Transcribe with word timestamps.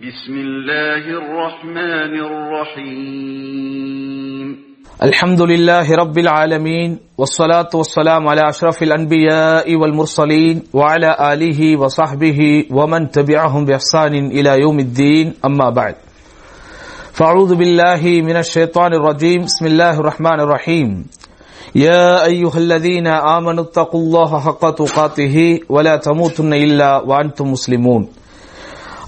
بسم 0.00 0.32
الله 0.32 1.04
الرحمن 1.12 2.12
الرحيم. 2.24 3.66
الحمد 5.02 5.40
لله 5.42 5.94
رب 5.94 6.18
العالمين 6.18 6.98
والصلاة 7.18 7.68
والسلام 7.74 8.28
على 8.28 8.48
أشرف 8.48 8.82
الأنبياء 8.82 9.76
والمرسلين 9.76 10.62
وعلى 10.72 11.16
آله 11.32 11.76
وصحبه 11.76 12.64
ومن 12.72 13.10
تبعهم 13.10 13.64
بإحسان 13.64 14.14
إلى 14.32 14.60
يوم 14.64 14.78
الدين 14.80 15.32
أما 15.44 15.70
بعد. 15.70 15.94
فأعوذ 17.12 17.54
بالله 17.54 18.00
من 18.24 18.36
الشيطان 18.36 18.94
الرجيم 18.94 19.44
بسم 19.44 19.66
الله 19.66 20.00
الرحمن 20.00 20.40
الرحيم. 20.40 21.06
يا 21.76 22.24
أيها 22.24 22.56
الذين 22.56 23.06
آمنوا 23.06 23.64
اتقوا 23.64 24.00
الله 24.00 24.40
حق 24.40 24.70
تقاته 24.70 25.60
ولا 25.68 25.96
تموتن 25.96 26.52
إلا 26.54 27.04
وأنتم 27.04 27.52
مسلمون. 27.52 28.08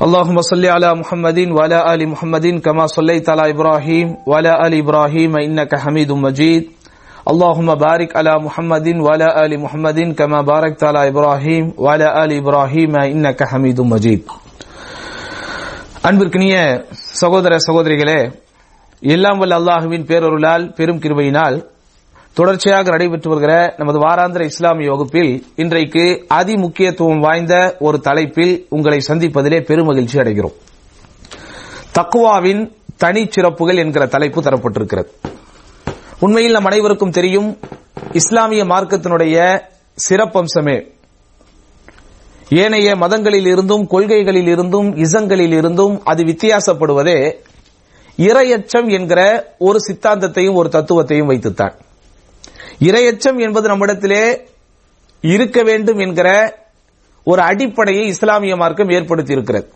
اللهم 0.06 0.38
صل 0.42 0.66
على 0.66 0.90
محمد 1.02 1.40
وعلى 1.58 1.78
آل 1.94 2.02
محمد 2.10 2.46
كما 2.66 2.86
صليت 2.88 3.26
على 3.30 3.44
إبراهيم 3.54 4.08
وعلى 4.30 4.52
آل 4.66 4.74
إبراهيم 4.84 5.32
إنك 5.46 5.72
حميد 5.84 6.12
مجيد 6.26 6.64
اللهم 7.32 7.70
بارك 7.86 8.10
على 8.20 8.34
محمد 8.46 8.88
وعلى 9.06 9.28
آل 9.44 9.52
محمد 9.60 10.00
كما 10.20 10.40
باركت 10.42 10.82
على 10.84 11.02
إبراهيم 11.12 11.64
وعلى 11.84 12.08
آل 12.24 12.32
إبراهيم 12.42 12.94
إنك 13.12 13.40
حميد 13.52 13.80
مجيد 13.94 14.22
அன்பிற்கினிய 16.08 16.56
சகோதர 17.22 17.54
சகோதரிகளே 17.68 18.20
எல்லாம் 19.02 19.40
வல்ல 19.42 19.58
அல்லாஹுவின் 19.62 20.06
பேரொருளால் 20.10 20.66
பெரும் 20.78 21.02
கிருபையினால் 21.04 21.58
தொடர்ச்சியாக 22.35 22.91
நடைபெற்று 22.91 23.31
வருகிற 23.31 23.75
நமது 23.77 23.99
வாராந்திர 23.99 24.45
இஸ்லாமிய 24.45 24.91
வகுப்பில் 24.91 25.47
இன்றைக்கு 25.57 26.25
அதி 26.29 26.57
முக்கியத்துவம் 26.57 27.21
வாய்ந்த 27.21 27.77
ஒரு 27.81 28.01
தலைப்பில் 28.01 28.67
உங்களை 28.69 29.01
சந்திப்பதிலே 29.09 29.59
பெருமகிழ்ச்சி 29.61 30.17
அடைகிறோம். 30.17 30.55
தக்குவாவின் 31.95 32.73
தனிச்சிறப்புகள் 33.05 33.77
என்கிற 33.77 34.07
தலைப்பு 34.07 34.41
தரப்பட்டிருக்கிறது. 34.41 35.07
உண்மையில் 36.21 36.53
நம் 36.53 36.65
அனைவருக்கும் 36.65 37.11
தெரியும் 37.11 37.59
இஸ்லாமிய 38.13 38.65
மார்க்கத்தினுடைய 38.65 39.61
சிறப்பம்சமே 40.09 40.91
ஏனைய 42.49 42.97
மதங்களில் 42.97 43.47
இருந்தும் 43.47 43.87
கொள்கைகளில் 43.87 44.47
இருந்தும் 44.47 44.97
இசங்களில் 44.97 45.53
இருந்தும் 45.53 46.05
அது 46.05 46.23
வித்தியாசப்படுவதே 46.25 47.35
இரையச்சம் 48.17 48.91
என்கிற 48.91 49.55
ஒரு 49.59 49.79
சித்தாந்தத்தையும் 49.91 50.55
ஒரு 50.55 50.69
தத்துவத்தையும் 50.69 51.27
வைத்துத்தான். 51.27 51.79
இரையச்சம் 52.81 53.39
என்பது 53.39 53.69
நம்மிடத்திலே 53.69 54.47
இருக்க 55.23 55.63
வேண்டும் 55.63 55.99
என்கிற 55.99 56.29
ஒரு 57.25 57.43
அடிப்படையை 57.43 58.07
இஸ்லாமிய 58.07 58.57
மார்க்கம் 58.57 58.89
ஏற்படுத்தி 58.89 59.33
இருக்கிறது 59.33 59.69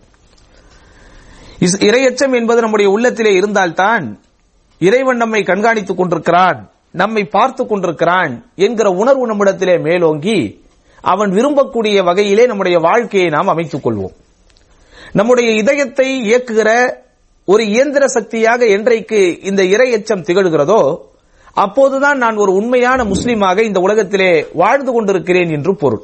இஸ்- 1.61 1.81
இரையச்சம் 1.81 2.35
என்பது 2.35 2.61
நம்முடைய 2.61 2.91
உள்ளத்திலே 2.91 3.33
இருந்தால்தான் 3.33 4.21
இறைவன் 4.79 5.17
நம்மை 5.17 5.43
கண்காணித்துக் 5.43 5.95
கொண்டிருக்கிறான் 5.95 6.71
நம்மை 6.91 7.25
பார்த்துக் 7.25 7.69
கொண்டிருக்கிறான் 7.69 8.53
என்கிற 8.57 8.89
உணர்வு 8.91 9.27
நம்மிடத்திலே 9.27 9.79
மேலோங்கி 9.79 10.65
அவன் 11.01 11.31
விரும்பக்கூடிய 11.31 12.05
வகையிலே 12.05 12.47
நம்முடைய 12.47 12.79
வாழ்க்கையை 12.79 13.29
நாம் 13.29 13.49
அமைத்துக் 13.49 13.87
கொள்வோம். 13.87 14.15
நம்முடைய 15.13 15.51
இதயத்தை 15.51 16.35
இயக்குகிற 16.35 16.95
ஒரு 17.45 17.67
இயந்திர 17.67 18.07
சக்தியாக 18.07 18.67
என்றைக்கு 18.67 19.41
இந்த 19.41 19.63
இரையச்சம் 19.63 20.23
திகழ்கிறதோ 20.23 20.99
அப்போதுதான் 21.57 22.19
நான் 22.19 22.37
ஒரு 22.37 22.53
உண்மையான 22.53 23.05
முஸ்லீமாக 23.05 23.59
இந்த 23.59 23.81
உலகத்திலே 23.81 24.47
வாழ்ந்து 24.53 24.93
கொண்டிருக்கிறேன் 24.93 25.49
என்று 25.49 25.77
பொருள். 25.77 26.03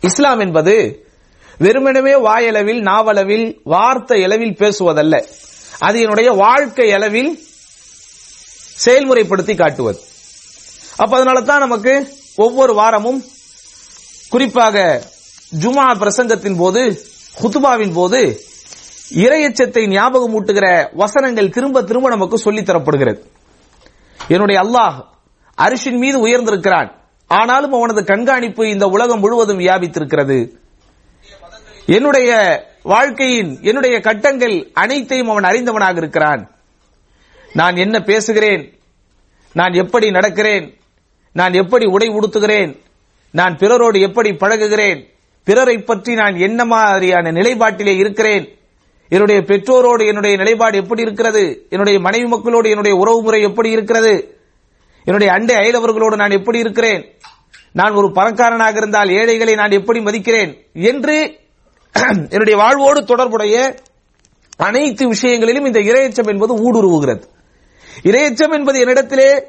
இஸ்லாம் 0.00 0.38
என்பது 0.38 1.06
வெறுமனவே 1.60 2.20
வாயளவில் 2.20 2.80
நாவளவில் 2.80 3.60
வார்த்தை 3.64 4.24
அளவில் 4.24 4.56
பேசுவதல்ல. 4.58 5.24
அது 5.78 6.00
என்னுடைய 6.00 6.30
வாழ்க்கை 6.30 6.92
அளவில் 6.92 7.38
செயல்முறைப்படுத்தி 8.84 9.56
காட்டுவது. 9.56 10.00
அப்ப 10.96 11.16
அதனால 11.16 11.40
தான் 11.40 11.58
நமக்கு 11.58 12.12
ஒவ்வொரு 12.36 12.74
வாரமும் 12.74 13.22
குறிப்பாக 14.30 15.02
ஜுமா 15.60 15.86
பிரசங்கத்தின் 15.94 16.56
போது 16.56 17.00
ஹுத்துபாவின் 17.40 17.92
போது 17.92 18.40
இரையச்சத்தை 19.14 19.86
ஞாபகமூட்டுகிற 19.86 20.88
வசனங்கள் 20.92 21.50
திரும்ப 21.50 21.82
திரும்ப 21.82 22.08
நமக்கு 22.08 22.38
சொல்லித் 22.38 22.70
தரப்படுகிறது. 22.70 23.34
என்னுடைய 24.28 24.60
அல்லாஹ் 24.60 25.04
அரிசின் 25.54 25.98
மீது 25.98 26.26
உயர்ந்திருக்கிறான். 26.26 26.90
ஆனாலும் 27.26 27.72
அவனது 27.72 28.04
கண்காணிப்பு 28.04 28.68
இந்த 28.68 28.88
உலகம் 28.88 29.20
முழுவதும் 29.20 29.58
வியாபித்திருக்கிறது. 29.58 30.56
என்னுடைய 31.86 32.30
வாழ்க்கையின் 32.82 33.58
என்னுடைய 33.62 34.00
கட்டங்கள் 34.00 34.70
அனைத்தையும் 34.72 35.28
அவன் 35.28 35.44
அறிந்தவனாக 35.44 35.96
இருக்கிறான். 35.96 36.50
நான் 37.52 37.76
என்ன 37.76 38.00
பேசுகிறேன்? 38.00 38.78
நான் 39.52 39.72
எப்படி 39.72 40.10
நடக்கிறேன்? 40.10 40.74
நான் 41.32 41.52
எப்படி 41.52 41.86
உடை 41.86 42.08
உடுத்துகிறேன்? 42.08 42.78
நான் 43.30 43.56
பிறரோடு 43.56 44.00
எப்படி 44.00 44.30
பழகுகிறேன்? 44.30 45.06
பிறரை 45.44 45.78
பற்றி 45.78 46.14
நான் 46.14 46.36
என்ன 46.36 46.64
மாதிரியான 46.64 47.32
நிலைப்பாட்டிலே 47.32 47.96
இருக்கிறேன்? 47.96 48.58
என்னுடைய 49.08 49.40
பெற்றோரோடு 49.40 50.06
என்னுடைய 50.06 50.36
நிலைப்பாடு 50.36 50.76
எப்படி 50.76 51.02
இருக்கிறது? 51.02 51.66
என்னுடைய 51.70 52.00
மனைவி 52.00 52.26
மக்களோடு 52.26 52.68
என்னுடைய 52.68 52.96
உறவு 52.96 53.22
முறை 53.22 53.42
எப்படி 53.42 53.70
இருக்கிறது? 53.70 54.38
என்னுடைய 55.04 55.32
அண்டை 55.32 55.56
அயலவர்களோடு 55.56 56.16
நான் 56.16 56.30
எப்படி 56.30 56.58
இருக்கிறேன்? 56.58 57.04
நான் 57.72 57.92
ஒரு 57.92 58.12
பணக்காரனாக 58.12 58.76
இருந்தால் 58.76 59.08
ஏழைகளை 59.08 59.54
நான் 59.54 59.70
எப்படி 59.70 60.00
மதிக்கிறேன்? 60.00 60.52
என்று 60.74 61.44
என்னுடைய 62.30 62.56
வாழ்வோடு 62.56 63.04
தொடர்புடைய 63.04 63.76
அனைத்து 64.56 65.08
விஷயங்களிலும் 65.08 65.64
இந்த 65.64 65.78
இரையச்சம் 65.78 66.28
என்பது 66.28 66.54
ஊடுருவுகிறது. 66.54 67.24
இரையச்சம் 68.02 68.52
என்பது 68.52 68.84
என்னிடத்திலே 68.84 69.42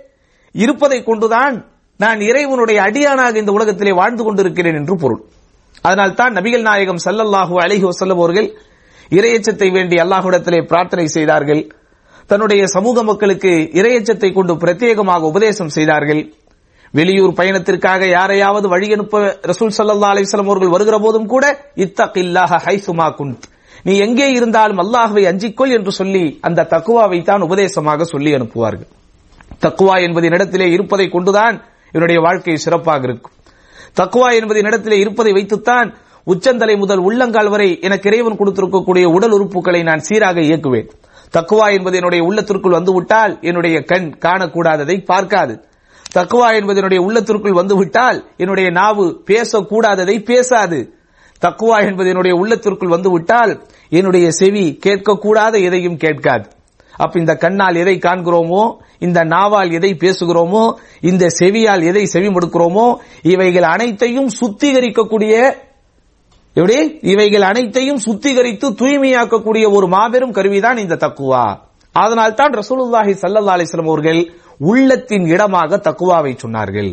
இருப்பதை 0.56 1.04
கொண்டுதான் 1.04 1.56
நான் 1.98 2.20
இறைவனுடைய 2.20 2.82
அடியானாக 2.82 3.36
இந்த 3.36 3.52
உலகத்திலே 3.52 3.92
வாழ்ந்து 3.92 4.24
கொண்டிருக்கிறேன் 4.24 4.76
என்று 4.76 4.96
பொருள். 4.96 5.22
அதனால் 5.82 6.14
தான் 6.14 6.34
நபிகள் 6.34 6.62
நாயகம் 6.62 7.02
சல்லல்லாஹு 7.06 7.56
அலைஹி 7.56 7.84
வசல்லம் 7.84 8.22
அவர்கள் 8.22 8.58
இரையச்சத்தை 9.12 9.68
வேண்டி 9.76 9.98
அல்லாஹுடத்திலே 10.04 10.60
பிரார்த்தனை 10.72 11.06
செய்தார்கள். 11.16 11.62
தன்னுடைய 12.30 12.64
சமூக 12.76 13.04
மக்களுக்கு 13.10 13.52
இரையச்சத்தை 13.80 14.30
கொண்டு 14.34 14.54
பிரத்யேகமாக 14.64 15.30
உபதேசம் 15.32 15.76
செய்தார்கள். 15.78 16.22
வெளியூர் 16.94 17.38
பயணத்திற்காக 17.40 18.02
யாரையாவது 18.18 18.68
வழி 18.74 18.88
அனுப்ப 18.96 19.22
ரசூல் 19.50 19.74
சல்லா 19.78 20.10
அலிஸ்லாம் 20.14 20.52
அவர்கள் 20.52 20.74
வருகிற 20.74 20.98
போதும் 21.06 21.30
கூட 21.34 21.46
இத்தகில்லாஹ 21.86 22.60
ஹைசுமா 22.66 23.08
குந்த் 23.20 23.46
நீ 23.88 23.94
எங்கே 24.06 24.28
இருந்தாலும் 24.38 24.80
அல்லாஹுவை 24.84 25.24
அஞ்சிக்கொள் 25.32 25.74
என்று 25.78 25.92
சொல்லி 26.00 26.24
அந்த 26.48 26.68
தக்குவாவை 26.74 27.20
தான் 27.30 27.46
உபதேசமாக 27.48 28.06
சொல்லி 28.14 28.32
அனுப்புவார்கள். 28.38 28.90
தக்குவா 29.66 29.96
என்பது 30.06 30.28
என்னிடத்திலே 30.30 30.68
இருப்பதை 30.76 31.08
கொண்டுதான் 31.16 31.56
இவருடைய 31.94 32.20
வாழ்க்கை 32.28 32.58
சிறப்பாக 32.66 33.04
இருக்கும். 33.10 33.36
தக்குவா 34.00 34.30
என்பது 34.40 34.60
இடத்திலே 34.70 34.98
இருப்பதை 35.04 35.32
வைத்துத்தான் 35.38 35.90
உச்சந்தலை 36.28 36.76
முதல் 36.76 36.98
உள்ளங்கால் 36.98 37.50
வரை 37.50 37.68
எனக்கு 37.82 38.10
இறைவன் 38.10 38.40
கொடுத்திருக்கக்கூடிய 38.40 39.06
உடல் 39.06 39.32
உறுப்புகளை 39.32 39.84
நான் 39.84 40.00
சீராக 40.00 40.40
இயக்குவேன். 40.40 40.88
தக்குவா 41.34 41.66
என்பது 41.74 41.96
என்னுடைய 41.96 42.22
உள்ளத்திற்குள் 42.30 42.78
வந்துவிட்டால் 42.78 43.34
என்னுடைய 43.42 43.78
கண் 43.82 44.08
காணக்கூடாததை 44.26 44.98
பார்க்காது. 45.06 45.56
தக்குவா 46.16 46.50
என்பது 46.56 46.78
என்னுடைய 46.82 47.02
உள்ளத்திற்குள் 47.08 47.58
வந்துவிட்டால் 47.60 48.20
என்னுடைய 48.38 48.70
நாவு 48.70 49.06
பேசக்கூடாததை 49.26 50.16
பேசாது. 50.24 50.80
தக்குவா 51.42 51.78
என்பது 51.86 52.10
என்னுடைய 52.10 52.36
உள்ளத்திற்குள் 52.38 52.94
வந்துவிட்டால் 52.96 53.52
என்னுடைய 53.90 54.28
செவி 54.32 54.66
கேட்கக்கூடாத 54.86 55.54
எதையும் 55.64 55.98
கேட்காது. 55.98 56.46
அப்ப 56.94 57.20
இந்த 57.20 57.34
கண்ணால் 57.36 57.76
எதை 57.76 57.96
காண்கிறோமோ 57.96 58.64
இந்த 59.00 59.20
நாவால் 59.24 59.72
எதை 59.72 59.92
பேசுகிறோமோ 60.00 60.64
இந்த 61.02 61.26
செவியால் 61.40 61.84
எதை 61.84 62.04
செவி 62.06 62.28
மடுக்கிறோமோ 62.28 62.86
இவைகள் 63.22 63.68
அனைத்தையும் 63.74 64.30
சுத்திகரிக்கக்கூடிய 64.40 65.34
எப்படி? 66.58 66.78
இவைகள் 67.14 67.46
அனைத்தையும் 67.50 68.04
சுத்திகரித்து 68.06 68.68
தூய்மையாக்கக்கூடிய 68.80 69.66
ஒரு 69.78 69.88
மாபெரும் 69.96 70.36
கருவிதான் 70.38 70.80
இந்த 70.84 70.96
தக்குவா. 71.04 71.46
அதனால் 71.96 72.38
தான் 72.40 72.56
ரசூலுல்லாஹி 72.60 73.14
சல்லா 73.22 73.54
அலைஹி 73.58 73.84
அவர்கள் 73.84 74.22
உள்ளத்தின் 74.70 75.26
இடமாக 75.34 75.78
தக்குவாவை 75.88 76.32
சொன்னார்கள். 76.44 76.90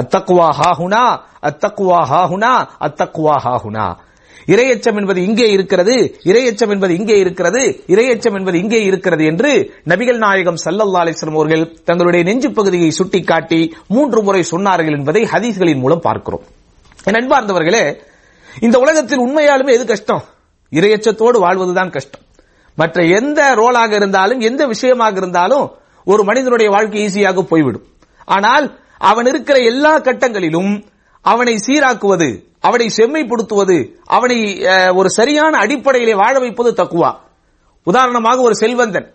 அத்தக்குவா 0.00 0.48
ஹாஹுனா 0.58 1.02
அத்தக்குவா 1.48 2.00
ஹாஹுனா 2.10 2.52
அத்தக்குவா 2.86 3.34
ஹாஹுனா. 3.46 3.86
இரையச்சம் 4.52 4.98
என்பது 5.00 5.20
இங்கே 5.28 5.46
இருக்கிறது 5.56 5.94
இரையச்சம் 6.30 6.72
என்பது 6.74 6.92
இங்கே 6.98 7.16
இருக்கிறது 7.22 7.62
இரையச்சம் 7.94 8.36
என்பது 8.38 8.56
இங்கே 8.62 8.80
இருக்கிறது 8.90 9.24
என்று 9.30 9.50
நபிகள் 9.92 10.20
நாயகம் 10.24 10.60
சல்லல்லா 10.64 11.02
அலைஹி 11.02 11.28
அவர்கள் 11.34 11.64
தங்களுடைய 11.88 12.22
நெஞ்சு 12.28 12.50
பகுதியை 12.58 12.90
சுட்டிக்காட்டி 12.98 13.60
மூன்று 13.96 14.22
முறை 14.28 14.42
சொன்னார்கள் 14.52 14.96
என்பதை 14.98 15.22
ஹதீஸ்களின் 15.32 15.82
மூலம் 15.84 16.04
பார்க்கிறோம். 16.06 16.44
என் 17.08 17.18
அன்பார்ந்தவர்களே 17.20 17.84
இந்த 18.58 18.78
உலகத்தில் 18.78 19.18
உண்மையாலுமே 19.18 19.72
எது 19.72 19.86
கஷ்டம்? 19.86 20.22
இரையச்சத்தோடு 20.72 21.38
வாழ்வதுதான் 21.38 21.90
கஷ்டம். 21.90 22.20
மற்ற 22.74 23.02
எந்த 23.02 23.54
ரோலாக 23.54 23.92
இருந்தாலும் 23.92 24.40
எந்த 24.40 24.66
விஷயமாக 24.66 25.16
இருந்தாலும் 25.16 25.76
ஒரு 26.04 26.24
மனிதனுடைய 26.24 26.70
வாழ்க்கை 26.70 27.06
ஈஸியாக 27.06 27.42
போய்விடும். 27.42 27.86
ஆனால் 28.24 28.78
அவன் 28.98 29.26
இருக்கிற 29.26 29.58
எல்லா 29.58 29.98
கட்டங்களிலும் 29.98 30.84
அவனை 31.20 31.56
சீராக்குவது 31.66 32.28
அவனை 32.60 32.90
செம்மைப்படுத்துவது 32.96 33.76
அவனை 34.06 34.38
அஹ், 34.64 34.96
ஒரு 34.96 35.10
சரியான 35.10 35.58
அடிப்படையிலே 35.58 36.14
வாழ 36.14 36.38
வைப்பது 36.38 36.84
தக்குவா? 36.84 37.10
உதாரணமாக 37.86 38.40
ஒரு 38.40 38.54
செல்வந்தன். 38.54 39.14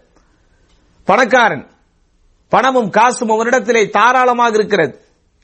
பணக்காரன். 1.07 1.65
பணமும் 2.49 2.89
காசும் 2.89 3.29
அவனிடத்திலே 3.29 3.89
தாராளமாக 3.89 4.55
இருக்கிறது. 4.55 4.93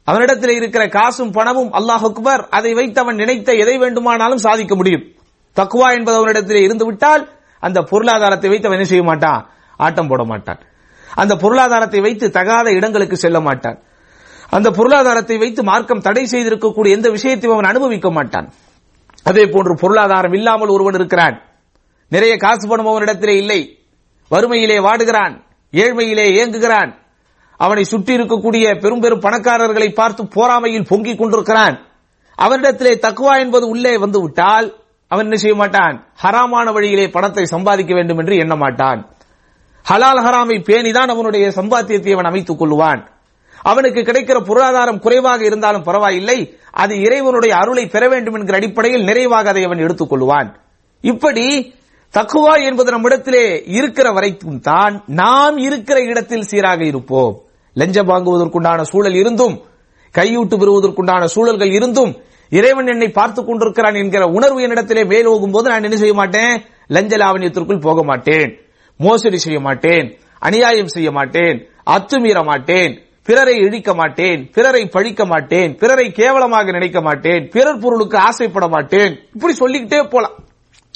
அவனிடத்தில் 0.03 0.50
இருக்கிற 0.50 0.88
காசும் 0.88 1.31
பணமும் 1.31 1.74
அல்லாஹ் 1.74 2.06
அக்பர் 2.06 2.48
அதை 2.50 2.74
வைத்து 2.74 3.01
அவன் 3.01 3.15
நினைத்த 3.15 3.53
எதை 3.53 3.77
வேண்டுமானாலும் 3.77 4.38
சாதிக்க 4.38 4.75
முடியும். 4.75 5.03
தக்குவா 5.56 5.94
என்பது 5.94 6.18
அவனிடத்தில் 6.18 6.62
இருந்து 6.62 6.86
விட்டால் 6.86 7.30
அந்த 7.59 7.81
பொருளாதாரத்தை 7.81 8.50
வைத்து 8.50 8.68
அவன் 8.68 8.77
என்ன 8.77 8.89
செய்ய 8.89 9.03
மாட்டான்? 9.03 9.50
ஆட்டம் 9.77 10.07
போட 10.07 10.24
மாட்டான். 10.24 10.59
அந்த 11.15 11.36
பொருளாதாரத்தை 11.36 12.00
வைத்து 12.00 12.31
தகாத 12.31 12.71
இடங்களுக்கு 12.71 13.18
செல்ல 13.18 13.39
மாட்டான். 13.39 13.80
அந்த 14.50 14.71
பொருளாதாரத்தை 14.71 15.38
வைத்து 15.38 15.63
மார்க்கம் 15.63 16.01
தடை 16.01 16.27
செய்திருக்கக்கூடிய 16.31 16.89
எந்த 16.89 17.09
விஷயத்தையும் 17.09 17.57
அவன் 17.57 17.69
அனுபவிக்க 17.69 18.12
மாட்டான். 18.12 18.51
அதே 19.24 19.45
போன்று 19.45 19.75
பொருளாதாரம் 19.75 20.33
இல்லாமல் 20.33 20.68
ஒருவன் 20.68 20.94
இருக்கிறான். 20.94 21.42
நிறைய 22.09 22.38
காசு 22.38 22.68
பணம் 22.68 22.86
அவனிடத்திலே 22.86 23.36
இல்லை. 23.38 23.80
வறுமையிலே 24.31 24.77
வாடுகிறான். 24.77 25.42
ஏழ்மையிலே 25.71 26.25
ஏங்குகிறான். 26.42 27.00
அவனை 27.63 27.84
சுற்றி 27.92 28.13
இருக்கக்கூடிய 28.18 28.66
பெரும் 28.84 29.02
பெரும் 29.04 29.24
பணக்காரர்களை 29.25 29.90
பார்த்து 29.94 30.22
போராமையில் 30.36 30.90
பொங்கிக் 30.92 31.19
கொண்டிருக்கிறான். 31.19 31.75
அவனிடத்திலே 32.38 32.94
தக்குவா 33.06 33.34
என்பது 33.44 33.66
உள்ளே 33.74 33.94
வந்து 34.04 34.19
விட்டால் 34.22 34.68
அவன் 35.12 35.25
என்ன 35.28 35.38
செய்ய 35.44 35.56
மாட்டான்? 35.56 35.96
ஹராமான 36.24 36.68
வழியிலே 36.75 37.06
பணத்தை 37.16 37.44
சம்பாதிக்க 37.46 37.94
வேண்டும் 37.94 38.19
என்று 38.22 38.36
எண்ண 38.44 38.56
மாட்டான். 38.56 39.00
ஹலால் 39.86 40.22
ஹராமை 40.25 40.58
பேணிதான் 40.69 41.12
அவனுடைய 41.13 41.46
சம்பாத்தியத்தை 41.58 42.12
அவன் 42.13 42.30
அமைத்துக் 42.31 42.62
கொள்வான் 42.62 43.02
அவனுக்கு 43.72 44.02
கிடைக்கிற 44.02 44.38
பொருளாதாரம் 44.46 45.00
குறைவாக 45.00 45.42
இருந்தாலும் 45.46 45.86
பரவாயில்லை. 45.88 46.38
அது 46.81 46.94
இறைவனுடைய 47.06 47.54
அருளை 47.62 47.84
பெற 47.88 48.04
வேண்டும் 48.07 48.38
என்கிற 48.38 48.57
அடிப்படையில் 48.57 49.07
நிறைவாக 49.10 49.50
அதை 49.50 49.64
அவன் 49.64 49.84
எடுத்துக் 49.86 50.12
கொள்வான் 50.12 50.50
இப்படி 51.04 51.46
தக்குவா 52.14 52.54
என்பது 52.69 52.90
நம்மிடத்திலே 52.92 53.46
இருக்கிற 53.78 54.07
வரைக்கும் 54.18 54.60
தான் 54.69 54.96
நாம் 55.22 55.57
இருக்கிற 55.68 55.98
இடத்தில் 56.12 56.50
சீராக 56.52 56.81
இருப்போம். 56.92 57.36
லஞ்சம் 57.73 58.07
வாங்குவதற்குண்டான 58.07 58.81
சூழல் 58.81 59.13
இருந்தும் 59.13 59.62
கையூட்டு 60.18 60.57
பெறுவதற்குண்டான 60.57 61.25
சூழல்கள் 61.25 61.71
இருந்தும் 61.71 62.18
இறைவன் 62.50 62.88
என்னை 62.88 63.09
பார்த்துக் 63.09 63.45
கொண்டிருக்கிறான் 63.45 63.94
என்கிற 63.94 64.25
உணர்வு 64.25 64.59
என்னிடத்திலே 64.59 65.06
மேலோகும் 65.06 65.51
போது 65.51 65.69
நான் 65.69 65.83
என்ன 65.83 65.95
செய்ய 65.95 66.13
மாட்டேன்? 66.13 66.62
லஞ்ச 66.88 67.18
லாவணியத்திற்குள் 67.18 67.81
போக 67.81 68.03
மாட்டேன். 68.03 68.59
மோசடி 68.97 69.38
செய்ய 69.38 69.59
மாட்டேன். 69.59 70.19
அநியாயம் 70.39 70.88
செய்ய 70.88 71.12
மாட்டேன். 71.12 71.68
அத்துமீற 71.85 72.44
மாட்டேன். 72.44 73.01
பிறரை 73.23 73.56
இழிக்க 73.56 73.94
மாட்டேன். 73.94 74.50
பிறரை 74.53 74.88
பழிக்க 74.88 75.25
மாட்டேன். 75.25 75.75
பிறரை 75.75 76.12
கேவலமாக 76.12 76.71
நினைக்க 76.71 77.01
மாட்டேன். 77.01 77.50
பிறர் 77.51 77.79
பொருளுக்கு 77.79 78.18
ஆசைப்பட 78.18 78.68
மாட்டேன். 78.68 79.19
இப்படி 79.33 79.53
சொல்லிக்கிட்டே 79.53 80.07
போலாம். 80.07 80.44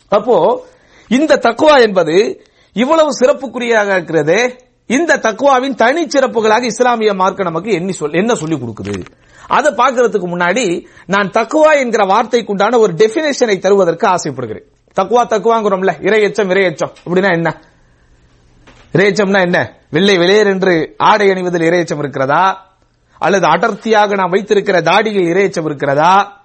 அப்போ 0.10 0.66
இந்த 1.07 1.36
தக்குவா 1.36 1.81
என்பது 1.81 2.45
இவ்வளவு 2.74 3.10
சிறப்புக்குரியதாக 3.19 3.92
இருக்கிறது. 3.92 4.65
இந்த 4.88 5.18
தக்குவாவின் 5.18 5.76
தனி 5.76 6.06
சிறப்புகளாக 6.06 6.62
இஸ்லாமிய 6.62 7.14
மார்க்க 7.14 7.44
நமக்கு 7.44 7.72
எண்ணி 7.72 7.92
சொல் 7.92 8.14
என்ன 8.14 8.36
சொல்லி 8.36 8.56
கொடுக்குது? 8.56 9.06
அதை 9.48 9.74
பார்க்கறதுக்கு 9.74 10.28
முன்னாடி 10.28 10.86
நான் 11.06 11.32
தக்குவா 11.32 11.78
என்கிற 11.78 12.04
வார்த்தைக்குண்டான 12.04 12.78
ஒரு 12.78 12.94
டெபினேஷனை 12.94 13.60
தருவதற்கு 13.60 14.08
ஆசைப்படுகிறேன். 14.08 14.64
தக்குவா 15.02 15.24
தக்குவாங்கிறோம்ல 15.24 15.92
இரையச்சம் 16.02 16.50
இரையச்சம். 16.50 16.94
அப்படின்னா 17.06 17.32
என்ன? 17.32 17.62
இரையச்சம்னா 18.94 19.42
என்ன? 19.42 19.80
வெள்ளை 19.90 20.18
வெளியேர் 20.18 20.48
என்று 20.48 20.94
ஆடை 20.98 21.30
அணிவதில் 21.30 21.70
இரையச்சம் 21.70 21.98
இருக்கிறதா? 21.98 22.74
அல்லது 23.18 23.48
அடர்த்தியாக 23.48 24.14
நாம் 24.14 24.30
வைத்திருக்கிற 24.30 24.82
தாடியில் 24.82 25.32
இரையச்சம் 25.34 25.66
இருக்கிறதா? 25.66 26.44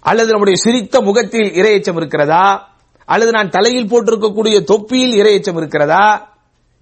அல்லது 0.00 0.28
நம்முடைய 0.28 0.60
சிரித்த 0.62 1.00
முகத்தில் 1.00 1.50
இரையச்சம் 1.50 1.96
இருக்கிறதா? 1.96 2.68
அல்லது 3.04 3.30
நான் 3.30 3.50
தலையில் 3.50 3.86
போட்டிருக்கக்கூடிய 3.86 4.64
தொப்பியில் 4.64 5.24
இரையச்சம் 5.24 5.56
இருக்கிறதா? 5.56 6.28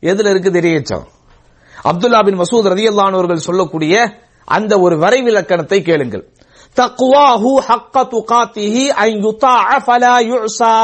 எதுல 0.02 0.30
இருக்குது 0.32 0.58
இரையச்சம் 0.62 1.06
அப்துல்லா 1.90 2.20
பின் 2.24 2.40
மசூத் 2.40 2.68
ரதி 2.72 2.84
அல்லானவர்கள் 2.90 3.46
சொல்லக்கூடிய 3.48 3.94
அந்த 4.44 4.72
ஒரு 4.80 4.96
வரைவிலக்கணத்தை 4.96 5.78
கேளுங்கள். 5.82 6.24
தக்குவாஹு 6.76 7.52
ஹக்க 7.68 7.96
துகாத்திஹி 8.14 8.84
ஐ 9.06 9.10
யுதா 9.24 9.54
ஃபலா 9.86 10.14
யுஸா 10.30 10.74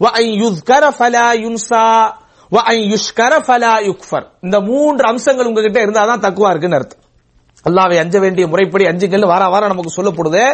வ 0.00 0.10
ஐ 0.22 0.26
யுஸ்கர 0.42 0.84
ஃபலா 0.98 1.26
யுன்சா 1.44 1.84
வ 2.52 2.58
ஐ 2.74 2.78
யுஷ்கர 2.92 3.32
ஃபலா 3.46 3.72
யுக்ஃபர். 3.88 4.26
இந்த 4.40 4.60
மூன்று 4.60 5.04
அம்சங்கள் 5.08 5.46
உங்ககிட்ட 5.46 5.78
இருந்தாதான் 5.86 6.24
தக்குவா 6.26 6.50
இருக்குன்னு 6.50 6.78
அர்த்தம். 6.78 7.02
அல்லாவை 7.64 7.96
அஞ்ச 7.98 8.18
வேண்டிய 8.18 8.46
முறைப்படி 8.46 8.84
அஞ்சுங்கள் 8.84 9.30
வார 9.32 9.48
வாரம் 9.48 9.68
நமக்கு 9.68 9.96
சொல்லப்படுது. 9.98 10.44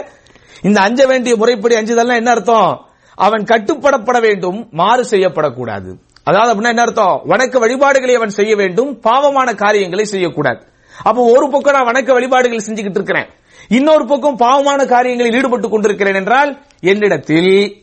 இந்த 0.62 0.80
அஞ்ச 0.80 1.06
வேண்டிய 1.06 1.36
முறைப்படி 1.36 1.74
அஞ்சுதல்னா 1.74 2.14
என்ன 2.14 2.30
அர்த்தம்? 2.30 2.86
அவன் 3.14 3.44
கட்டுப்படப்பட 3.44 4.20
வேண்டும் 4.20 4.68
மாறு 4.70 5.04
செய்யப்படக்கூடாது. 5.10 5.90
அதாவது 6.24 6.52
அப்படின்னா 6.52 6.68
என்ன 6.68 6.82
அர்த்தம்? 6.82 7.22
வணக்க 7.28 7.58
வழிபாடுகளை 7.58 8.14
அவன் 8.14 8.28
செய்ய 8.28 8.56
வேண்டும் 8.56 9.00
பாவமான 9.00 9.54
காரியங்களை 9.54 10.04
செய்யக்கூடாது. 10.04 10.66
அப்போ 11.02 11.24
ஒரு 11.24 11.50
பக்கம் 11.50 11.74
நான் 11.74 11.94
வணக்க 11.94 12.12
வழிபாடுகள் 12.12 12.64
செஞ்சுக்கிட்டு 12.66 12.90
இருக்கிறேன். 12.90 13.26
இன்னொரு 13.68 14.06
பக்கம் 14.06 14.36
பாவமான 14.36 14.86
காரியங்களில் 14.86 15.34
ஈடுபட்டு 15.34 15.68
கொண்டிருக்கிறேன் 15.68 16.14
என்றால் 16.14 16.62
என்னிடத்தில் 16.80 17.82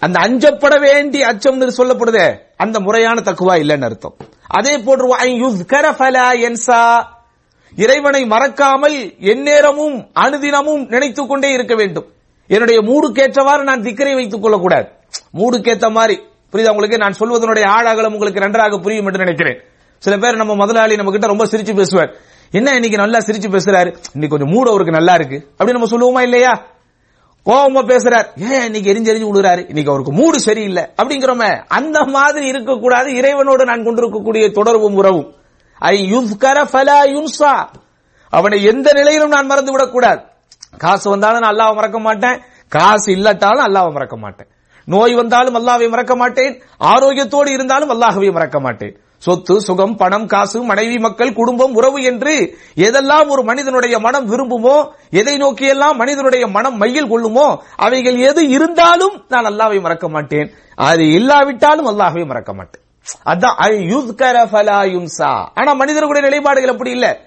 அந்த 0.00 0.20
அஞ்சப்பட 0.20 0.80
வேண்டிய 0.80 1.26
அச்சம் 1.26 1.60
சொல்லப்படுதே. 1.60 2.38
அந்த 2.56 2.80
முறையான 2.80 3.20
தக்குவா 3.20 3.54
இல்லைன்னு 3.56 3.84
அர்த்தம். 3.84 4.16
அதே 4.46 4.78
போன்று 4.78 5.16
இறைவனை 7.76 8.26
மறக்காமல் 8.26 9.14
எந்நேரமும் 9.18 10.10
அனுதினமும் 10.14 10.86
நினைத்துக் 10.86 11.28
கொண்டே 11.28 11.52
இருக்க 11.52 11.74
வேண்டும். 11.74 12.06
என்னுடைய 12.46 12.80
மூடுக்கேற்றவாறு 12.80 13.62
நான் 13.62 13.82
திக்கரை 13.82 14.14
வைத்துக் 14.14 14.42
கொள்ளக்கூடாது. 14.42 14.88
மூடுக்கேற்ற 15.34 15.90
மாதிரி. 15.90 16.22
புரியுதா 16.52 16.68
உங்களுக்கு? 16.68 16.98
நான் 16.98 17.14
சொல்வதனுடைய 17.20 17.64
ஆழாகலம் 17.64 18.12
உங்களுக்கு 18.12 18.40
நன்றாக 18.40 18.78
புரியும் 18.78 19.06
என்று 19.06 19.18
நினைக்கிறேன். 19.18 19.60
சில 19.98 20.16
பேர் 20.16 20.36
நம்ம 20.36 20.54
முதலாளி 20.54 20.96
நம்ம 20.96 21.10
கிட்ட 21.10 21.26
ரொம்ப 21.26 21.46
சிரிச்சு 21.46 21.74
பேசுவார். 21.74 22.14
என்ன 22.50 22.70
இன்னைக்கு 22.70 22.98
நல்லா 22.98 23.18
சிரிச்சு 23.18 23.56
பேசுறாரு? 23.56 23.96
இன்னைக்கு 24.12 24.28
கொஞ்சம் 24.28 24.48
மூடு 24.48 24.68
அவருக்கு 24.68 24.92
நல்லா 24.92 25.14
இருக்கு. 25.14 25.46
அப்படி 25.56 25.72
நம்ம 25.72 25.88
சொல்லுவோமா 25.88 26.22
இல்லையா? 26.22 26.52
கோபமா 27.46 27.88
பேசுறாரு. 27.88 28.26
ஏன் 28.36 28.74
இன்னைக்கு 28.74 28.92
எரிஞ்சு 28.92 29.14
எரிஞ்சு 29.14 29.26
விடுறாரு 29.26 29.68
இன்னைக்கு 29.68 29.90
அவருக்கு 29.90 30.12
மூடு 30.12 30.40
சரியில்லை. 30.40 30.86
அப்படிங்கிறோமே. 31.02 31.64
அந்த 31.68 32.04
மாதிரி 32.04 32.46
இருக்கக்கூடாது. 32.46 33.10
இறைவனோடு 33.10 33.64
நான் 33.64 33.84
கொண்டிருக்கக்கூடிய 33.84 34.50
தொடர்பும் 34.50 34.94
உறவும். 34.94 35.34
ஐ 35.78 36.12
யுஸ்கர 36.14 36.64
ஃபலா 36.72 36.98
யுன்சா. 37.04 37.66
அவனை 38.30 38.62
எந்த 38.62 38.92
நிலையிலும் 38.92 39.28
நான் 39.28 39.46
மறந்து 39.46 39.72
விடக்கூடாது 39.72 40.20
காசு 40.78 41.10
வந்தாலும் 41.10 41.38
நான் 41.38 41.54
அல்லாவை 41.54 41.74
மறக்க 41.74 41.98
மாட்டேன். 41.98 42.40
காசு 42.68 43.12
இல்லாட்டாலும் 43.12 43.66
அல்லாவை 43.66 43.92
மறக்க 43.92 44.16
மாட்டேன். 44.16 44.46
நோய் 44.86 45.14
வந்தாலும் 45.14 45.54
அல்லாவை 45.54 45.88
மறக்க 45.88 46.16
மாட்டேன். 46.16 46.62
ஆரோக்கியத்தோடு 46.80 47.50
இருந்தாலும் 47.50 47.90
அல்லாஹவை 47.90 48.32
மறக்க 48.32 48.60
மாட்டேன். 48.60 48.96
சொத்து 49.18 49.60
சுகம் 49.60 49.96
பணம் 49.96 50.26
காசு 50.26 50.62
மனைவி 50.62 50.98
மக்கள் 50.98 51.32
குடும்பம் 51.32 51.74
உறவு 51.74 52.02
என்று 52.02 52.54
எதெல்லாம் 52.76 53.28
ஒரு 53.28 53.42
மனிதனுடைய 53.42 53.98
மனம் 53.98 54.30
விரும்புமோ 54.30 54.88
எதை 55.10 55.36
நோக்கியெல்லாம் 55.36 55.96
மனிதனுடைய 55.96 56.46
மனம் 56.46 56.76
மையில் 56.76 57.08
கொள்ளுமோ 57.08 57.58
அவைகள் 57.76 58.18
எது 58.18 58.48
இருந்தாலும் 58.48 59.24
நான் 59.28 59.44
அல்லாவை 59.44 59.80
மறக்க 59.80 60.08
மாட்டேன். 60.08 60.50
அது 60.74 61.12
இல்லாவிட்டாலும் 61.12 61.86
அல்லாஹவை 61.86 62.26
மறக்க 62.26 62.54
மாட்டேன். 62.54 62.82
அதான் 63.24 63.54
ஆனா 65.54 65.72
மனிதர்களுடைய 65.72 66.28
நிலைப்பாடுகள் 66.28 66.70
அப்படி 66.70 66.90
இல்ல. 66.90 67.20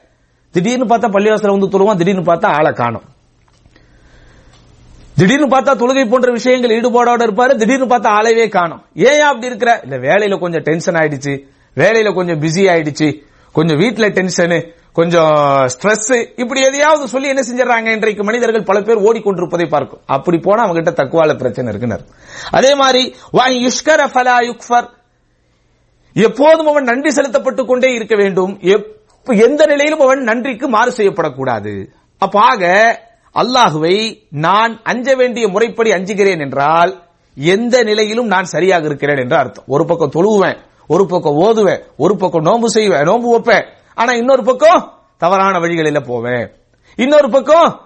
திடீர்னு 0.51 0.85
பார்த்தா 0.85 1.09
பள்ளிவாசல 1.09 1.59
வந்து 1.59 1.71
தொழுவான் 1.73 1.97
திடீர்னு 1.97 2.33
பார்த்தா 2.33 2.45
ஆளை 2.45 2.71
காணும். 2.71 3.03
திடீர்னு 5.19 5.47
பார்த்தா 5.47 5.73
தொழுகை 5.81 6.09
போன்ற 6.09 6.31
விஷயங்கள் 6.31 6.73
ஈடுபாடோட 6.81 7.21
இருப்பாரு. 7.21 7.55
திடீர்னு 7.55 7.85
பார்த்தா 7.85 8.07
ஆளவே 8.07 8.47
காணும். 8.47 8.81
ஏன் 8.95 9.19
அப்படி 9.19 9.45
இருக்கிற? 9.45 9.79
இல்ல 9.83 9.97
வேலையில 9.97 10.39
கொஞ்சம் 10.39 10.61
டென்ஷன் 10.61 10.95
ஆயிடுச்சு. 10.95 11.33
வேலையில 11.75 12.13
கொஞ்சம் 12.13 12.41
பிஸி 12.41 12.63
ஆயிடுச்சு. 12.73 13.09
கொஞ்சம் 13.53 13.79
வீட்டுல 13.79 14.07
டென்ஷனு 14.17 14.77
கொஞ்சம் 14.93 15.33
ஸ்ட்ரெஸ் 15.73 16.27
இப்படி 16.35 16.61
எதையாவது 16.61 17.07
சொல்லி 17.07 17.27
என்ன 17.27 17.41
செஞ்சாங்க 17.41 17.91
இன்றைக்கு 17.91 18.23
மனிதர்கள் 18.23 18.63
பல 18.63 18.81
பேர் 18.81 18.97
ஓடிக்கொண்டிருப்பதை 18.97 19.67
பார்க்கும். 19.69 19.99
அப்படி 20.05 20.37
போனா 20.37 20.63
அவங்க 20.63 20.81
கிட்ட 20.81 21.03
தக்குவால 21.03 21.37
பிரச்சனை 21.37 21.69
இருக்குனர் 21.69 22.03
அதே 22.51 22.75
மாதிரி 22.75 23.15
வாய் 23.31 23.65
யுஷ்கர 23.65 24.05
ஃபலா 24.13 24.35
யுக்ஃபர். 24.49 24.87
எப்போதும் 26.13 26.67
அவன் 26.67 26.83
நன்றி 26.83 27.21
செலுத்தப்பட்டுக் 27.21 27.67
கொண்டே 27.67 27.93
இருக்க 27.93 28.15
வேண்டும். 28.15 28.59
எந்த 29.25 29.65
நிலையிலும் 29.65 29.99
அவன் 29.99 30.19
நன்றிக்கு 30.19 30.67
மாறு 30.67 30.93
செய்யப்படக்கூடாது. 30.97 31.85
அப்பாக 32.17 32.63
அல்லாஹுவை 33.33 34.27
நான் 34.29 34.81
அஞ்ச 34.83 35.15
வேண்டிய 35.15 35.47
முறைப்படி 35.47 35.91
அஞ்சுகிறேன் 35.91 36.39
என்றால் 36.39 37.03
எந்த 37.35 37.83
நிலையிலும் 37.83 38.27
நான் 38.27 38.43
சரியாக 38.43 38.85
இருக்கிறேன் 38.85 39.17
என்று 39.17 39.37
அர்த்தம். 39.37 39.63
ஒரு 39.67 39.85
பக்கம் 39.85 40.11
தொழுவேன் 40.11 40.57
ஒரு 40.87 41.05
பக்கம் 41.05 41.39
ஓதுவேன் 41.39 41.81
ஒரு 41.97 42.15
பக்கம் 42.15 42.45
நோம்பு 42.45 42.65
செய்வேன் 42.65 43.01
நோன்பு 43.01 43.29
வைப்பேன். 43.29 43.65
ஆனா 43.95 44.11
இன்னொரு 44.13 44.43
பக்கம் 44.43 44.93
தவறான 45.17 45.59
வழிகளில் 45.59 46.03
போவேன். 46.05 46.51
இன்னொரு 46.95 47.29
பக்கம் 47.29 47.81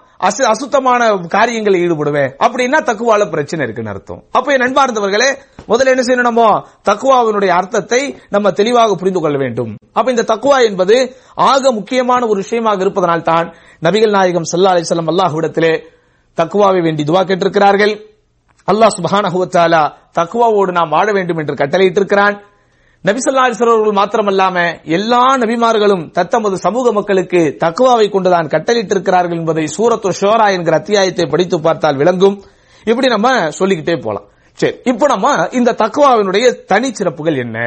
அசுத்தமான 0.52 1.00
காரியங்களில் 1.36 1.82
ஈடுபடுவேன். 1.84 2.30
அப்படின்னா 2.44 2.78
தக்குவால 2.90 3.22
பிரச்சனை 3.34 3.62
இருக்குன்னு 3.66 3.92
அர்த்தம். 3.94 4.20
அப்ப 4.38 4.52
என் 4.54 4.64
நண்பார்ந்தவர்களே 4.64 5.30
முதல்ல 5.70 5.92
என்ன 5.94 6.04
செய்யணும் 6.06 6.28
நம்ம 6.30 6.44
தக்குவாவினுடைய 6.90 7.52
அர்த்தத்தை 7.60 8.00
நம்ம 8.34 8.52
தெளிவாக 8.60 8.94
புரிந்து 9.00 9.20
கொள்ள 9.24 9.36
வேண்டும். 9.44 9.70
அப்ப 9.98 10.08
இந்த 10.14 10.24
தக்குவா 10.32 10.58
என்பது 10.68 10.96
ஆக 11.50 11.72
முக்கியமான 11.78 12.22
ஒரு 12.32 12.38
விஷயமாக 12.44 12.84
இருப்பதனால் 12.84 13.28
தான் 13.30 13.48
நபிகள் 13.86 14.16
நாயகம் 14.16 14.48
சல்லா 14.52 14.74
அலிசல்லாம் 14.74 15.12
அல்லாஹ்விடத்திலே 15.14 15.72
தக்குவாவை 16.38 16.80
வேண்டி 16.86 17.02
துவா 17.10 17.22
கேட்டிருக்கிறார்கள். 17.28 17.94
அல்லாஹ் 18.72 18.96
சுப்ஹானஹு 18.98 19.40
தக்குவாவோடு 20.18 20.72
நாம் 20.78 20.92
வாழ 20.96 21.08
வேண்டும் 21.16 21.40
என்று 21.42 21.54
கட்டளையிட்டிருக்கிறான். 21.60 22.36
நபி 23.04 23.20
ஸல்லல்லாஹு 23.22 23.64
அவர்கள் 23.70 23.96
மாத்திரமல்லாம 23.98 24.56
எல்லா 24.96 25.24
நபிமார்களும் 25.40 26.04
தத்தமது 26.18 26.56
சமூக 26.66 26.92
மக்களுக்கு 26.92 27.40
தக்குவாவை 27.64 28.06
கொண்டுதான் 28.10 28.48
கட்டளிட்டிருக்கிறார்கள் 28.54 29.38
என்பதை 29.40 29.64
சூரத்து 29.74 30.10
ஷோரா 30.20 30.46
என்கிற 30.56 30.76
அத்தியாயத்தை 30.76 31.26
படித்து 31.26 31.56
பார்த்தால் 31.60 31.96
விளங்கும். 31.96 32.36
இப்படி 32.86 33.06
நம்ம 33.06 33.50
சொல்லிக்கிட்டே 33.58 33.96
போலாம். 34.06 34.26
சரி 34.58 34.74
இப்போ 34.84 35.06
நம்ம 35.06 35.34
இந்த 35.52 35.76
தக்குவாவினுடைய 35.82 36.46
தனி 36.64 36.90
சிறப்புகள் 36.92 37.36
என்ன? 37.36 37.58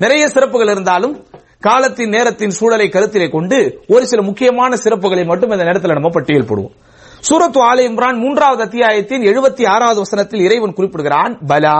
நிறைய 0.00 0.24
சிறப்புகள் 0.28 0.72
இருந்தாலும் 0.74 1.14
காலத்தின் 1.60 2.12
நேரத்தின் 2.16 2.56
சூழலை 2.60 2.88
கருத்திலே 2.88 3.28
கொண்டு 3.30 3.60
ஒரு 3.94 4.04
சில 4.06 4.22
முக்கியமான 4.22 4.74
சிறப்புகளை 4.84 5.24
மட்டும் 5.26 5.50
இந்த 5.50 5.64
நேரத்தில் 5.64 5.98
நம்ம 6.00 6.08
பட்டியல் 6.08 6.50
போடுவோம். 6.50 6.74
சூரத்து 7.20 7.60
ஆல 7.70 7.78
இம்ரான் 7.90 8.18
மூன்றாவது 8.24 8.62
அத்தியாயத்தின் 8.62 9.22
எழுபத்தி 9.22 9.64
ஆறாவது 9.74 9.98
வசனத்தில் 10.04 10.44
இறைவன் 10.48 10.76
குறிப்பிடுகிறான் 10.80 11.32
பலா 11.46 11.78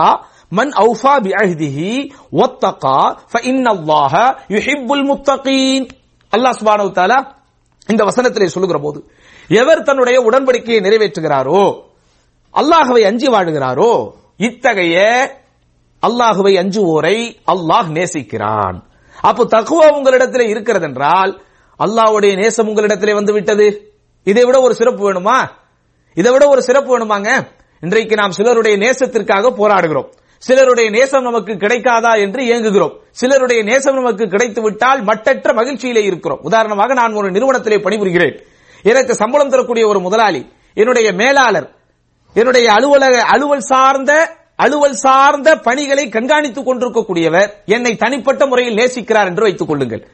மன் 0.51 0.71
அவுஃபா 0.83 1.13
பி 1.25 1.31
அஹ்திஹி 1.43 1.91
ஃபின் 2.39 3.15
ஃபஇன்னல்லாஹ 3.31 4.13
யுஹிப்புல் 4.55 5.05
முத்தகீன் 5.11 5.85
அல்லாஹ் 6.33 6.55
சுப்ஹானஹு 6.59 6.93
தஆலா 6.99 7.19
இந்த 7.89 8.01
வசனத்திலே 8.09 8.47
சொல்லுகிற 8.55 8.77
போது 8.85 8.99
எவர் 9.49 9.87
தன்னுடைய 9.87 10.17
உடன்படிக்கையை 10.27 10.79
நிறைவேற்றுகிறாரோ 10.85 11.63
அல்லாஹுவை 12.53 13.01
அஞ்சி 13.09 13.27
வாழுகிறாரோ 13.27 13.91
இத்தகைய 14.47 14.97
அல்லாஹுவை 16.03 16.53
அஞ்சுவோரை 16.61 17.17
அல்லாஹ் 17.53 17.87
நேசிக்கிறான். 17.97 18.77
அப்போ 19.29 19.43
தக்குவா 19.55 19.85
உங்களிடத்தில் 19.97 20.51
இருக்கிறது 20.53 20.85
என்றால் 20.85 21.31
அல்லாஹ்வுடைய 21.79 22.33
நேசம் 22.35 22.67
உங்களிடத்திலே 22.67 23.13
வந்து 23.13 23.33
விட்டது 23.33 23.67
இதை 24.23 24.43
விட 24.45 24.57
ஒரு 24.61 24.73
சிறப்பு 24.73 25.01
வேணுமா? 25.07 25.37
இதை 26.17 26.31
விட 26.31 26.43
ஒரு 26.47 26.61
சிறப்பு 26.61 26.89
வேணுமாங்க? 26.93 27.29
இன்றைக்கு 27.83 28.15
நாம் 28.15 28.31
சிலருடைய 28.31 28.75
நேசத்திற்காக 28.77 29.51
போராடுகிறோம். 29.59 30.09
சிலருடைய 30.37 30.89
நேசம் 30.89 31.23
நமக்கு 31.23 31.53
கிடைக்காதா 31.53 32.19
என்று 32.19 32.43
ஏங்குகிறோம். 32.43 32.93
சிலருடைய 33.11 33.63
நேசம் 33.63 33.95
நமக்கு 33.95 34.27
கிடைத்து 34.27 34.61
விட்டால் 34.61 35.01
மட்டற்ற 35.01 35.53
மகிழ்ச்சியிலே 35.53 36.03
இருக்கிறோம். 36.03 36.39
உதாரணமாக 36.41 36.93
நான் 36.93 37.13
ஒரு 37.13 37.31
நிறுவனத்திலே 37.31 37.77
பணிபுரிகிறேன். 37.77 38.39
எனக்கு 38.83 39.15
சம்பளம் 39.15 39.49
தரக்கூடிய 39.49 39.87
ஒரு 39.87 39.99
முதலாளி 39.99 40.51
என்னுடைய 40.73 41.11
மேலாளர் 41.11 41.75
என்னுடைய 42.33 42.71
அலுவலக 42.71 43.23
அலுவல் 43.23 43.59
சார்ந்த 43.59 44.35
அலுவல் 44.55 44.93
சார்ந்த 44.93 45.55
பணிகளை 45.55 46.07
கண்காணித்துக் 46.07 46.67
கொண்டிருக்கக்கூடியவர் 46.67 47.49
என்னை 47.65 47.95
தனிப்பட்ட 47.95 48.45
முறையில் 48.45 48.75
நேசிக்கிறார் 48.75 49.25
என்று 49.25 49.43
வைத்துக் 49.43 49.67
கொள்ளுங்கள். 49.67 50.07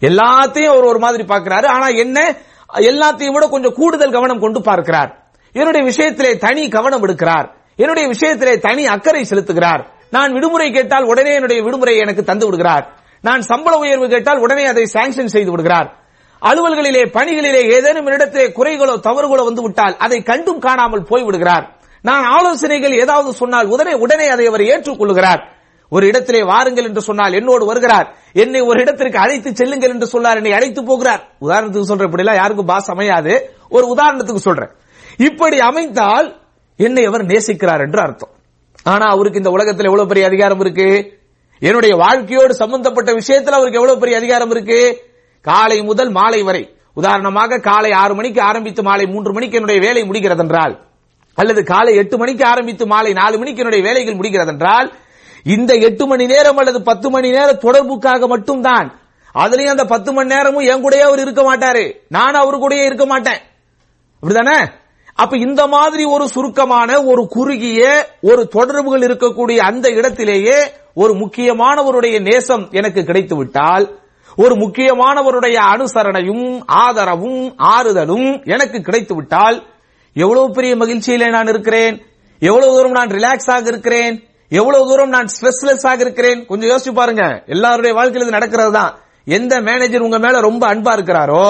எல்லாத்தையும் 0.00 0.72
அவர் 0.74 0.84
ஒரு 0.84 0.98
மாதிரி 0.98 1.22
பார்க்கிறாரு. 1.22 1.66
ஆனா 1.66 1.86
என்ன? 1.86 2.36
எல்லாத்தையும் 2.74 3.32
விட 3.32 3.48
கொஞ்சம் 3.48 3.74
கூடுதல் 3.74 4.10
கவனம் 4.10 4.40
கொண்டு 4.40 4.60
பார்க்கிறார். 4.60 5.32
என்னுடைய 5.52 5.90
விஷயத்திலே 5.90 6.38
தனி 6.38 6.68
கவனம் 6.68 7.06
எடுக்கிறார். 7.06 7.48
என்னுடைய 7.76 8.08
விஷயத்திலே 8.08 8.58
தனி 8.58 8.86
அக்கறை 8.86 9.26
செலுத்துகிறார். 9.30 9.82
நான் 10.10 10.32
விடுமுறை 10.32 10.70
கேட்டால் 10.70 11.04
உடனே 11.04 11.34
என்னுடைய 11.34 11.62
விடுமுறை 11.62 11.96
எனக்கு 11.96 12.24
தந்து 12.24 12.44
விடுகிறார். 12.44 12.94
நான் 13.20 13.42
சம்பள 13.42 13.76
உயர்வு 13.76 14.08
கேட்டால் 14.08 14.38
உடனே 14.38 14.64
அதை 14.64 14.84
சாங்ஷன் 14.92 15.34
செய்து 15.34 15.50
விடுகிறார். 15.50 15.96
அலுவல்களிலே 16.42 17.02
பணிகளிலே 17.16 17.72
ஏதேனும் 17.72 18.06
இடத்திலே 18.06 18.46
குறைகளோ 18.48 19.00
தவறுகளோ 19.00 19.44
வந்து 19.44 19.62
விட்டால் 19.62 19.96
அதை 19.96 20.22
கண்டும் 20.22 20.58
காணாமல் 20.58 21.02
போய் 21.02 21.22
விடுகிறார். 21.22 21.76
நான் 22.00 22.24
ஆலோசனைகள் 22.24 23.00
ஏதாவது 23.00 23.32
சொன்னால் 23.32 23.66
உடனே 23.66 23.92
உடனே 23.92 24.28
அதை 24.28 24.46
அவர் 24.46 24.60
ஏற்றுக்கொள்கிறார் 24.60 25.42
ஒரு 25.88 26.06
இடத்திலே 26.06 26.42
வாருங்கள் 26.42 26.84
என்று 26.84 27.02
சொன்னால் 27.02 27.32
என்னோடு 27.32 27.64
வருகிறார். 27.64 28.16
என்னை 28.32 28.60
ஒரு 28.60 28.80
இடத்திற்கு 28.80 29.18
அழைத்து 29.18 29.54
செல்லுங்கள் 29.54 29.90
என்று 29.90 30.06
சொன்னார் 30.06 30.36
என்னை 30.36 30.52
அழைத்து 30.52 30.84
போகிறார். 30.84 31.22
உதாரணத்துக்கு 31.40 31.82
சொல்றேன் 31.82 32.06
இப்படி 32.06 32.22
எல்லாம் 32.22 32.36
யாருக்கும் 32.36 32.66
பாஸ் 32.66 32.90
அமையாது. 32.90 33.54
ஒரு 33.68 33.94
உதாரணத்துக்கு 33.94 34.36
சொல்றேன். 34.36 34.70
இப்படி 35.16 35.58
அமைந்தால் 35.58 36.41
என்னை 36.82 37.04
அவர் 37.04 37.26
நேசிக்கிறார் 37.26 37.84
என்று 37.86 38.00
அர்த்தம். 38.00 38.32
ஆனா 38.82 39.06
அவருக்கு 39.06 39.38
இந்த 39.38 39.50
உலகத்தில் 39.50 39.84
எவ்வளவு 39.84 40.08
பெரிய 40.08 40.26
அதிகாரம் 40.26 40.60
இருக்கு? 40.60 40.88
என்னுடைய 41.58 41.96
வாழ்க்கையோடு 41.96 42.54
சம்பந்தப்பட்ட 42.54 43.10
விஷயத்தில் 43.12 43.52
அவருக்கு 43.52 43.78
எவ்வளவு 43.78 44.00
பெரிய 44.00 44.18
அதிகாரம் 44.18 44.50
இருக்கு? 44.50 44.80
காலை 45.40 45.82
முதல் 45.82 46.10
மாலை 46.10 46.42
வரை. 46.42 46.76
உதாரணமாக 46.94 47.58
காலை 47.58 47.92
ஆறு 47.92 48.14
மணிக்கு 48.14 48.40
ஆரம்பித்து 48.40 48.82
மாலை 48.82 49.06
மூன்று 49.06 49.32
மணிக்கு 49.32 49.54
என்னுடைய 49.54 49.80
வேலை 49.80 50.04
முடிகிறது 50.04 50.42
என்றால் 50.42 50.74
அல்லது 51.34 51.64
காலை 51.64 51.92
எட்டு 51.96 52.16
மணிக்கு 52.18 52.44
ஆரம்பித்து 52.44 52.86
மாலை 52.86 53.12
நாலு 53.12 53.38
மணிக்கு 53.38 53.58
என்னுடைய 53.58 53.84
வேலைகள் 53.84 54.14
முடிகிறது 54.14 54.50
என்றால் 54.50 54.88
இந்த 55.42 55.74
எட்டு 55.74 56.06
மணி 56.06 56.26
நேரம் 56.26 56.56
அல்லது 56.56 56.82
பத்து 56.82 57.10
மணி 57.10 57.30
நேரம் 57.30 57.62
தொடர்புக்காக 57.62 58.26
மட்டும்தான் 58.26 58.88
அதுலயும் 59.34 59.74
அந்த 59.74 59.84
பத்து 59.84 60.12
மணி 60.12 60.34
நேரமும் 60.34 60.66
என் 60.66 60.84
கூடயே 60.84 61.00
அவர் 61.00 61.18
இருக்க 61.18 61.42
மாட்டாரு. 61.42 61.84
நான் 62.08 62.34
அவரு 62.34 62.58
கூடயே 62.58 62.84
இருக்க 62.84 63.06
மாட்டேன். 63.06 63.40
அப்படிதானே 64.20 64.58
அப்ப 65.18 65.36
இந்த 65.36 65.66
மாதிரி 65.66 66.04
ஒரு 66.04 66.28
சுருக்கமான 66.28 67.02
ஒரு 67.02 67.26
குறுகிய 67.26 67.82
ஒரு 68.20 68.48
தொடர்புகள் 68.48 69.00
இருக்கக்கூடிய 69.00 69.56
அந்த 69.56 69.88
இடத்திலேயே 69.88 70.56
ஒரு 70.94 71.12
முக்கியமானவருடைய 71.14 72.20
நேசம் 72.20 72.68
எனக்கு 72.70 73.00
கிடைத்துவிட்டால் 73.02 73.84
ஒரு 74.36 74.54
முக்கியமானவருடைய 74.54 75.56
அனுசரணையும் 75.72 76.46
ஆதரவும் 76.66 77.54
ஆறுதலும் 77.58 78.44
எனக்கு 78.44 78.80
கிடைத்து 78.80 79.14
விட்டால் 79.14 79.56
எவ்வளவு 80.16 80.50
பெரிய 80.50 80.76
மகிழ்ச்சியிலே 80.76 81.30
நான் 81.30 81.46
இருக்கிறேன் 81.46 81.96
எவ்வளவு 82.42 82.72
தூரம் 82.72 82.90
நான் 82.90 83.08
ரிலாக்ஸ் 83.08 83.50
ஆக 83.50 83.68
இருக்கிறேன் 83.68 84.14
எவ்வளவு 84.50 84.88
தூரம் 84.88 85.08
நான் 85.08 85.28
ஸ்ட்ரெஸ்லெஸ் 85.34 85.86
ஆக 85.86 86.00
இருக்கிறேன். 86.00 86.46
கொஞ்சம் 86.46 86.70
யோசிச்சு 86.70 86.94
பாருங்க. 86.94 87.42
எல்லாருடைய 87.46 87.94
வாழ்க்கையில் 87.94 88.28
இது 88.28 88.38
நடக்கிறது 88.38 88.72
தான் 88.72 88.92
எந்த 89.26 89.60
மேனேஜர் 89.60 90.00
உங்க 90.00 90.18
மேல 90.18 90.40
ரொம்ப 90.40 90.74
அன்பா 90.74 90.92
இருக்கிறாரோ 90.96 91.44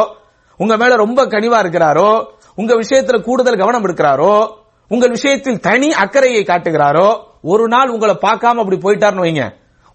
உங்க 0.57 0.77
மேல 0.77 0.97
ரொம்ப 0.97 1.27
கனிவா 1.27 1.59
இருக்கிறாரோ 1.59 2.11
உங்க 2.55 2.73
விஷயத்துல 2.75 3.23
கூடுதல் 3.23 3.59
கவனம் 3.59 3.85
எடுக்கிறாரோ 3.87 4.35
உங்கள் 4.91 5.11
விஷயத்தில் 5.11 5.61
தனி 5.61 5.89
அக்கறையை 5.93 6.43
காட்டுகிறாரோ 6.45 7.09
ஒரு 7.43 7.69
நாள் 7.69 7.89
உங்களை 7.89 8.15
பார்க்காம 8.15 8.61
அப்படி 8.63 8.77
போயிட்டாருன்னு 8.77 9.25
வைங்க. 9.27 9.45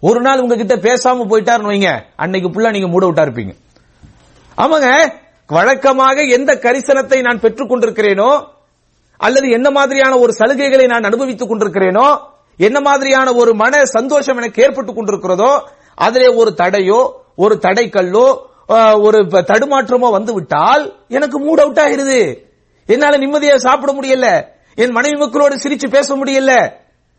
ஒரு 0.02 0.20
நாள் 0.20 0.40
உங்ககிட்ட 0.40 0.74
பேசாம 0.76 1.26
போயிட்டாருன்னு 1.30 1.72
வைங்க. 1.72 1.90
அன்னைக்கு 2.16 2.48
புள்ள 2.48 2.70
நீங்க 2.70 2.88
மூட 2.88 3.06
விட்டா 3.06 3.24
இருப்பீங்க. 3.26 3.54
ஆமாங்க 4.58 4.88
வழக்கமாக 5.46 6.22
எந்த 6.36 6.54
கரிசனத்தை 6.54 7.18
நான் 7.22 7.40
பெற்றுக் 7.40 7.70
கொண்டிருக்கிறேனோ 7.70 8.30
அல்லது 9.16 9.50
என்ன 9.50 9.70
மாதிரியான 9.70 10.18
ஒரு 10.18 10.32
சலுகைகளை 10.38 10.86
நான் 10.86 11.02
அனுபவித்துக் 11.02 11.50
கொண்டிருக்கிறேனோ 11.50 12.08
என்ன 12.56 12.80
மாதிரியான 12.80 13.32
ஒரு 13.34 13.54
மன 13.54 13.84
சந்தோஷம் 13.84 14.36
எனக்கு 14.36 14.62
ஏற்பட்டுக் 14.62 14.98
கொண்டிருக்கிறதோ 14.98 15.52
அதிலே 15.94 16.28
ஒரு 16.40 16.50
தடையோ 16.56 17.00
ஒரு 17.36 17.58
தடைக்கல்லோ 17.62 18.26
ஒரு 19.06 19.18
தடுமாற்றமோ 19.50 20.08
வந்து 20.10 20.32
விட்டால் 20.34 20.82
எனக்கு 21.08 21.36
மூட் 21.46 21.60
அவுட் 21.60 21.82
ஆயிருது 21.84 22.20
என்னால 22.88 23.18
நிம்மதியா 23.18 23.56
சாப்பிட 23.56 23.92
முடியல. 23.92 24.44
என் 24.74 24.90
மனைவி 24.90 25.16
மக்களோடு 25.16 25.56
சிரிச்சு 25.56 25.88
பேச 25.90 26.16
முடியல. 26.16 26.72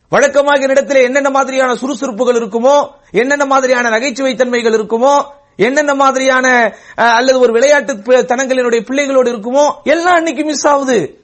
வழக்கமாக 0.09 0.59
என்னிடத்தில் 0.59 1.01
என்னென்ன 1.01 1.29
மாதிரியான 1.29 1.75
சுறுசுறுப்புகள் 1.75 2.35
இருக்குமோ 2.35 2.87
என்னென்ன 3.11 3.45
மாதிரியான 3.45 3.89
நகைச்சுவை 3.89 4.35
தன்மைகள் 4.35 4.73
இருக்குமோ 4.73 5.23
என்னென்ன 5.55 5.93
மாதிரியான 5.93 6.73
அல்லது 6.95 7.39
ஒரு 7.39 7.51
விளையாட்டு 7.51 8.25
தனங்கள் 8.25 8.57
என்னுடைய 8.57 8.85
பிள்ளைகளோடு 8.85 9.31
இருக்குமோ 9.31 9.73
எல்லாம் 9.83 10.15
அன்னைக்கு 10.15 10.43
மிஸ் 10.43 10.67
ஆகுது. 10.67 11.23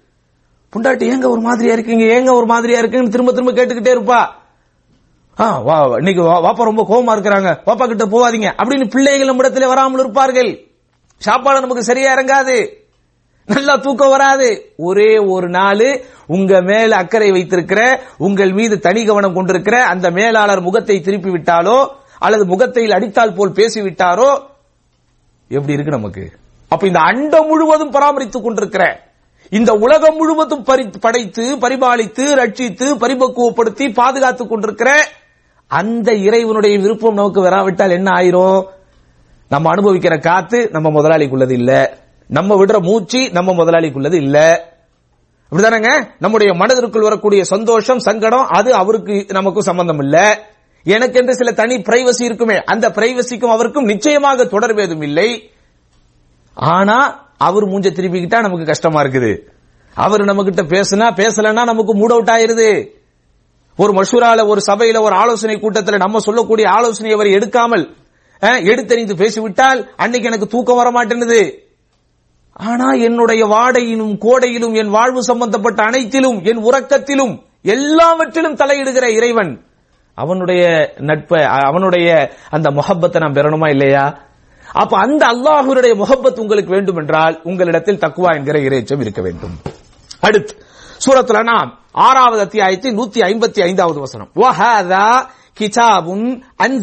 புண்டாட்டி 0.76 1.04
ஏங்க 1.04 1.30
ஒரு 1.30 1.42
மாதிரியா 1.42 1.74
இருக்கீங்க? 1.74 2.04
ஏங்க 2.04 2.36
ஒரு 2.36 2.46
மாதிரியா 2.46 2.80
இருக்குன்னு 2.80 3.10
திரும்ப 3.10 3.32
திரும்ப 3.32 3.52
கேட்டுக்கிட்டே 3.52 3.94
இருப்பா. 3.94 4.28
ஆ, 5.40 5.60
வா 5.60 5.96
இன்னைக்கு 5.98 6.22
வா- 6.22 6.44
வாப்பா 6.44 6.64
ரொம்ப 6.64 6.86
கோபமா 6.90 7.16
இருக்கிறாங்க. 7.16 7.58
வாப்பா 7.66 7.88
கிட்ட 7.88 8.06
போவாதீங்க. 8.06 8.52
அப்படின்னு 8.64 8.90
பிள்ளைகள் 8.90 9.26
நம்மிடத்தில் 9.26 9.68
வராமல் 9.68 10.00
இருப்பார்கள். 10.00 10.68
சாப்பாடு 11.18 11.60
நமக்கு 11.60 11.84
சரியா 11.84 12.14
இறங்காது. 12.14 12.72
நல்லா 13.48 13.76
தூக்கம் 13.76 14.10
வராது. 14.10 14.48
ஒரே 14.78 15.18
ஒரு 15.18 15.48
நாள் 15.50 15.88
உங்க 16.28 16.62
மேல 16.62 16.96
அக்கறை 16.96 17.32
வைத்திருக்கிற 17.32 17.82
உங்கள் 18.18 18.52
மீது 18.52 18.80
தனி 18.80 19.06
கவனம் 19.06 19.34
கொண்டிருக்கிற 19.34 19.78
அந்த 19.86 20.12
மேலாளர் 20.12 20.62
முகத்தை 20.62 21.02
திருப்பி 21.02 21.30
விட்டாலோ 21.30 21.88
அல்லது 22.20 22.46
முகத்தில் 22.46 22.92
அடித்தால் 22.92 23.34
போல் 23.34 23.58
பேசிவிட்டாரோ 23.60 24.30
எப்படி 25.48 25.74
இருக்கு 25.74 25.98
நமக்கு? 25.98 26.24
அப்ப 26.68 26.88
இந்த 26.88 27.00
அண்டம் 27.00 27.48
முழுவதும் 27.48 27.92
பராமரித்துக் 27.92 28.44
கொண்டிருக்கிற 28.44 28.84
இந்த 29.50 29.74
உலகம் 29.74 30.16
முழுவதும் 30.16 30.64
படைத்து 31.00 31.44
பரிபாலித்து 31.56 32.24
ரட்சித்து 32.42 32.88
பரிபக்குவப்படுத்தி 33.02 33.94
பாதுகாத்துக் 33.94 34.50
கொண்டிருக்கிற 34.50 34.92
அந்த 35.68 36.14
இறைவனுடைய 36.14 36.78
விருப்பம் 36.80 37.14
நமக்கு 37.14 37.42
வராவிட்டால் 37.42 37.90
என்ன 37.90 38.12
ஆயிரும்? 38.12 38.64
நம்ம 39.50 39.72
அனுபவிக்கிற 39.74 40.22
காத்து 40.22 40.70
நம்ம 40.72 40.90
முதலாளிக்குள்ளது 40.90 41.52
இல்லை. 41.52 41.82
நம்ம 42.28 42.56
விடுற 42.56 42.82
மூச்சு 42.82 43.30
நம்ம 43.32 43.52
முதலாளிக்குள்ளது 43.54 44.14
இல்ல. 44.14 44.38
அப்படிதானங்க 45.52 46.10
நம்முடைய 46.20 46.54
மனதிற்குள் 46.54 47.02
வரக்கூடிய 47.02 47.44
சந்தோஷம் 47.44 48.00
சங்கடம் 48.00 48.48
அது 48.48 48.74
அவருக்கு 48.74 49.26
நமக்கும் 49.30 49.64
சம்பந்தம் 49.64 50.00
இல்ல. 50.00 50.44
எனக்கென்று 50.84 51.36
சில 51.36 51.52
தனி 51.52 51.76
பிரைவசி 51.76 52.24
இருக்குமே 52.24 52.64
அந்த 52.64 52.90
பிரைவசிக்கும் 52.90 53.52
அவருக்கும் 53.52 53.84
நிச்சயமாக 53.84 54.46
தொடர்பு 54.46 54.82
எதுவும் 54.82 55.02
இல்லை. 55.02 55.52
ஆனா 56.54 57.28
அவர் 57.38 57.64
மூஞ்ச 57.64 57.88
திருப்பிக்கிட்டா 57.92 58.40
நமக்கு 58.42 58.66
கஷ்டமா 58.66 59.02
இருக்குது. 59.02 59.40
அவர் 59.94 60.24
நம்ம 60.24 60.44
கிட்ட 60.44 60.62
பேசுனா 60.62 61.08
பேசலன்னா 61.22 61.64
நமக்கு 61.72 61.96
மூட் 61.96 62.12
அவுட் 62.12 62.28
ஆயிருது. 62.28 62.88
ஒரு 63.78 63.94
மஷூரால 63.94 64.48
ஒரு 64.48 64.62
சபையில 64.68 65.00
ஒரு 65.02 65.16
ஆலோசனை 65.16 65.60
கூட்டத்தில் 65.60 65.98
நம்ம 65.98 66.20
சொல்லக்கூடிய 66.20 66.70
ஆலோசனை 66.70 67.12
அவர் 67.12 67.26
எடுக்காமல் 67.26 67.94
எடுத்தறிந்து 68.42 69.16
பேசிவிட்டால் 69.16 69.94
அன்னைக்கு 69.96 70.28
எனக்கு 70.28 70.48
தூக்கம் 70.48 70.76
வர 70.76 70.90
மாட்டேன்னுது 70.92 71.64
ஆனா 72.60 72.92
என்னுடைய 72.92 73.46
வாடையிலும் 73.46 74.18
கோடையிலும் 74.18 74.74
என் 74.74 74.90
வாழ்வு 74.90 75.24
சம்பந்தப்பட்ட 75.24 75.84
அனைத்திலும் 75.84 76.44
என் 76.44 76.64
உறக்கத்திலும் 76.64 77.44
எல்லாவற்றிலும் 77.62 78.56
தலையிடுகிற 78.56 79.04
இறைவன். 79.04 79.66
அவனுடைய 80.14 80.94
நட்பை 80.98 81.44
அவனுடைய 81.44 82.32
அந்த 82.50 82.70
முகப்பத்தை 82.70 83.20
நாம் 83.20 83.34
பெறணுமா 83.34 83.70
இல்லையா? 83.70 84.18
அப்ப 84.74 84.98
அந்த 84.98 85.26
அல்லாஹுடைய 85.26 85.96
முகப்பத் 85.96 86.40
உங்களுக்கு 86.40 86.72
வேண்டும் 86.72 86.98
என்றால் 86.98 87.40
உங்களிடத்தில் 87.44 87.98
தக்குவா 87.98 88.36
என்கிற 88.36 88.60
இறைச்சம் 88.60 89.00
இருக்க 89.00 89.22
வேண்டும். 89.22 89.56
அடுத்து 90.22 90.56
சூரத்துல 91.06 91.44
நாம் 91.44 91.80
ஆறாவது 91.92 92.42
அத்தியாயத்தில் 92.42 92.98
நூத்தி 92.98 93.22
ஐம்பத்தி 93.22 93.62
ஐந்தாவது 93.62 94.00
வசனம். 94.00 94.30
வஹாதா 95.60 96.82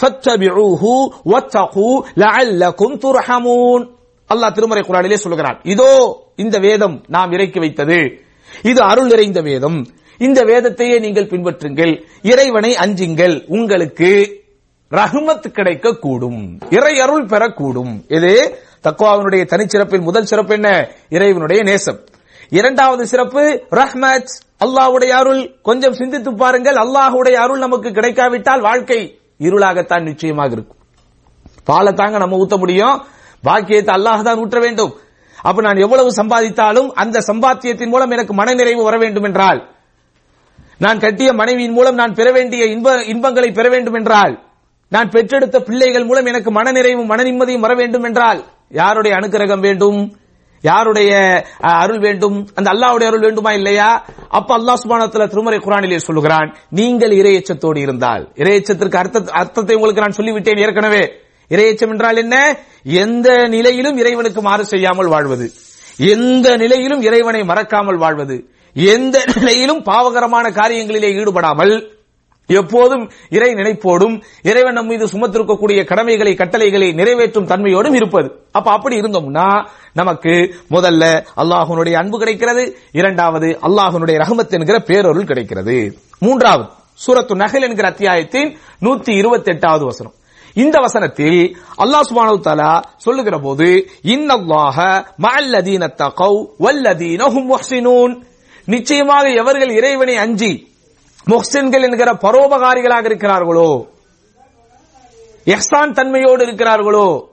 ஃபத்தபிஊஹு 0.00 1.12
வத்தகு 1.24 2.04
துர்ஹமூன் 2.96 3.88
அல்லாஹ் 4.34 4.52
திருமறை 4.52 5.16
சொல்கிறான் 5.16 5.60
இதோ 5.62 6.22
இந்த 6.36 6.58
வேதம் 6.58 7.04
நாம் 7.08 7.32
இறக்கி 7.32 7.58
வைத்தது. 7.58 8.20
இது 8.62 8.82
அருள் 8.82 9.06
நிறைந்த 9.06 9.40
வேதம். 9.40 9.86
இந்த 10.18 10.44
வேதத்தையே 10.44 11.00
நீங்கள் 11.00 11.26
பின்பற்றுங்கள். 11.26 12.02
இறைவனை 12.22 12.74
அஞ்சுங்கள். 12.74 13.44
உங்களுக்கு 13.46 14.40
ரஹ்மத் 14.90 15.48
கிடைக்க 15.48 15.92
கூடும் 15.92 16.58
இறை 16.70 17.00
அருள் 17.00 17.26
பெறக்கூடும். 17.26 18.02
இது 18.08 18.58
தக்குவாவினுடைய 18.82 19.44
தனிச்சிறப்பின் 19.44 20.00
முதல் 20.00 20.24
சிறப்பு 20.24 20.54
என்ன? 20.54 20.88
இறைவனுடைய 21.08 21.62
நேசம். 21.62 22.00
இரண்டாவது 22.48 23.06
சிறப்பு 23.06 23.62
ரஹ்மத். 23.70 24.49
அல்லாஹுடைய 24.60 25.12
அருள் 25.20 25.42
கொஞ்சம் 25.68 25.96
சிந்தித்து 26.00 26.30
பாருங்கள். 26.42 26.78
அல்லாஹுடைய 26.84 27.36
அருள் 27.44 27.64
நமக்கு 27.64 27.88
கிடைக்காவிட்டால் 27.98 28.66
வாழ்க்கை 28.68 29.00
இருளாகத்தான் 29.46 30.06
நிச்சயமாக 30.10 30.54
இருக்கும். 30.56 30.78
பாலை 31.68 31.92
தாங்க 32.00 32.18
நம்ம 32.22 32.40
ஊத்த 32.42 32.56
முடியும். 32.62 32.96
பாக்கியத்தை 33.44 33.92
அல்லாஹ் 33.98 34.26
தான் 34.28 34.40
ஊற்ற 34.44 34.58
வேண்டும். 34.66 34.92
அப்ப 35.48 35.62
நான் 35.66 35.82
எவ்வளவு 35.84 36.10
சம்பாதித்தாலும் 36.20 36.88
அந்த 37.02 37.18
சம்பாத்தியத்தின் 37.30 37.92
மூலம் 37.92 38.14
எனக்கு 38.16 38.32
மனநிறைவு 38.40 38.82
வர 38.88 38.96
வேண்டும் 39.04 39.26
என்றால் 39.28 39.60
நான் 40.84 41.02
கட்டிய 41.04 41.30
மனைவியின் 41.40 41.76
மூலம் 41.78 41.98
நான் 42.00 42.16
பெற 42.18 42.28
வேண்டிய 42.36 42.62
இன்ப 42.74 42.92
இன்பங்களை 43.12 43.48
பெற 43.58 43.66
வேண்டும் 43.74 43.96
என்றால் 44.00 44.34
நான் 44.92 45.10
பெற்றெடுத்த 45.14 45.56
பிள்ளைகள் 45.68 46.06
மூலம் 46.08 46.28
எனக்கு 46.30 46.50
மனநிறைவும் 46.58 47.10
மன 47.12 47.24
நிம்மதியும் 47.28 47.64
வர 47.66 47.74
வேண்டும் 47.80 48.06
என்றால் 48.08 48.40
யாருடைய 48.80 49.12
அனுக்கிரகம் 49.18 49.64
வேண்டும்? 49.66 49.98
யாருடைய 50.62 51.12
அருள் 51.60 51.98
வேண்டும் 51.98 52.46
அந்த 52.54 52.70
அல்லாஹ்வுடைய 52.70 53.06
அருள் 53.06 53.20
வேண்டுமா 53.20 53.52
இல்லையா? 53.52 54.04
அப்ப 54.28 54.58
அல்லாஹ் 54.58 54.80
சுபானத்துல 54.82 55.26
திருமறை 55.26 55.58
குரானிலே 55.58 55.96
சொல்லுகிறான் 55.96 56.54
நீங்கள் 56.70 57.10
இரையச்சத்தோடு 57.10 57.76
இருந்தால். 57.76 58.32
இரையச்சத்திற்கு 58.34 58.96
அர்த்த 58.96 59.24
அர்த்தத்தை 59.32 59.76
உங்களுக்கு 59.76 60.00
நான் 60.00 60.18
சொல்லிவிட்டேன் 60.18 60.58
ஏற்கனவே. 60.58 61.02
இரையச்சம் 61.50 61.90
என்றால் 61.90 62.16
என்ன? 62.16 62.36
எந்த 62.82 63.48
நிலையிலும் 63.48 63.96
இறைவனுக்கு 63.96 64.42
மாறு 64.42 64.64
செய்யாமல் 64.64 65.06
வாழ்வது. 65.06 65.52
எந்த 65.96 66.56
நிலையிலும் 66.56 67.02
இறைவனை 67.02 67.44
மறக்காமல் 67.44 67.96
வாழ்வது. 67.96 68.36
எந்த 68.74 69.24
நிலையிலும் 69.34 69.82
பாவகரமான 69.82 70.48
காரியங்களிலே 70.50 71.10
ஈடுபடாமல் 71.14 71.74
எப்போதும் 72.58 73.10
இறை 73.28 73.54
நினைப்போடும் 73.54 74.22
இறைவன் 74.42 74.72
நம் 74.72 74.86
மீது 74.86 75.06
சுமத்திருக்கக்கூடிய 75.06 75.84
கடமைகளை 75.84 76.34
கட்டளைகளை 76.34 76.92
நிறைவேற்றும் 76.92 77.46
தன்மையோடும் 77.46 77.94
இருப்பது. 77.94 78.44
அப்ப 78.52 78.70
அப்படி 78.70 79.00
இருந்தோம்னா 79.00 79.66
நமக்கு 79.92 80.54
முதல்ல 80.70 81.24
அல்லாஹனுடைய 81.36 81.92
அன்பு 81.92 82.18
கிடைக்கிறது 82.18 82.78
இரண்டாவது 82.92 83.58
அல்லாஹனுடைய 83.62 84.16
ரஹமத் 84.24 84.50
என்கிற 84.50 84.78
பேரொருள் 84.78 85.24
கிடைக்கிறது. 85.24 85.98
மூன்றாவது 86.18 86.68
சூரத்து 87.06 87.34
நகல் 87.34 87.62
என்கிற 87.62 87.88
அத்தியாயத்தின் 87.88 88.56
நூத்தி 88.82 89.10
இருபத்தி 89.10 89.50
எட்டாவது 89.50 89.84
வசனம். 89.84 90.14
இந்த 90.54 90.80
வசனத்தில் 90.80 91.56
அல்லாஹ் 91.78 92.06
சுபானு 92.08 92.40
தஆலா 92.46 92.72
சொல்லுகிற 92.96 93.38
போது 93.38 93.68
இன்னல்லாஹ 94.14 94.78
மஅல்லதீன 95.24 95.88
தகவ் 96.02 96.38
வல்லதீன 96.64 97.22
நிச்சயமாக 98.64 99.28
எவர்கள் 99.28 99.72
இறைவனை 99.76 100.16
அஞ்சி 100.16 100.69
முஹ்சின்கள் 101.30 101.82
என்கிற 101.82 102.12
பரோபகாரிகளாக 102.12 103.04
இருக்கிறார்களோ? 103.04 103.70
எஹ்சான் 105.46 105.92
தன்மையோடு 105.92 106.42
இருக்கிறார்களோ? 106.42 107.28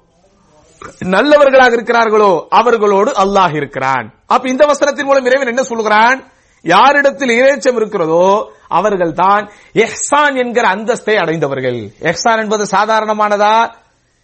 நல்லவர்களாக 0.99 1.75
இருக்கிறார்களோ? 1.75 2.45
அவர்களோடு 2.49 3.11
அல்லாஹ் 3.11 3.55
இருக்கிறான். 3.55 4.13
அப்ப 4.27 4.49
இந்த 4.49 4.65
வசனத்தின் 4.65 5.05
மூலம் 5.05 5.25
இறைவன் 5.25 5.47
என்ன 5.47 5.63
சொல்கிறான்? 5.63 6.31
யாரிடத்தில் 6.61 7.29
இறைச்சம் 7.29 7.75
இருக்கிறதோ 7.75 8.53
அவர்கள் 8.67 9.13
தான் 9.13 9.51
எஹ்சான் 9.73 10.35
என்கிற 10.35 10.67
அந்தஸ்தை 10.75 11.15
அடைந்தவர்கள். 11.15 11.91
எஹ்சான் 12.01 12.37
என்பது 12.37 12.63
சாதாரணமானதா? 12.71 13.69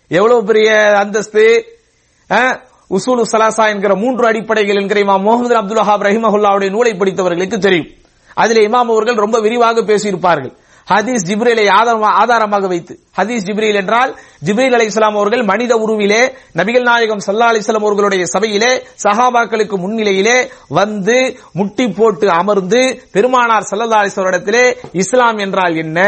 எவ்வளவு 0.08 0.44
பெரிய 0.44 0.98
அந்தஸ்து? 0.98 1.66
அஹ், 2.30 2.56
உசூலு 2.90 3.24
சலாசா 3.32 3.70
என்கிற 3.70 3.96
மூன்று 3.96 4.28
அடிப்படைகள் 4.28 4.76
என்கிற 4.76 5.00
இமாம் 5.02 5.22
முகமது 5.22 5.56
அப்துல் 5.56 5.84
ஹாப் 5.84 6.02
ரஹிமஹுல்லாவுடைய 6.02 6.70
நூலை 6.70 6.92
படித்தவர்களுக்கு 6.92 7.58
தெரியும். 7.58 7.90
அதில் 8.34 8.70
இமாம் 8.70 8.92
அவர்கள் 8.94 9.16
ரொம்ப 9.16 9.40
விரிவாக 9.40 9.82
பேசியிருப்பார்கள். 9.82 10.54
ஹதீஸ் 10.88 11.26
ஜிப்ரீலை 11.28 11.66
ஆதாரமாக 12.22 12.68
வைத்து. 12.68 12.94
ஹதீஸ் 13.20 13.46
ஜிப்ரீல் 13.48 13.78
என்றால் 13.82 14.12
ஜிப்ரீல் 14.48 14.76
அலி 14.78 14.86
இஸ்லாம் 14.92 15.18
அவர்கள் 15.20 15.44
மனித 15.44 15.74
உருவிலே 15.84 16.22
நபிகள் 16.60 16.86
நாயகம் 16.90 17.22
சல்லா 17.28 17.48
அலிஸ்லாம் 17.52 17.86
அவர்களுடைய 17.88 18.24
சபையிலே 18.26 18.72
சஹாபாக்களுக்கு 19.04 19.76
முன்னிலையிலே 19.84 20.36
வந்து 20.70 21.18
முட்டி 21.54 21.86
போட்டு 21.90 22.28
அமர்ந்து 22.32 22.82
பெருமானார் 23.12 23.68
சல்லா 23.72 24.00
அலிஸ்வரிடத்திலே 24.02 24.64
இஸ்லாம் 24.94 25.38
என்றால் 25.38 25.76
என்ன? 25.76 26.00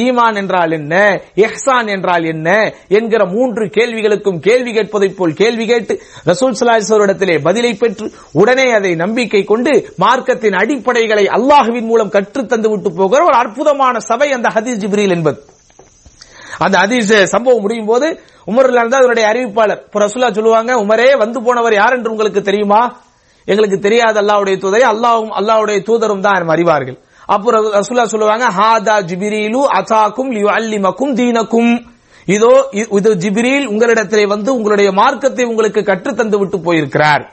ஈமான் 0.00 0.36
என்றால் 0.36 0.72
என்ன? 0.72 0.94
எஹ்சான் 1.36 1.88
என்றால் 1.88 2.24
என்ன? 2.24 2.48
என்கிற 2.88 3.24
மூன்று 3.26 3.64
கேள்விகளுக்கும் 3.68 4.40
கேள்வி 4.40 4.72
கேட்பதைப் 4.72 5.16
போல் 5.16 5.34
கேள்வி 5.34 5.66
கேட்டு 5.66 5.96
ரசூல் 6.24 6.58
சல்லாஸ்வரிடத்திலே 6.60 7.42
பதிலை 7.42 7.72
பெற்று 7.74 8.06
உடனே 8.32 8.72
அதை 8.72 8.94
நம்பிக்கை 8.96 9.44
கொண்டு 9.44 9.74
மார்க்கத்தின் 10.04 10.58
அடிப்படைகளை 10.62 11.26
அல்லாஹுவின் 11.38 11.88
மூலம் 11.92 12.14
கற்றுத்தந்து 12.16 12.68
விட்டு 12.68 12.92
போகிற 12.92 13.22
ஒரு 13.24 13.36
அற்புதமான 13.36 13.96
சபை 14.18 14.28
அந்த 14.36 14.48
ஹதீஸ் 14.54 14.78
ஜிப்ரீல் 14.82 15.12
என்பது. 15.16 15.38
அந்த 16.64 16.76
ஹதீஸ் 16.82 17.10
சம்பவம் 17.32 17.62
முடியும் 17.64 17.90
போது 17.90 18.06
உமர் 18.50 18.68
தான் 18.76 19.00
அதனுடைய 19.00 19.24
அறிவிப்பாளர் 19.30 19.80
இப்ப 19.86 20.00
ரசூலா 20.02 20.28
சொல்லுவாங்க 20.38 20.72
உமரே 20.84 21.08
வந்து 21.22 21.38
போனவர் 21.46 21.74
யார் 21.78 21.94
என்று 21.96 22.12
உங்களுக்கு 22.14 22.40
தெரியுமா? 22.48 22.80
எங்களுக்கு 23.52 23.78
தெரியாது 23.86 24.18
அல்லாவுடைய 24.22 24.56
தூதரை 24.62 24.82
அல்லாவும் 24.92 25.32
அல்லாவுடைய 25.38 25.78
தூதரும் 25.88 26.24
தான் 26.26 26.52
அறிவார்கள். 26.56 26.98
அப்புறம் 27.34 27.64
ரசுல்லா 27.78 28.04
சொல்லுவாங்க 28.14 28.46
ஹாதா 28.58 28.96
ஜிபிரீலு 29.10 29.62
அதாக்கும் 29.78 30.30
லியுஅல்லிமக்கும் 30.36 31.12
தீனக்கும். 31.20 31.72
இதோ 32.36 32.52
இது 32.98 33.10
ஜிப்ரீல் 33.24 33.66
உங்களிடத்திலே 33.72 34.24
வந்து 34.34 34.50
உங்களுடைய 34.58 34.88
மார்க்கத்தை 35.00 35.44
உங்களுக்கு 35.52 35.82
கற்று 35.90 36.12
தந்து 36.20 36.38
விட்டு 36.40 36.58
போயிருக்கிறார். 36.68 37.24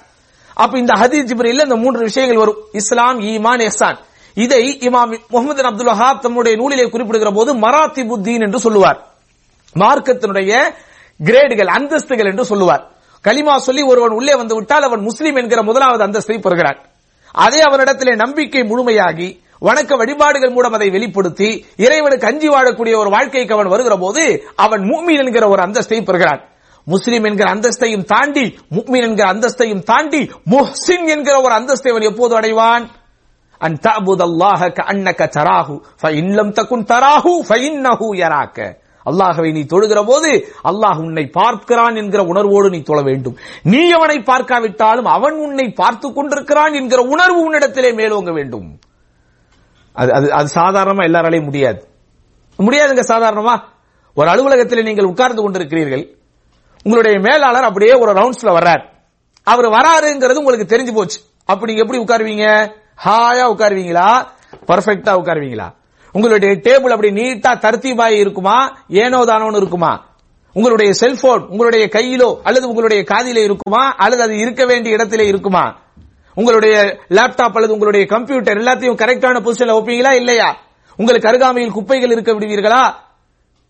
அப்ப 0.64 0.74
இந்த 0.84 0.94
ஹதீஸ் 1.02 1.30
ஜிப்ரீல் 1.32 1.66
இந்த 1.68 1.78
மூன்று 1.86 2.10
விஷயங்கள் 2.10 2.44
வரும். 2.44 2.62
இஸ்லாம் 2.82 3.20
ஈமான் 3.32 3.64
எஹ்சான். 3.70 4.00
இதை 4.36 4.78
இமாம் 4.82 5.20
முகமது 5.30 5.64
அப்துல் 5.64 5.88
வஹாப் 5.88 6.20
தம்முடைய 6.20 6.58
நூலிலே 6.58 6.90
குறிப்பிடுகிற 6.90 7.32
போது 7.32 7.54
மராத்திபுத்தீன் 7.54 8.44
என்று 8.46 8.60
சொல்லுவார். 8.60 9.00
மார்க்கத்தினுடைய 9.76 10.52
கிரேடுகள் 11.20 11.72
அந்தஸ்துகள் 11.78 12.30
என்று 12.32 12.46
சொல்லுவார். 12.46 12.84
கலிமா 13.24 13.56
சொல்லி 13.58 13.82
ஒருவன் 13.82 14.12
உள்ளே 14.12 14.36
வந்து 14.36 14.56
விட்டால் 14.56 14.84
அவன் 14.84 15.02
முஸ்லீம் 15.02 15.36
என்கிற 15.36 15.64
முதலாவது 15.64 16.04
அந்தஸ்தை 16.08 16.42
பெறுகிறான். 16.42 16.80
அதே 17.32 17.62
அவனிடத்திலே 17.62 18.16
நம்பிக்கை 18.16 18.62
முழுமையாகி 18.62 19.44
வணக்க 19.62 19.98
வழிபாடுகள் 19.98 20.52
மூலம் 20.52 20.74
அதை 20.74 20.90
வெளிப்படுத்தி 20.90 21.66
இறைவனுக்கு 21.76 22.28
அஞ்சி 22.28 22.50
வாழக்கூடிய 22.50 22.96
ஒரு 22.98 23.10
வாழ்க்கைக்கு 23.10 23.54
அவன் 23.54 23.68
வருகிற 23.68 23.96
போது 23.98 24.24
அவன் 24.56 24.82
மூமீன் 24.82 25.26
என்கிற 25.26 25.48
ஒரு 25.48 25.62
அந்தஸ்தை 25.62 26.06
பெறுகிறான். 26.06 26.42
முஸ்லிம் 26.84 27.24
என்கிற 27.24 27.54
அந்தஸ்தையும் 27.54 28.04
தாண்டி 28.04 28.58
முக்மீன் 28.76 29.08
என்கிற 29.08 29.34
அந்தஸ்தையும் 29.34 29.84
தாண்டி 29.84 30.32
முஹ்சின் 30.50 31.08
என்கிற 31.08 31.42
ஒரு 31.42 31.54
அந்தஸ்தை 31.54 31.90
அவன் 31.90 32.02
எப்போது 32.02 32.40
அடைவான்? 32.40 32.86
அன் 33.60 33.76
தஅபுத 33.86 34.22
அல்லாஹ 34.30 34.62
கஅன்னக 34.80 35.22
தராஹு 35.38 35.76
ஃபஇன் 36.02 36.52
தக்குன் 36.54 36.86
தராஹு 36.92 37.32
ஃபைன்னஹு 37.50 38.08
யராக்க 38.24 38.60
அல்லாஹவை 39.06 39.52
நீ 39.52 39.62
தொழுகிற 39.62 40.06
போது 40.06 40.30
அல்லாஹ் 40.64 41.00
உன்னை 41.08 41.28
பார்க்கிறான் 41.30 41.96
என்கிற 41.96 42.24
உணர்வோடு 42.24 42.70
நீ 42.70 42.82
தொழ 42.82 43.02
வேண்டும். 43.02 43.36
நீ 43.64 43.92
அவனை 43.92 44.18
பார்க்காவிட்டாலும் 44.20 45.06
அவன் 45.06 45.34
உன்னை 45.34 45.70
பார்த்து 45.72 46.14
கொண்டிருக்கிறான் 46.14 46.74
என்கிற 46.74 47.02
உணர்வு 47.02 47.40
உன்னிடத்திலே 47.48 47.92
மேலோங்க 47.94 48.32
வேண்டும். 48.34 48.80
அது 49.96 50.14
அது 50.14 50.34
அது 50.34 50.50
சாதாரணமா 50.56 51.04
எல்லாராலையும் 51.10 51.44
முடியாது. 51.44 51.88
முடியாதுங்க 52.60 53.04
சாதாரணமா? 53.14 53.56
ஒரு 54.14 54.30
அலுவலகத்தில் 54.30 54.84
நீங்கள் 54.84 55.06
உட்கார்ந்து 55.06 55.42
கொண்டிருக்கிறீர்கள். 55.44 56.04
உங்களுடைய 56.84 57.20
மேலாளர் 57.20 57.64
அப்படியே 57.64 57.94
ஒரு 57.94 58.12
ரவுண்ட்ஸ்ல 58.14 58.52
வர்றார். 58.58 58.84
அவர் 59.44 59.66
வராருங்கிறது 59.66 60.38
உங்களுக்கு 60.38 60.78
தெரிஞ்சு 60.78 60.94
போச்சு. 60.94 61.20
அப்ப 61.46 61.66
நீங்க 61.66 61.82
எப்படி 61.82 62.04
உட்காருவீங்க? 62.04 62.76
ஹாயா 63.04 63.46
உட்காருவீங்களா? 63.54 64.26
பர்ஃபெக்டா 64.68 65.14
உட்காருவீங்களா? 65.22 65.74
உங்களுடைய 66.12 66.56
டேபிள் 66.56 66.90
அப்படி 66.90 67.10
நீட்டா 67.12 67.52
தர்த்தீபாய் 67.52 68.20
இருக்குமா? 68.20 68.78
ஏனோ 68.90 69.24
தானோன்னு 69.24 69.56
இருக்குமா? 69.56 70.06
உங்களுடைய 70.54 70.94
செல்போன் 70.94 71.48
உங்களுடைய 71.48 71.90
கையிலோ 71.92 72.38
அல்லது 72.44 72.68
உங்களுடைய 72.68 73.04
காதிலே 73.04 73.44
இருக்குமா? 73.44 73.94
அல்லது 73.98 74.22
அது 74.22 74.38
இருக்க 74.38 74.66
வேண்டிய 74.66 74.94
இடத்திலே 74.94 75.28
இருக்குமா? 75.28 75.78
உங்களுடைய 76.34 77.00
லேப்டாப் 77.10 77.56
அல்லது 77.56 77.74
உங்களுடைய 77.74 78.06
கம்ப்யூட்டர் 78.06 78.58
எல்லாத்தையும் 78.58 79.00
கரெக்டான 79.02 79.40
பொசிஷன்ல 79.40 79.76
வைப்பீங்களா? 79.78 80.12
இல்லையா? 80.12 80.58
உங்களுக்கு 80.96 81.28
அருகாமையில் 81.28 81.72
குப்பைகள் 81.72 82.12
இருக்க 82.12 82.34
விடுவீர்களா? 82.34 82.94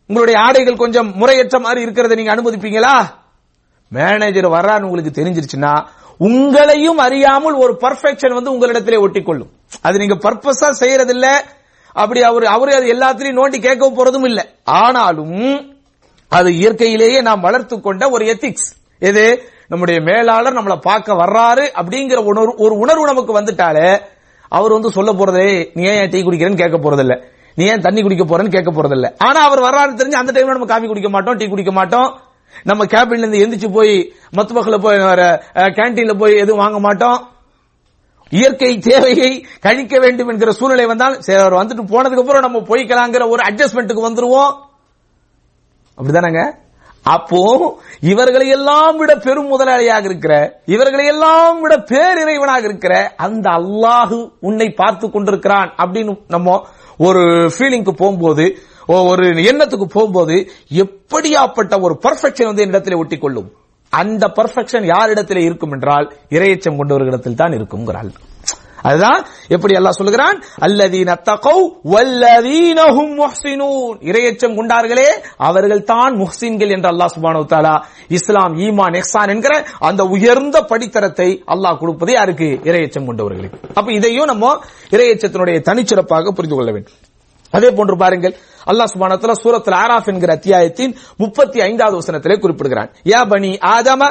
உங்களுடைய 0.07 0.39
ஆடைகள் 0.39 0.75
கொஞ்சம் 0.75 1.15
முறையற்ற 1.15 1.59
மாதிரி 1.59 1.85
இருக்கிறத 1.85 2.15
நீங்க 2.15 2.35
அனுமதிப்பீங்களா? 2.35 2.95
மேனேஜர் 3.89 4.45
வர்றான்னு 4.45 4.81
உங்களுக்கு 4.81 5.21
தெரிஞ்சிருச்சுன்னா 5.21 5.85
உங்களையும் 6.19 6.97
அறியாமல் 6.97 7.53
ஒரு 7.53 7.77
பர்ஃபெக்ஷன் 7.81 8.33
வந்து 8.33 8.53
உங்களிடத்திலே 8.53 8.99
ஒட்டிக்கொள்ளும். 9.05 9.51
அது 9.81 9.97
நீங்க 9.97 10.15
பர்பஸா 10.15 10.69
செய்யறதில்ல. 10.79 11.27
அப்படி 11.93 12.23
அவர் 12.23 12.43
அவரு 12.43 12.75
அது 12.75 12.93
எல்லாத்திலையும் 12.93 13.39
நோண்டி 13.41 13.61
கேட்க 13.61 13.89
போறதும் 13.89 14.25
இல்லை. 14.25 14.43
ஆனாலும் 14.63 15.75
அது 16.29 16.49
இயற்கையிலேயே 16.49 17.21
நாம் 17.21 17.41
வளர்த்து 17.41 17.81
கொண்ட 17.81 18.09
ஒரு 18.09 18.25
எத்திக்ஸ் 18.25 18.69
எது? 18.99 19.53
நம்முடைய 19.67 20.01
மேலாளர் 20.01 20.53
நம்மளை 20.53 20.75
பார்க்க 20.81 21.13
வர்றாரு 21.13 21.63
அப்படிங்கிற 21.81 22.15
உணர்வு 22.15 22.53
ஒரு 22.57 22.77
உணர்வு 22.77 23.05
நமக்கு 23.05 23.39
வந்துட்டாலே 23.39 23.99
அவர் 24.49 24.71
வந்து 24.71 24.91
சொல்ல 24.91 25.11
போறதே 25.11 25.71
நீ 25.73 25.83
ஏன் 25.83 26.09
டீ 26.09 26.21
குடிக்கிறேன்னு 26.21 26.57
கேட்க 26.57 26.77
போறதில்ல. 26.77 27.23
நீ 27.55 27.65
ஏன் 27.65 27.81
தண்ணி 27.81 28.01
குடிக்க 28.01 28.23
போறேன்னு 28.23 28.51
கேட்க 28.51 28.71
போறதில்ல. 28.71 29.13
ஆனா 29.17 29.41
அவர் 29.41 29.59
வர்றாரு 29.59 29.97
தெரிஞ்சு 29.97 30.11
அந்த 30.11 30.31
டைம்ல 30.31 30.45
நம்ம 30.45 30.65
காஃபி 30.65 30.87
குடிக்க 30.87 31.09
மாட்டோம் 31.09 31.35
டீ 31.35 31.47
குடிக்க 31.47 31.71
மாட்டோம். 31.71 32.19
நம்ம 32.63 32.85
கேபின்ல 32.85 33.27
இருந்து 33.27 33.43
எந்திரிச்சு 33.45 33.73
போய் 33.73 34.13
மத்துமக்களை 34.35 34.77
போய் 34.77 34.97
கேன்டீன்ல 35.77 36.17
போய் 36.17 36.35
எதுவும் 36.35 36.63
வாங்க 36.63 36.79
மாட்டோம். 36.79 37.27
இயற்கை 38.31 38.77
தேவையை 38.77 39.45
கழிக்க 39.59 39.99
வேண்டும் 39.99 40.29
என்கிற 40.29 40.51
சூழ்நிலை 40.51 40.85
வந்தால் 40.85 41.21
சரி 41.21 41.41
அவர் 41.41 41.53
வந்துட்டு 41.53 41.83
போனதுக்கு 41.91 42.23
அப்புறம் 42.23 42.41
நம்ம 42.41 42.59
போய்க்கலாங்கிற 42.59 43.29
ஒரு 43.29 43.41
அட்ஜஸ்ட்மெண்ட்டுக்கு 43.43 44.07
வந்துருவோம். 44.07 44.53
அப்படிதானங்க? 45.97 46.63
அப்போ 47.05 47.39
இவர்களை 47.99 48.47
எல்லாம் 48.47 48.97
விட 48.97 49.15
பெரும் 49.15 49.51
முதலாளியாக 49.51 50.03
இருக்கிற 50.03 50.61
இவர்களை 50.65 51.05
எல்லாம் 51.05 51.59
விட 51.59 51.75
பேரிறைவனாக 51.75 52.63
இருக்கிற 52.63 53.13
அந்த 53.15 53.49
அல்லாஹு 53.49 54.31
உன்னை 54.39 54.69
பார்த்து 54.69 55.09
கொண்டிருக்கிறான் 55.09 55.73
அப்படின்னு 55.77 56.17
நம்ம 56.27 56.65
ஒரு 56.97 57.23
ஃபீலிங்க்கு 57.57 57.91
போகும்போது 57.91 58.57
ஒரு 58.87 59.27
எண்ணத்துக்கு 59.49 59.87
போகும்போது 59.97 60.35
எப்படியாப்பட்ட 60.83 61.81
ஒரு 61.81 61.95
பர்ஃபெக்ஷன் 62.05 62.49
வந்து 62.51 62.65
என்னிடத்தில் 62.65 62.99
ஒட்டி 63.01 63.17
கொள்ளும் 63.17 63.49
அந்த 63.93 64.25
பர்ஃபெக்ஷன் 64.37 64.85
யாரிடத்தில் 64.93 65.45
இருக்கும் 65.47 65.71
என்றால் 65.71 66.07
இரையச்சம் 66.29 66.79
கொண்டவர்களிடத்தில் 66.79 67.41
தான் 67.41 67.53
இருக்கும் 67.53 67.85
அதுதான் 68.89 69.21
எப்படி 69.47 69.73
அல்லாஹ் 69.77 69.97
சொல்லுகிறான்? 69.99 70.37
அல்லதீன 70.65 71.15
தகவ் 71.29 71.63
வல்லதீனஹும் 71.93 73.13
முஹ்சினூன். 73.21 73.95
இரையச்சம் 74.09 74.57
கொண்டார்களே 74.57 75.07
அவர்கள் 75.37 75.83
தான் 75.83 76.13
முஹ்சின்கள் 76.21 76.73
என்று 76.75 76.89
அல்லாஹ் 76.91 77.13
சுப்ஹானஹு 77.15 77.47
தஆலா 77.53 77.73
இஸ்லாம் 78.17 78.55
ஈமான் 78.65 78.97
இஹ்சான் 79.01 79.29
என்கிற 79.29 79.55
அந்த 79.79 80.03
உயர்ந்த 80.03 80.57
படித்தரத்தை 80.71 81.29
அல்லாஹ் 81.53 81.79
கொடுப்பது 81.81 82.11
யாருக்கு? 82.11 82.49
இரையச்சம் 82.69 83.07
கொண்டவர்களுக்கு. 83.09 83.57
அப்ப 83.73 83.91
இதையும் 83.91 84.25
நம்ம 84.25 84.53
இரையச்சத்தினுடைய 84.91 85.57
தனிச்சிறப்பாக 85.69 86.35
புரிந்து 86.37 86.55
கொள்ள 86.55 86.71
வேண்டும். 86.71 86.97
அதே 87.55 87.69
போன்று 87.71 87.95
பாருங்கள். 88.03 88.35
அல்லாஹ் 88.69 88.91
சுபானத்துல 88.93 89.33
சூரத்தில் 89.43 89.79
ஆராஃப் 89.83 90.11
என்கிற 90.11 90.33
அத்தியாயத்தின் 90.33 90.93
முப்பத்தி 91.17 91.59
ஐந்தாவது 91.61 91.97
வசனத்திலே 92.01 92.37
குறிப்பிடுகிறான். 92.39 92.91
யா 93.03 93.21
பனி 93.31 93.51
ஆதம 93.73 94.01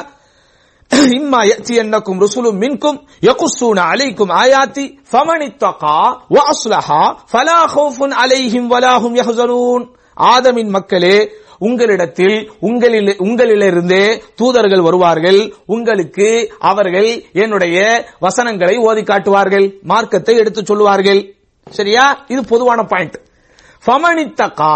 இம்மா 1.17 1.39
யத்தி 1.51 1.73
என்னக்கும் 1.81 2.19
ருசுலும் 2.23 2.59
மின்கும் 2.63 2.99
யகுசூன 3.27 3.77
அலைக்கும் 3.91 4.31
ஆயாத்தி 4.41 4.83
ஃபமனித்தகா 5.11 5.95
வ 6.35 6.43
அஸ்லஹா 6.51 7.01
ஃபலா 7.31 7.57
ஹோஃபுன் 7.75 8.13
அலைஹிம் 8.23 8.69
வலாஹும் 8.73 9.17
யஹ்சனூன். 9.21 9.85
ஆதமின் 10.33 10.71
மக்களே 10.77 11.17
உங்களிடத்தில் 11.59 12.37
உங்களில் 12.59 13.11
உங்களிலிருந்தே 13.25 14.05
தூதர்கள் 14.35 14.81
வருவார்கள். 14.81 15.39
உங்களுக்கு 15.65 16.29
அவர்கள் 16.71 17.09
என்னுடைய 17.33 17.77
வசனங்களை 18.19 18.77
ஓதி 18.77 19.03
காட்டுவார்கள் 19.03 19.67
மார்க்கத்தை 19.83 20.35
எடுத்துச் 20.35 20.65
சொல்லுவார்கள். 20.65 21.21
சரியா? 21.71 22.05
இது 22.27 22.41
பொதுவான 22.45 22.81
பாயிண்ட் 22.83 23.15
ஃபமனித்தகா 23.85 24.75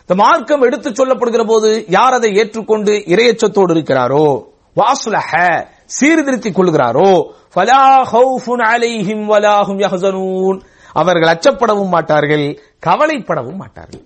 இந்த 0.00 0.14
மார்க்கம் 0.14 0.62
எடுத்துச் 0.62 0.98
சொல்லப்படுகிற 1.00 1.42
போது 1.46 1.68
யார் 1.88 2.12
அதை 2.12 2.30
ஏற்றுக்கொண்டு 2.40 2.92
இரையச்சத்தோடு 3.12 3.72
இருக்கிறாரோ? 3.74 4.26
வாசுலஹ 4.76 5.30
சீர்திருத்திக் 5.96 6.56
கொள்கிறாரோ? 6.58 7.10
ஃபலா 7.54 7.80
ஹவுஃபுன் 8.12 8.62
அலைஹிம் 8.70 9.24
வலாஹும் 9.30 9.80
யஹ்சனூன். 9.84 10.58
அவர்கள் 10.92 11.32
அச்சப்படவும் 11.34 11.92
மாட்டார்கள் 11.94 12.46
கவலைப்படவும் 12.86 13.60
மாட்டார்கள். 13.62 14.04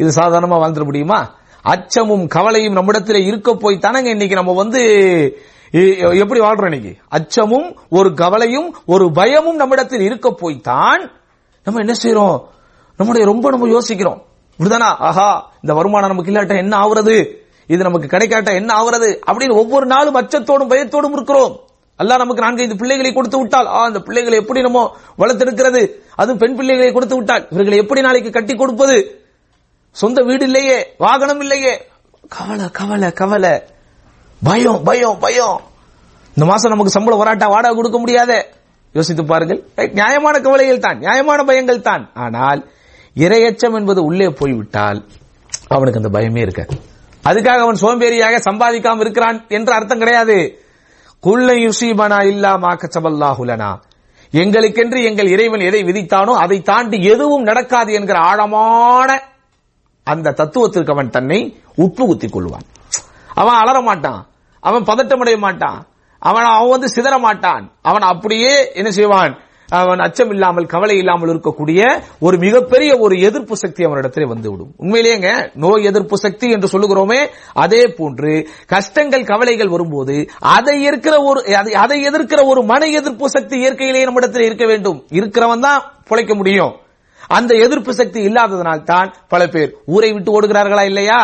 இது 0.00 0.10
சாதாரணமா 0.20 0.58
வாழ்ந்துட 0.62 0.84
முடியுமா? 0.84 1.20
அச்சமும் 1.64 2.26
கவலையும் 2.26 2.72
நம்மிடத்தில் 2.72 3.26
இருக்க 3.26 3.50
போய் 3.54 3.82
தானங்க 3.86 4.08
இன்னைக்கு 4.16 4.34
நம்ம 4.34 4.52
வந்து 4.52 4.80
எப்படி 6.22 6.40
வாழ்றோம் 6.40 6.70
இன்னைக்கு? 6.70 6.94
அச்சமும் 7.08 7.68
ஒரு 7.88 8.14
கவலையும் 8.14 8.68
ஒரு 8.86 9.12
பயமும் 9.12 9.56
நம்மிடத்தில் 9.56 10.00
இருக்க 10.00 10.30
போய் 10.42 10.56
தான் 10.70 11.04
நம்ம 11.66 11.80
என்ன 11.84 11.94
செய்யறோம் 12.02 12.38
நம்முடைய 13.02 13.26
ரொம்ப 13.32 13.46
நம்ம 13.56 13.70
யோசிக்கிறோம். 13.76 14.20
இப்படிதானா? 14.56 14.90
ஆஹா 15.10 15.30
இந்த 15.62 15.72
வருமானம் 15.80 16.12
நமக்கு 16.12 16.32
இல்லாட்ட 16.32 16.64
என்ன 16.64 16.74
ஆகுறது 16.84 17.16
இது 17.72 17.82
நமக்கு 17.86 18.08
கிடைக்காட்ட 18.14 18.50
என்ன 18.60 18.70
ஆகுறது 18.80 19.08
அப்படின்னு 19.28 19.60
ஒவ்வொரு 19.60 19.86
நாளும் 19.92 20.18
அச்சத்தோடும் 20.20 20.70
பயத்தோடும் 20.72 21.14
இருக்கிறோம். 21.18 21.54
அல்லா 22.00 22.14
நமக்கு 22.22 22.44
நான்கைந்து 22.44 22.76
பிள்ளைகளை 22.80 23.10
கொடுத்து 23.16 23.38
விட்டால் 23.40 23.68
ஆ 23.76 23.80
அந்த 23.88 24.00
பிள்ளைகளை 24.06 24.36
எப்படி 24.42 24.60
நம்ம 24.66 24.80
வளர்த்தெடுக்கிறது? 25.20 25.82
அதுவும் 26.20 26.40
பெண் 26.42 26.56
பிள்ளைகளை 26.58 26.90
கொடுத்து 26.96 27.16
விட்டால் 27.18 27.44
இவர்களை 27.54 27.76
எப்படி 27.82 28.00
நாளைக்கு 28.06 28.30
கட்டி 28.36 28.54
கொடுப்பது? 28.62 28.96
சொந்த 30.02 30.18
வீடு 30.28 30.44
இல்லையே 30.48 30.78
வாகனம் 31.04 31.42
இல்லையே. 31.44 31.74
கவலை 32.36 32.66
கவலை 32.78 33.10
கவலை. 33.20 33.54
பயம் 34.48 34.82
பயம் 34.88 35.18
பயம். 35.24 35.58
இந்த 36.36 36.44
மாசம் 36.50 36.72
நமக்கு 36.74 36.94
சம்பளம் 36.96 37.22
வராட்டா 37.22 37.48
வாடகை 37.54 37.74
கொடுக்க 37.78 37.98
முடியாத. 38.02 38.32
யோசித்து 38.98 39.24
பாருங்கள். 39.32 39.60
நியாயமான 39.98 40.34
கவலைகள் 40.46 40.84
தான் 40.86 41.00
நியாயமான 41.04 41.40
பயங்கள் 41.50 41.86
தான். 41.90 42.04
ஆனால் 42.24 42.62
இரையச்சம் 43.16 43.74
என்பது 43.74 44.02
உள்ளே 44.02 44.28
போய்விட்டால் 44.28 45.04
அவனுக்கு 45.68 46.02
அந்த 46.02 46.18
பயமே 46.18 46.38
இருக்காது. 46.38 46.80
அதுக்காக 47.24 47.58
அவன் 47.58 47.74
சோம்பேறியாக 47.74 48.40
சம்பாதிக்காம 48.50 49.00
இருக்கிறான் 49.00 49.44
என்று 49.48 49.72
அர்த்தம் 49.72 49.98
கிடையாது. 49.98 50.58
குள்ள 51.20 51.52
யுசீபனா 51.52 52.24
இல்லா 52.24 52.56
மாக்கச்சபல்லாஹுலனா 52.56 53.80
எங்களுக்கென்று 54.32 55.02
எங்கள் 55.04 55.26
இறைவன் 55.26 55.60
எதை 55.60 55.82
விதித்தானோ 55.82 56.32
அதை 56.32 56.62
தாண்டி 56.62 57.04
எதுவும் 57.04 57.42
நடக்காது 57.42 57.92
என்கிற 57.92 58.18
ஆழமான 58.18 59.22
அந்த 60.04 60.30
தத்துவத்திற்கு 60.30 60.92
அவன் 60.92 61.10
தன்னை 61.10 61.60
உட்புகுத்திக் 61.76 62.34
கொள்வான். 62.34 62.66
அவன் 63.34 63.54
அலற 63.54 63.80
மாட்டான். 63.80 64.26
அவன் 64.60 64.82
பதட்டமடைய 64.82 65.38
மாட்டான். 65.38 65.86
அவன் 66.18 66.44
அவன் 66.44 66.68
வந்து 66.68 66.92
சிதற 66.94 67.20
மாட்டான். 67.20 67.72
அவன் 67.82 68.02
அப்படியே 68.02 68.72
என்ன 68.74 68.90
செய்வான்? 68.90 69.38
அவன் 69.78 69.98
அச்சம் 69.98 70.32
இல்லாமல் 70.34 70.66
கவலை 70.66 70.96
இல்லாமல் 70.96 71.30
இருக்கக்கூடிய 71.32 71.80
ஒரு 72.18 72.36
மிகப்பெரிய 72.38 72.90
ஒரு 73.04 73.14
எதிர்ப்பு 73.28 73.56
சக்தி 73.56 73.82
அவனிடத்திலே 73.86 74.26
வந்துவிடும். 74.32 74.70
உண்மையிலேங்க 74.78 75.28
நோய் 75.54 75.88
எதிர்ப்பு 75.90 76.16
சக்தி 76.16 76.48
என்று 76.50 76.68
சொல்லுகிறோமே 76.72 77.20
அதே 77.64 77.82
போன்று 77.98 78.32
கஷ்டங்கள் 78.66 79.24
கவலைகள் 79.24 79.68
வரும்போது 79.68 80.16
அதை 80.40 80.76
இருக்கிற 80.82 81.14
ஒரு 81.22 81.42
அதை 81.84 81.98
எதிர்க்கிற 82.08 82.40
ஒரு 82.46 82.62
மன 82.62 82.88
எதிர்ப்பு 83.00 83.28
சக்தி 83.28 83.56
இயற்கையிலேயே 83.58 84.04
நம்மிடத்தில் 84.04 84.46
இருக்க 84.48 84.66
வேண்டும். 84.66 84.98
இருக்கிறவன் 85.10 85.60
தான் 85.60 85.80
பிழைக்க 86.08 86.34
முடியும். 86.34 86.74
அந்த 87.28 87.52
எதிர்ப்பு 87.54 87.92
சக்தி 87.94 88.20
இல்லாததனால் 88.28 88.84
தான் 88.84 89.08
பல 89.28 89.42
பேர் 89.46 89.70
ஊரை 89.86 90.12
விட்டு 90.12 90.30
ஓடுகிறார்களா 90.36 90.84
இல்லையா? 90.84 91.20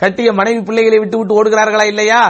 கட்டிய 0.00 0.32
மனைவி 0.32 0.60
பிள்ளைகளை 0.60 0.98
விட்டு 0.98 1.18
விட்டு 1.18 1.38
ஓடுகிறார்களா 1.38 1.86
இல்லையா? 1.86 2.20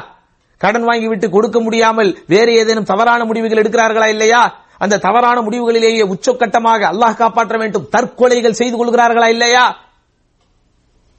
கடன் 0.61 0.85
வாங்கி 0.85 1.09
விட்டு 1.09 1.27
கொடுக்க 1.31 1.61
முடியாமல் 1.61 2.11
வேறு 2.27 2.53
ஏதேனும் 2.53 2.88
தவறான 2.90 3.25
முடிவுகள் 3.25 3.62
எடுக்கிறார்களா 3.62 4.09
இல்லையா? 4.09 4.42
அந்த 4.81 5.01
தவறான 5.07 5.38
முடிவுகளிலேயே 5.47 6.05
உச்சக்கட்டமாக 6.12 6.83
அல்லாஹ் 6.93 7.21
காப்பாற்ற 7.21 7.57
வேண்டும். 7.59 7.88
தற்கொலைகள் 7.95 8.59
செய்து 8.61 8.77
கொள்கிறார்களா 8.77 9.29
இல்லையா? 9.35 9.64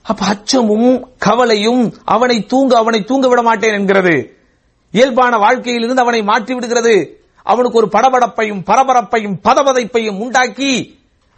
அப்ப 0.05 0.21
அச்சமும் 0.25 0.91
கவலையும் 1.17 1.83
அவனை 2.05 2.37
தூங்க 2.45 2.77
அவனை 2.77 2.99
தூங்க 3.09 3.27
விட 3.27 3.41
மாட்டேன் 3.41 3.77
என்கிறது. 3.79 4.15
இயல்பான 4.93 5.37
வாழ்க்கையில் 5.37 5.83
இருந்து 5.83 6.01
அவனை 6.01 6.21
மாற்றி 6.23 6.53
விடுகிறது. 6.53 6.95
அவனுக்கு 7.43 7.79
ஒரு 7.81 7.89
படபடப்பையும் 7.95 8.63
பரபரப்பையும் 8.69 9.37
பதபதைப்பையும் 9.45 10.19
உண்டாக்கி 10.23 10.71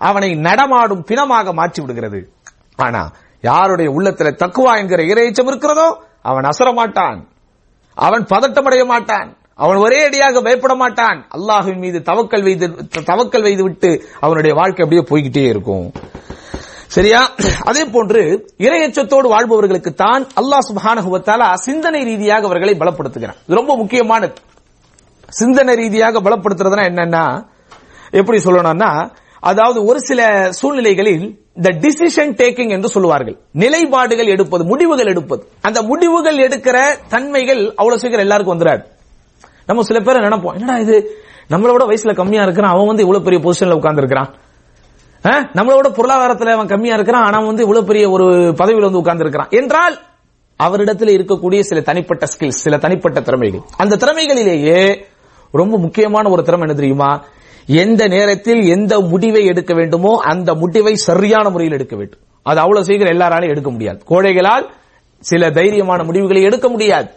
அவனை 0.01 0.29
நடமாடும் 0.47 1.03
பிணமாக 1.09 1.53
மாற்றி 1.53 1.79
விடுகிறது. 1.81 2.19
ஆனா 2.75 3.03
யாருடைய 3.41 3.89
உள்ளத்தில் 3.91 4.39
தக்குவா 4.41 4.73
என்கிற 4.81 5.01
இறைச்சம் 5.11 5.49
இருக்கிறதோ 5.51 5.87
அவன் 6.21 6.47
அசர 6.49 6.69
மாட்டான் 6.73 7.19
அவன் 7.97 8.23
பதட்டமடைய 8.23 8.83
மாட்டான். 8.85 9.29
அவன் 9.55 9.77
ஒரே 9.77 10.03
அடியாக 10.03 10.41
பயப்பட 10.41 10.75
மாட்டான். 10.75 11.27
அல்லாஹின் 11.37 11.77
மீது 11.77 11.99
தவக்கல் 11.99 12.43
வைத்து 12.43 12.67
தவக்கல் 12.93 13.41
வைத்து 13.41 13.63
விட்டு 13.63 14.03
அவனுடைய 14.19 14.55
வாழ்க்கை 14.55 14.85
அப்படியே 14.85 15.03
போய்கிட்டே 15.11 15.47
இருக்கும். 15.47 15.91
சரியா? 16.87 17.31
அதே 17.59 17.85
போன்று 17.85 18.47
இரையச்சத்தோடு 18.57 19.27
வாழ்பவர்களுக்கு 19.27 19.93
தான் 19.93 20.27
அல்லாஹ் 20.41 20.65
சுபானகுவத்தால 20.69 21.53
சிந்தனை 21.53 22.03
ரீதியாக 22.03 22.45
அவர்களை 22.45 22.73
பலப்படுத்துகிறான். 22.73 23.39
இது 23.45 23.55
ரொம்ப 23.55 23.75
முக்கியமானது. 23.75 24.33
சிந்தனை 25.29 25.75
ரீதியாக 25.75 26.21
பலப்படுத்துறதுனா 26.21 26.83
என்னன்னா 26.91 27.45
எப்படி 28.11 28.37
சொல்லணும்னா 28.37 29.09
அதாவது 29.39 29.85
ஒரு 29.85 29.99
சில 29.99 30.51
சூழ்நிலைகளில் 30.51 31.41
இந்த 31.53 31.69
டிசிஷன் 31.69 32.33
டேக்கிங் 32.41 32.69
என்று 32.69 32.89
சொல்லுவார்கள். 32.89 33.37
நிலைப்பாடுகள் 33.53 34.25
எடுப்பது 34.25 34.63
முடிவுகள் 34.63 35.05
எடுப்பது. 35.05 35.47
அந்த 35.61 35.81
முடிவுகள் 35.81 36.37
எடுக்கிற 36.37 36.95
தன்மைகள் 37.09 37.73
அவ்வளவு 37.75 37.99
சீக்கிரம் 37.99 38.25
எல்லாருக்கும் 38.25 38.59
வந்துடாது. 38.59 38.91
நம்ம 39.65 39.83
சில 39.83 39.99
பேரை 39.99 40.21
நினைப்போம் 40.21 40.53
என்னடா 40.53 40.79
இது? 40.79 41.17
நம்மளோட 41.49 41.83
வயசுல 41.89 42.15
கம்மியா 42.15 42.43
இருக்கிறான். 42.43 42.71
அவன் 42.71 42.85
வந்து 42.85 43.01
இவ்வளவு 43.01 43.25
பெரிய 43.25 43.41
பொசிஷன்ல 43.45 43.79
உட்கார்ந்துருக்கிறான் 43.79 44.31
நம்மளோட 45.57 45.87
பொருளாதாரத்துல 45.97 46.51
அவன் 46.51 46.67
கம்மியா 46.67 46.93
இருக்கிறான். 46.93 47.23
ஆனா 47.23 47.45
வந்து 47.45 47.61
இவ்வளவு 47.61 47.85
பெரிய 47.85 48.09
ஒரு 48.09 48.53
பதவியில் 48.55 48.83
வந்து 48.83 48.97
உட்கார்ந்து 48.97 49.23
இருக்கிறான். 49.25 49.61
என்றால் 49.61 49.99
அவரிடத்தில் 50.55 51.13
இருக்கக்கூடிய 51.17 51.59
சில 51.59 51.81
தனிப்பட்ட 51.81 52.25
ஸ்கில்ஸ் 52.25 52.61
சில 52.65 52.77
தனிப்பட்ட 52.77 53.21
திறமைகள். 53.21 53.61
அந்த 53.77 53.95
திறமைகளிலேயே 53.95 55.03
ரொம்ப 55.51 55.77
முக்கியமான 55.77 56.29
ஒரு 56.29 56.43
திறமை 56.43 56.67
என்ன 56.67 56.79
தெரியுமா? 56.79 57.23
எந்த 57.65 58.07
நேரத்தில் 58.07 58.61
எந்த 58.61 58.99
முடிவை 58.99 59.45
எடுக்க 59.45 59.73
வேண்டுமோ 59.73 60.19
அந்த 60.21 60.53
முடிவை 60.53 60.95
சரியான 60.95 61.49
முறையில் 61.49 61.75
எடுக்க 61.75 61.95
வேண்டும். 61.95 62.19
அது 62.43 62.59
அவ்வளவு 62.59 62.85
சீக்கிரம் 62.85 63.17
எல்லாராலையும் 63.17 63.47
எடுக்க 63.47 63.71
முடியாது. 63.71 63.99
கோழைகளால் 64.09 64.69
சில 65.19 65.49
தைரியமான 65.49 66.03
முடிவுகளை 66.03 66.41
எடுக்க 66.41 66.69
முடியாது. 66.69 67.09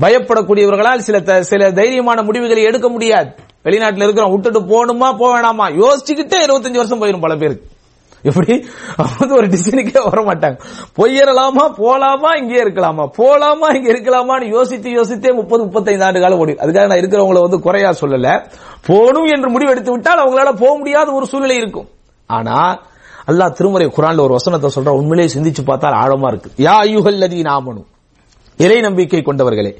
பயப்படக்கூடியவர்களால் 0.00 0.98
சில 0.98 1.20
த- 1.20 1.42
சில 1.42 1.72
தைரியமான 1.72 2.22
முடிவுகளை 2.22 2.62
எடுக்க 2.62 2.88
முடியாது. 2.88 3.34
வெளிநாட்டில் 3.64 4.02
இருக்கிறோம் 4.02 4.30
விட்டுட்டு 4.30 4.60
போகணுமா 4.60 5.16
போக 5.16 5.40
வேணாமா? 5.40 5.72
யோசிச்சுக்கிட்டே 5.72 6.38
இருபத்தஞ்சு 6.46 6.76
வருஷம் 6.76 7.02
போயிடும் 7.02 7.20
பல 7.20 7.36
பேருக்கு. 7.36 7.68
எப்படி? 8.22 8.66
அவங்க 8.96 9.16
வந்து 9.18 9.34
ஒரு 9.34 9.46
டிசைனுக்கே 9.46 10.10
வர 10.10 10.22
மாட்டாங்க 10.22 10.58
பொய்யறலாமா 10.96 11.64
போலாமா 11.78 12.42
இங்கே 12.42 12.62
இருக்கலாமா? 12.64 13.08
போலாமா 13.18 13.74
இங்க 13.74 13.92
இருக்கலாமான்னு 13.92 14.48
யோசித்து 14.48 14.90
யோசித்தே 14.90 15.34
முப்பது 15.34 15.64
முப்பத்தைந்து 15.64 16.04
ஆண்டு 16.04 16.20
காலம் 16.20 16.38
ஓடி. 16.38 16.52
அதுக்காக 16.52 16.86
நான் 16.86 16.98
இருக்கிறவங்கள 16.98 17.40
வந்து 17.40 17.60
குறையா 17.60 17.90
சொல்லல. 18.00 18.46
போகணும் 18.86 19.24
என்று 19.24 19.50
முடிவு 19.50 19.70
எடுத்து 19.70 19.90
விட்டால் 19.90 20.18
அவங்களால 20.18 20.56
போக 20.56 20.78
முடியாத 20.78 21.12
ஒரு 21.12 21.26
சூழ்நிலை 21.26 21.56
இருக்கும். 21.56 21.88
ஆனா 22.26 22.80
அல்லாஹ் 23.26 23.52
திருமறை 23.52 23.86
குரான்ல 23.86 24.20
ஒரு 24.20 24.32
வசனத்தை 24.32 24.70
சொல்ற 24.74 24.88
உண்மையிலேயே 24.88 25.40
சிந்திச்சு 25.40 25.64
பார்த்தால் 25.64 25.92
ஆழமா 25.92 26.26
இருக்கு. 26.26 26.50
யா 26.56 26.74
ஐயுகல்லதி 26.82 27.40
நாமனும் 27.40 27.86
இறை 28.56 28.80
நம்பிக்கை 28.80 29.22
கொண்டவர்களே. 29.22 29.72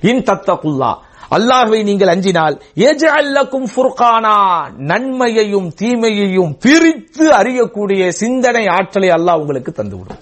இன் 0.00 0.22
தத்தகுல்லா 0.22 0.92
அல்லாஹ்வை 1.36 1.82
நீங்கள் 1.82 2.08
அஞ்சினால் 2.08 2.60
எஜல்லக்கும் 2.76 3.68
ஃபுர்கானா 3.74 4.34
நன்மையையும் 4.76 5.72
தீமையையும் 5.80 6.58
பிரித்து 6.60 7.32
அறியக்கூடிய 7.32 8.08
சிந்தனை 8.08 8.66
ஆற்றலை 8.66 9.10
அல்லாஹ் 9.10 9.40
உங்களுக்கு 9.42 9.72
தந்துவிடும். 9.72 10.20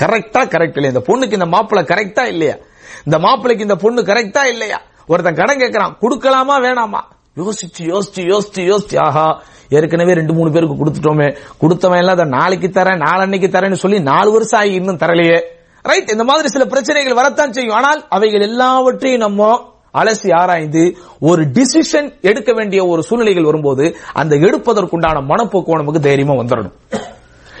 கரெக்டா 0.00 0.40
கரெக்ட் 0.54 0.76
இல்லையா? 0.76 0.92
இந்த 0.94 1.04
பொண்ணுக்கு 1.08 1.32
இந்த 1.32 1.46
மாப்பிளை 1.46 1.82
கரெக்டா 1.92 2.24
இல்லையா? 2.26 2.56
இந்த 3.04 3.18
மாப்பிளைக்கு 3.18 3.60
இந்த 3.60 3.76
பொண்ணு 3.76 4.02
கரெக்டா 4.02 4.44
இல்லையா? 4.44 4.78
ஒருத்தன் 5.06 5.34
கடன் 5.34 5.58
கேட்கறான் 5.58 5.96
கொடுக்கலாமா 6.00 6.56
வேணாமா? 6.66 7.00
யோசிச்சு 7.36 7.82
யோசிச்சு 7.92 8.22
யோசிச்சு 8.32 8.62
யோசிச்சு 8.72 8.98
ஆஹா 8.98 9.42
ஏற்கனவே 9.68 10.12
ரெண்டு 10.12 10.32
மூணு 10.32 10.50
பேருக்கு 10.50 10.84
கொடுத்துட்டோமே. 10.84 11.36
கொடுத்தவன் 11.58 11.98
எல்லாம் 11.98 12.14
அதை 12.14 12.26
நாளைக்கு 12.28 12.66
தரேன் 12.66 13.02
நாளன்னைக்கு 13.06 13.48
தரேன்னு 13.48 13.72
சொல்லி 13.72 14.00
நாலு 14.00 14.32
வருஷம் 14.32 14.60
ஆகி 14.60 14.72
இன்னும் 14.72 14.96
தரலையே. 14.96 15.38
ரைட் 15.86 16.10
இந்த 16.10 16.24
மாதிரி 16.24 16.48
சில 16.48 16.64
பிரச்சனைகள் 16.64 17.18
வரத்தான் 17.20 17.52
செய்யும். 17.52 17.74
ஆனால் 17.74 18.00
அவைகள் 18.08 18.40
எல்லாவற்றையும் 18.40 19.20
நம்ம 19.20 19.50
அலசி 19.94 20.30
ஆராய்ந்து 20.38 20.82
ஒரு 21.20 21.42
டிசிஷன் 21.56 22.08
எடுக்க 22.20 22.50
வேண்டிய 22.52 22.80
ஒரு 22.86 23.02
சூழ்நிலைகள் 23.02 23.44
வரும்போது 23.44 23.84
அந்த 24.12 24.34
எடுப்பதற்குண்டான 24.36 25.22
மனப்போக்கு 25.30 25.80
நமக்கு 25.82 26.00
தைரியமா 26.00 26.34
வந்துடணும் 26.34 26.74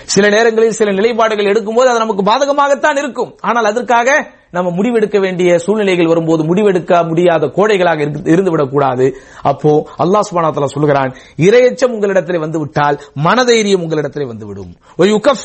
சில 0.06 0.28
நேரங்களில் 0.28 0.70
சில 0.70 0.92
நிலைப்பாடுகள் 0.92 1.44
எடுக்கும்போது 1.44 1.86
அது 1.86 1.98
நமக்கு 1.98 2.22
பாதகமாகத்தான் 2.22 2.98
இருக்கும். 2.98 3.36
ஆனால் 3.40 3.64
அதற்காக 3.64 4.34
நம்ம 4.50 4.70
முடிவெடுக்க 4.70 5.20
வேண்டிய 5.20 5.58
சூழ்நிலைகள் 5.58 6.06
வரும்போது 6.06 6.54
முடிவெடுக்க 6.54 7.06
முடியாத 7.06 7.46
கோடைகளாக 7.46 8.00
இருந்துவிடக் 8.22 8.70
கூடாது 8.70 9.16
அப்போ 9.42 9.88
அல்லாஹ் 9.98 10.20
சுபானா 10.32 10.64
சொல்கிறான் 10.64 11.14
இரையச்சம் 11.36 11.92
உங்களிடத்தில் 11.92 12.38
வந்து 12.38 12.58
விட்டால் 12.58 13.00
மனதைரியம் 13.24 13.82
உங்களிடத்தில் 13.82 14.26
வந்துவிடும். 14.26 14.74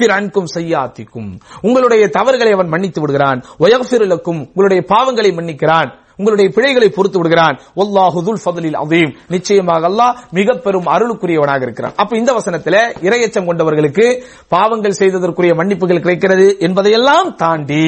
அன்கும் 0.07 0.45
செய்யாத்திக்கும் 0.55 1.39
உங்களுடைய 1.61 2.07
தவறுகளை 2.07 2.53
அவன் 2.53 2.67
மன்னித்து 2.67 3.01
விடுகிறான். 3.01 3.43
ஒயஃபிர் 3.59 4.47
உங்களுடைய 4.47 4.83
பாவங்களை 4.87 5.33
மன்னிக்கிறான். 5.33 6.00
உங்களுடைய 6.21 6.47
பிழைகளை 6.55 6.89
பொறுத்து 6.97 7.19
விடுகிறான். 7.19 7.59
ஒல்லாஹுதுல் 7.81 8.41
ஃபதலில் 8.43 8.79
அதீம் 8.83 9.11
நிச்சயமாக 9.35 9.89
அல்லாஹ் 9.91 10.15
மிக 10.37 10.57
பெரும் 10.65 10.89
அருளுக்குரியவனாக 10.95 11.61
இருக்கிறான். 11.67 11.93
அப்ப 12.01 12.17
இந்த 12.21 12.31
வசனத்துல 12.39 12.75
இரையச்சம் 13.07 13.47
கொண்டவர்களுக்கு 13.49 14.07
பாவங்கள் 14.55 14.99
செய்ததற்குரிய 15.01 15.53
மன்னிப்புகள் 15.59 16.03
கிடைக்கிறது 16.05 16.47
என்பதையெல்லாம் 16.67 17.29
தாண்டி 17.43 17.85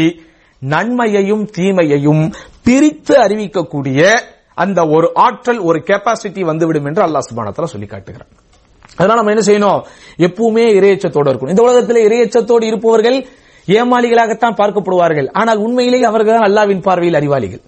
நன்மையையும் 0.62 1.44
தீமையையும் 1.56 2.24
பிரித்து 2.68 3.14
அறிவிக்கக்கூடிய 3.26 4.02
அந்த 4.64 4.80
ஒரு 4.96 5.08
ஆற்றல் 5.26 5.60
ஒரு 5.70 5.80
கெப்பாசிட்டி 5.90 6.42
வந்துவிடும் 6.50 6.88
என்று 6.90 7.02
அல்லாஹ் 7.06 7.28
சுபானத்துல 7.28 7.70
சொல்லி 7.74 7.88
காட்டுகிறான். 7.94 8.32
அதனால 9.00 9.18
நம்ம 9.20 9.34
என்ன 9.36 9.44
செய்யணும்? 9.50 9.82
எப்பவுமே 10.28 10.66
இரையச்சத்தோடு 10.80 11.30
இருக்கணும். 11.32 11.54
இந்த 11.56 11.66
உலகத்தில் 11.68 12.06
இரையச்சத்தோடு 12.08 12.66
இருப்பவர்கள் 12.72 13.18
ஏமாளிகளாகத்தான் 13.78 14.58
பார்க்கப்படுவார்கள். 14.62 15.28
ஆனால் 15.42 15.62
உண்மையிலேயே 15.66 16.08
அவர்கள் 16.12 16.36
தான் 16.38 16.48
அல்லாவின் 16.50 16.84
பார்வையில் 16.88 17.20
அறிவாளிகள். 17.20 17.62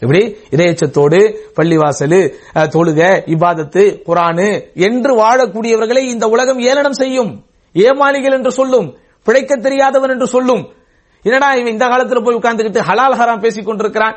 இப்படி 0.00 0.20
இதயச்சத்தோடு 0.50 1.18
பள்ளிவாசலு 1.56 2.20
தொழுக 2.74 3.00
இபாதத்து 3.34 3.82
குரானு 4.08 4.48
என்று 4.74 5.12
வாழக்கூடியவர்களை 5.22 6.02
இந்த 6.12 6.26
உலகம் 6.28 6.60
ஏளனம் 6.60 6.98
செய்யும். 7.00 7.44
ஏமாளிகள் 7.74 8.32
என்று 8.32 8.52
சொல்லும் 8.52 8.88
பிழைக்க 9.22 9.56
தெரியாதவன் 9.56 10.10
என்று 10.10 10.26
சொல்லும். 10.26 10.62
என்னடா 11.22 11.54
இவன் 11.54 11.72
இந்த 11.72 11.86
காலத்துல 11.86 12.20
போய் 12.24 12.38
உட்கார்ந்துகிட்டு 12.40 12.86
ஹலால் 12.88 13.18
ஹராம் 13.20 13.40
பேசிக் 13.40 13.66
கொண்டிருக்கிறான்? 13.66 14.16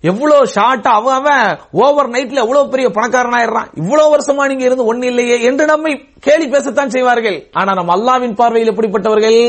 எவ்வளவு 0.00 0.46
ஷார்ட்டா 0.54 0.90
அவன் 0.98 1.14
அவன் 1.14 1.58
ஓவர் 1.70 2.10
நைட்ல 2.10 2.42
எவ்வளவு 2.44 2.68
பெரிய 2.68 2.88
பணக்காரனாயிடுறான் 2.88 3.68
இவ்வளவு 3.74 4.10
வருஷமா 4.14 4.48
நீங்க 4.48 4.64
இருந்து 4.64 4.94
ஒண்ணு 4.94 5.02
இல்லையே 5.02 5.42
என்று 5.42 5.66
நம்மை 5.66 5.92
கேலி 6.20 6.46
பேசத்தான் 6.50 6.86
செய்வார்கள். 6.86 7.38
ஆனா 7.52 7.72
நம்ம 7.72 7.94
அல்லாவின் 7.96 8.34
பார்வையில் 8.34 8.72
எப்படிப்பட்டவர்கள்? 8.72 9.40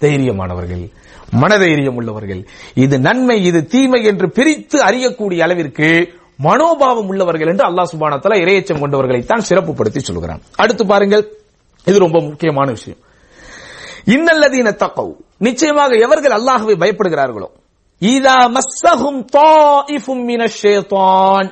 தைரியமானவர்கள். 0.00 0.84
மனதைரியம் 1.40 1.96
உள்ளவர்கள். 1.96 2.46
இது 2.74 2.98
நன்மை 2.98 3.44
இது 3.44 3.66
தீமை 3.66 4.04
என்று 4.04 4.30
பிரித்து 4.30 4.78
அறியக்கூடிய 4.82 5.40
அளவிற்கு 5.40 6.20
மனோபாவம் 6.36 7.08
உள்ளவர்கள் 7.08 7.48
என்று 7.48 7.64
அல்லாஹ் 7.68 7.90
சுபானத்தல 7.92 8.36
இரையச்சம் 8.42 8.82
கொண்டவர்களைத்தான் 8.82 9.46
சிறப்புப்படுத்தி 9.48 9.98
சொல்கிறான். 9.98 10.42
அடுத்து 10.56 10.86
பாருங்கள் 10.86 11.24
இது 11.84 11.98
ரொம்ப 11.98 12.20
முக்கியமான 12.20 12.70
விஷயம். 12.70 13.00
இன்னல்லதீன 14.06 14.70
தக்கவு 14.84 15.12
நிச்சயமாக 15.38 15.94
எவர்கள் 15.96 16.32
அல்லாஹுவை 16.32 16.74
பயப்படுகிறார்களோ 16.82 17.48
இதா 18.00 18.38
மஸ்ஸஹும் 18.56 19.24
தாயிஃபும் 19.36 20.22
மினஷ் 20.30 20.60
ஷைத்தான். 20.62 21.48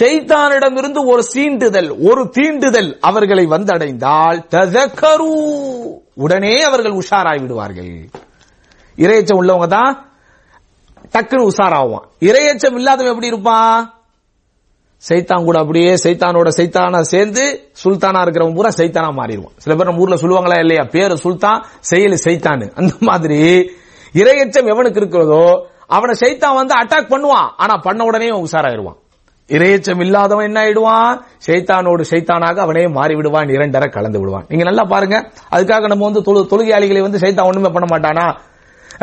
ஷைத்தானிடமிருந்து 0.00 1.00
ஒரு 1.06 1.22
சீண்டுதல் 1.34 1.90
ஒரு 2.10 2.30
தீண்டுதல் 2.36 2.98
அவர்களை 3.00 3.46
வந்தடைந்தால் 3.46 4.38
ததக்கரு. 4.54 5.32
உடனே 6.14 6.62
அவர்கள் 6.62 6.92
உஷாராய் 6.92 7.40
விடுவார்கள். 7.40 8.08
இரையச்சம் 8.96 9.38
உள்ளவங்க 9.40 9.66
தான் 9.66 10.12
டக்குன்னு 11.18 11.48
உஷாராவான். 11.48 12.04
இரையச்சம் 12.20 12.74
இல்லாதவன் 12.74 13.06
எப்படி 13.06 13.26
இருப்பான்? 13.26 13.94
சைத்தான் 15.08 15.44
கூட 15.44 15.58
அப்படியே 15.58 15.94
சைத்தானோட 15.94 16.48
சைத்தானா 16.56 17.00
சேர்ந்து 17.00 17.70
சுல்தானா 17.84 18.22
இருக்கிறவன் 18.22 18.54
பூரா 18.54 18.68
சைத்தானா 18.68 19.12
மாறிடுவான். 19.12 19.52
சில 19.56 19.76
பேர் 19.76 19.84
நம்ம 19.84 20.00
ஊர்ல 20.00 20.14
சொல்லுவாங்களா 20.14 20.58
இல்லையா? 20.58 20.84
பேரு 20.90 21.16
சுல்தான் 21.16 21.64
செயல் 21.80 22.18
சைத்தானு 22.24 22.74
அந்த 22.74 22.94
மாதிரி 23.00 23.70
இரையச்சம் 24.14 24.68
எவனுக்கு 24.68 24.96
இருக்கிறதோ 24.96 25.66
அவனை 25.86 26.14
சைத்தான் 26.20 26.54
வந்து 26.54 26.74
அட்டாக் 26.74 27.08
பண்ணுவான். 27.08 27.52
ஆனா 27.56 27.76
பண்ண 27.76 28.04
உடனே 28.04 28.28
அவன் 28.28 28.44
உஷாராயிருவான் 28.44 29.00
இரையச்சம் 29.48 30.00
இல்லாதவன் 30.00 30.44
என்ன 30.44 30.60
ஆயிடுவான்? 30.60 31.20
சைத்தானோடு 31.46 32.04
சைத்தானாக 32.10 32.58
அவனே 32.58 32.86
மாறி 32.86 33.14
விடுவான் 33.14 33.48
இரண்டரை 33.48 33.88
கலந்து 33.88 34.18
விடுவான். 34.18 34.44
நீங்க 34.48 34.64
நல்லா 34.64 34.84
பாருங்க. 34.84 35.32
அதுக்காக 35.50 35.86
நம்ம 35.86 36.10
வந்து 36.10 36.20
தொழு- 36.20 36.46
தொழுகையாளிகளை 36.46 37.00
வந்து 37.00 37.18
சைத்தான் 37.18 37.46
ஒண்ணுமே 37.46 37.70
பண்ண 37.72 37.98
மாட்டானா? 37.98 38.36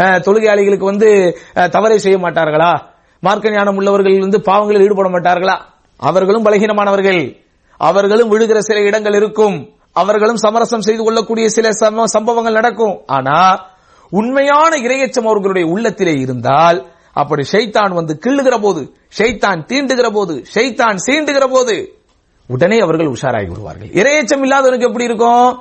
தொழுகையாளிகளுக்கு 0.03 0.83
வந்து 0.83 1.37
தவறை 1.53 1.97
செய்ய 1.97 2.17
மாட்டார்களா? 2.17 2.79
மார்க்க 3.19 3.51
ஞானம் 3.51 3.75
உள்ளவர்கள் 3.75 4.19
வந்து 4.19 4.41
பாவங்களில் 4.41 4.81
ஈடுபட 4.81 5.09
மாட்டார்களா? 5.09 5.61
அவர்களும் 5.97 6.45
பலகீனமானவர்கள். 6.45 7.37
அவர்களும் 7.77 8.31
விழுகிற 8.31 8.57
சில 8.57 8.79
இடங்கள் 8.79 9.13
இருக்கும். 9.13 9.69
அவர்களும் 9.93 10.35
சமரசம் 10.35 10.81
செய்து 10.81 11.03
கொள்ளக்கூடிய 11.03 11.49
சில 11.49 11.71
சம- 11.71 12.05
சம்பவங்கள் 12.05 12.53
நடக்கும். 12.53 13.01
ஆனா 13.05 13.67
உண்மையான 14.09 14.77
இரையச்சம் 14.77 15.23
அவர்களுடைய 15.23 15.67
உள்ளத்திலே 15.67 16.13
இருந்தால் 16.13 16.87
அப்படி 17.13 17.43
ஷைத்தான் 17.51 17.93
வந்து 17.93 18.19
கிள்ளுகிற 18.25 18.61
போது 18.61 18.93
ஷைத்தான் 19.17 19.65
தீண்டுகிற 19.65 20.11
போது 20.11 20.43
ஷைத்தான் 20.55 20.95
சீண்டுகிற 21.07 21.47
போது 21.47 21.93
உடனே 22.47 22.79
அவர்கள் 22.79 23.07
உஷாராகி 23.07 23.47
விடுவார்கள். 23.47 23.87
இரையச்சம் 23.87 24.43
இல்லாதவனுக்கு 24.43 24.87
எப்படி 24.87 25.03
இருக்கும்? 25.03 25.59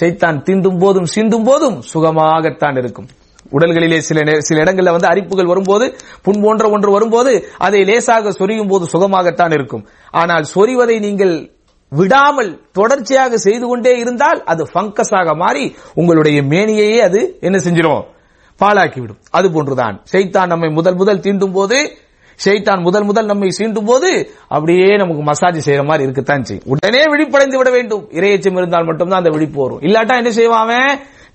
சைத்தான் 0.00 0.42
தீண்டும் 0.42 0.78
போதும் 0.78 1.06
சீண்டும் 1.14 1.44
போதும் 1.44 1.82
சுகமாகத்தான் 1.94 2.78
இருக்கும். 2.78 3.06
உடல்களிலே 3.52 3.98
சில 4.08 4.40
சில 4.48 4.60
இடங்களில் 4.60 4.94
வந்து 4.96 5.10
அரிப்புகள் 5.10 5.50
வரும்போது 5.52 5.86
புண் 6.22 6.42
போன்ற 6.44 6.70
ஒன்று 6.70 6.90
வரும்போது 6.96 7.32
அதை 7.58 7.84
லேசாக 7.84 8.32
சொரியும் 8.40 8.70
போது 8.72 8.84
சுகமாகத்தான் 8.94 9.54
இருக்கும். 9.58 9.86
ஆனால் 10.10 10.44
சொரிவதை 10.54 10.98
நீங்கள் 11.06 11.34
விடாமல் 11.92 12.50
தொடர்ச்சியாக 12.72 13.36
செய்து 13.36 13.66
கொண்டே 13.66 13.92
இருந்தால் 13.98 14.40
அது 14.44 14.62
ஃபங்கஸாக 14.72 15.34
மாறி 15.42 15.64
உங்களுடைய 15.94 16.38
மேனியையே 16.52 16.98
அது 17.08 17.20
என்ன 17.40 17.58
செஞ்சிடும் 17.58 18.04
பாழாக்கிவிடும். 18.60 19.20
அது 19.30 19.46
போன்றுதான். 19.54 19.96
செய்தான் 20.12 20.52
நம்மை 20.52 20.68
முதல் 20.78 20.94
முதல் 20.94 21.24
தீண்டும் 21.26 21.56
போது 21.58 21.78
ஷைத்தான் 22.44 22.82
முதல் 22.86 23.04
முதல் 23.04 23.30
நம்மை 23.30 23.48
சீண்டும் 23.58 23.88
போது 23.90 24.10
அப்படியே 24.48 24.88
நமக்கு 24.96 25.22
மசாஜ் 25.22 25.60
செய்யற 25.66 25.84
மாதிரி 25.90 26.04
இருக்குத்தான் 26.06 26.44
செய்யும். 26.48 26.66
உடனே 26.72 27.02
விழிப்படைந்து 27.12 27.58
விட 27.60 27.70
வேண்டும். 27.76 28.04
இரையச்சம் 28.18 28.58
இருந்தால் 28.60 28.88
மட்டும்தான் 28.88 29.22
அந்த 29.22 29.32
விழிப்பு 29.36 29.58
வரும். 29.62 29.80
இல்லாட்டா 29.86 30.16
என்ன 30.22 30.30
செய்வான் 30.30 30.74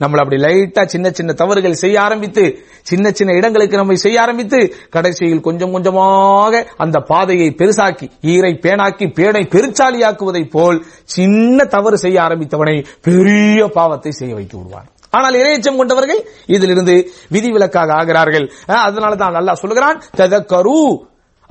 நம்மள 0.04 0.22
அப்படி 0.24 0.40
லைட்டா 0.46 0.84
சின்ன 0.94 1.08
சின்ன 1.20 1.34
தவறுகள் 1.42 1.82
செய்ய 1.84 1.98
ஆரம்பித்து 2.02 2.46
சின்ன 2.92 3.12
சின்ன 3.12 3.36
இடங்களுக்கு 3.40 3.82
நம்மை 3.82 3.98
செய்ய 4.06 4.22
ஆரம்பித்து 4.22 4.60
கடைசியில் 4.96 5.46
கொஞ்சம் 5.48 5.74
கொஞ்சமாக 5.76 6.64
அந்த 6.86 7.00
பாதையை 7.12 7.50
பெருசாக்கி 7.62 8.08
ஈரை 8.34 8.54
பேனாக்கி 8.66 9.08
பேனை 9.20 9.44
பெருச்சாலியாக்குவதை 9.56 10.44
போல் 10.56 10.80
சின்ன 11.16 11.66
தவறு 11.76 12.00
செய்ய 12.06 12.20
ஆரம்பித்தவனை 12.28 12.76
பெரிய 13.08 13.68
பாவத்தை 13.78 14.12
செய்ய 14.20 14.34
வைத்து 14.40 14.58
விடுவான். 14.58 14.90
ஆனால் 15.14 15.40
இறையச்சம் 15.40 15.80
கொண்டவர்கள் 15.80 16.22
இதிலிருந்து 16.56 16.96
விதிவிலக்காக 17.36 17.94
ஆகிறார்கள். 18.00 18.46
அதனால 18.88 19.16
தான் 19.16 19.36
நல்லா 19.40 19.54
சொல்லுகிறான் 19.64 20.00
ததக்கரு 20.20 20.78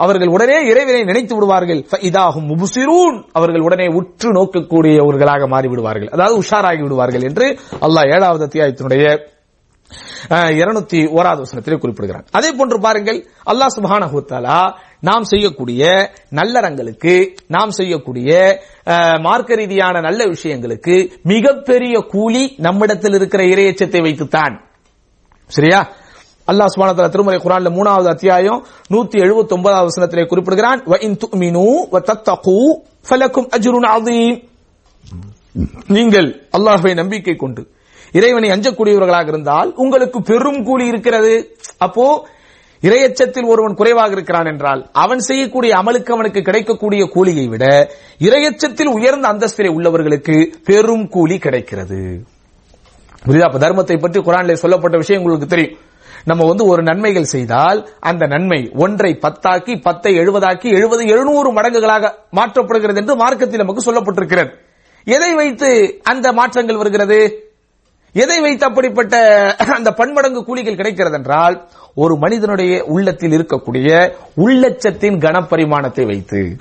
அவர்கள் 0.04 0.32
உடனே 0.34 0.58
இறைவனை 0.70 1.02
நினைத்து 1.10 1.34
விடுவார்கள். 1.36 1.80
இதாகும் 2.08 2.48
முபுசிரூன். 2.52 3.18
அவர்கள் 3.38 3.66
உடனே 3.66 3.86
உற்று 3.98 4.30
நோக்கக்கூடியவர்களாக 4.38 5.48
மாறி 5.54 5.68
விடுவார்கள் 5.72 6.12
அதாவது 6.14 6.36
உஷாராகி 6.42 6.82
விடுவார்கள் 6.86 7.26
என்று 7.30 7.46
அல்லாஹ் 7.86 8.10
ஏழாவது 8.16 8.44
அத்தியாயத்தினுடைய 8.48 9.04
இருநூத்தி 10.60 10.98
ஓராவது 11.16 11.42
வசனத்திலே 11.44 11.76
குறிப்பிடுகிறார். 11.80 12.26
அதே 12.38 12.50
போன்று 12.58 12.76
பாருங்கள் 12.86 13.18
அல்லாஹ் 13.52 13.74
சுப்ஹானஹு 13.76 14.20
நாம் 15.08 15.24
செய்யக்கூடிய 15.30 15.82
நல்லறங்களுக்கு 16.38 17.14
நாம் 17.54 17.72
செய்யக்கூடிய 17.78 18.30
மார்க்க 19.26 19.58
ரீதியான 19.60 20.00
நல்ல 20.06 20.20
விஷயங்களுக்கு 20.34 20.94
மிகப்பெரிய 21.32 21.94
கூலி 22.14 22.44
நம்மிடத்தில் 22.66 23.16
இருக்கிற 23.18 23.42
இறையச்சத்தை 23.54 24.00
வைத்துத்தான். 24.06 24.54
சரியா? 25.56 25.80
அல்லாஹ் 26.52 26.70
சுப்ஹானஹு 26.72 27.12
திருமலை 27.14 27.38
குரான்ல 27.44 27.70
மூணாவது 27.76 28.08
அத்தியாயம் 28.14 28.60
179 28.94 29.56
ஒன்பதாவது 29.56 29.88
வசனத்திலே 29.90 30.24
குறிப்பிடுகிறான். 30.30 30.80
நீங்கள் 35.96 36.28
அல்லாஹுவை 36.56 36.92
நம்பிக்கை 37.00 37.34
கொண்டு 37.42 37.62
இறைவனை 38.18 38.48
அஞ்சக்கூடியவர்களாக 38.54 39.28
இருந்தால் 39.32 39.70
உங்களுக்கு 39.82 40.18
பெரும் 40.30 40.60
கூலி 40.68 40.84
இருக்கிறது. 40.92 41.34
அப்போ 41.86 42.06
இரையச்சத்தில் 42.82 43.48
ஒருவன் 43.52 43.76
குறைவாக 43.80 44.12
இருக்கிறான் 44.16 44.48
என்றால் 44.52 44.80
அவன் 45.02 45.20
செய்யக்கூடிய 45.28 45.72
அமலுக்கு 45.80 46.12
அவனுக்கு 46.16 46.40
கிடைக்கக்கூடிய 46.48 47.02
கூலியை 47.14 47.46
விட 47.52 47.64
இரையச்சத்தில் 48.26 48.90
உயர்ந்த 48.96 49.26
அந்தஸ்திலே 49.32 49.70
உள்ளவர்களுக்கு 49.76 50.36
பெரும் 50.68 51.06
கூலி 51.16 51.36
கிடைக்கிறது. 51.46 52.00
புரியுதா? 53.26 53.48
அப்ப 53.48 53.58
தர்மத்தை 53.64 53.96
பற்றி 54.04 54.20
குரானிலே 54.20 54.56
சொல்லப்பட்ட 54.64 54.96
விஷயம் 55.02 55.22
உங்களுக்கு 55.22 55.48
தெரியும். 55.54 55.76
நம்ம 56.24 56.46
வந்து 56.46 56.66
ஒரு 56.66 56.82
நன்மைகள் 56.82 57.24
செய்தால் 57.24 57.88
அந்த 58.00 58.26
நன்மை 58.26 58.70
ஒன்றை 58.74 59.18
பத்தாக்கி 59.22 59.80
பத்தை 59.82 60.18
எழுபதாக்கி 60.18 60.68
எழுபது 60.74 61.06
எழுநூறு 61.06 61.52
மடங்குகளாக 61.52 62.12
மாற்றப்படுகிறது 62.36 62.96
என்று 62.96 63.16
மார்க்கத்தில் 63.16 63.62
நமக்கு 63.64 63.92
சொல்லப்பட்டிருக்கிறது. 63.92 64.50
எதை 65.04 65.34
வைத்து 65.34 66.00
அந்த 66.02 66.32
மாற்றங்கள் 66.32 66.76
வருகிறது? 66.76 67.50
எதை 68.14 68.40
வைத்து 68.40 68.66
அப்படிப்பட்ட 68.66 69.16
அந்த 69.76 69.90
பன்மடங்கு 69.92 70.44
கூலிகள் 70.44 70.76
கிடைக்கிறது 70.76 71.16
என்றால் 71.16 71.68
ஒரு 71.94 72.16
மனிதனுடைய 72.16 72.84
உள்ளத்தில் 72.84 73.30
இருக்கக்கூடிய 73.30 74.12
உள்ளச்சத்தின் 74.36 75.18
கனப்பரிமாணத்தை 75.18 76.06
வைத்து 76.06 76.56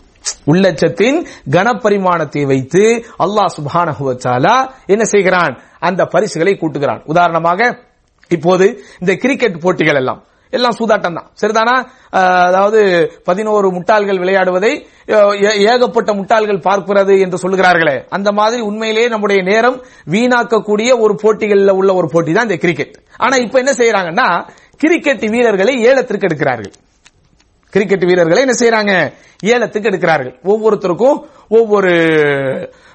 உள்ளச்சத்தின் 0.46 1.26
கனப்பரிமாணத்தை 1.50 2.46
வைத்து 2.46 3.06
அல்லாஹ் 3.20 3.54
சுப்ஹானஹு 3.58 4.66
என்ன 4.86 5.04
செய்கிறான்? 5.04 5.62
அந்த 5.80 6.06
பரிசுகளை 6.06 6.54
கூட்டுகிறான். 6.56 7.02
உதாரணமாக 7.06 7.90
இப்போது 8.32 8.84
இந்த 9.00 9.16
கிரிக்கெட் 9.16 9.60
போட்டிகள் 9.60 9.96
எல்லாம் 9.96 10.24
எல்லாம் 10.50 10.76
சூதாட்டம் 10.80 11.14
தான். 11.14 11.32
சரிதானா? 11.42 11.86
அதாவது 12.10 13.12
பதினோரு 13.24 13.70
முட்டாள்கள் 13.72 14.18
விளையாடுவதை 14.18 14.86
ஏ- 15.44 15.58
ஏகப்பட்ட 15.58 16.14
முட்டாள்கள் 16.14 16.60
பார்க்கிறது 16.60 17.20
என்று 17.20 17.50
சொல்லுகிறார்களே. 17.50 18.06
அந்த 18.10 18.32
மாதிரி 18.32 18.62
உண்மையிலேயே 18.62 19.08
நம்முடைய 19.08 19.44
நேரம் 19.44 19.84
வீணாக்கக்கூடிய 20.10 21.00
ஒரு 21.00 21.16
போட்டிகளில் 21.16 21.72
உள்ள 21.72 21.94
ஒரு 21.94 22.10
போட்டி 22.12 22.34
தான் 22.34 22.44
இந்த 22.44 22.56
கிரிக்கெட் 22.56 22.96
ஆனா 23.18 23.36
இப்ப 23.36 23.60
என்ன 23.60 23.72
செய்யறாங்கன்னா 23.72 24.48
கிரிக்கெட் 24.78 25.30
வீரர்களை 25.30 25.82
ஏலத்திற்கு 25.82 26.28
எடுக்கிறார்கள். 26.28 26.74
கிரிக்கெட் 27.70 28.06
வீரர்களை 28.06 28.46
என்ன 28.48 28.54
செய்யறாங்க 28.60 29.12
ஏலத்துக்கு 29.40 29.90
எடுக்கிறார்கள். 29.90 30.36
ஒவ்வொருத்தருக்கும் 30.44 31.24
ஒவ்வொரு 31.50 31.90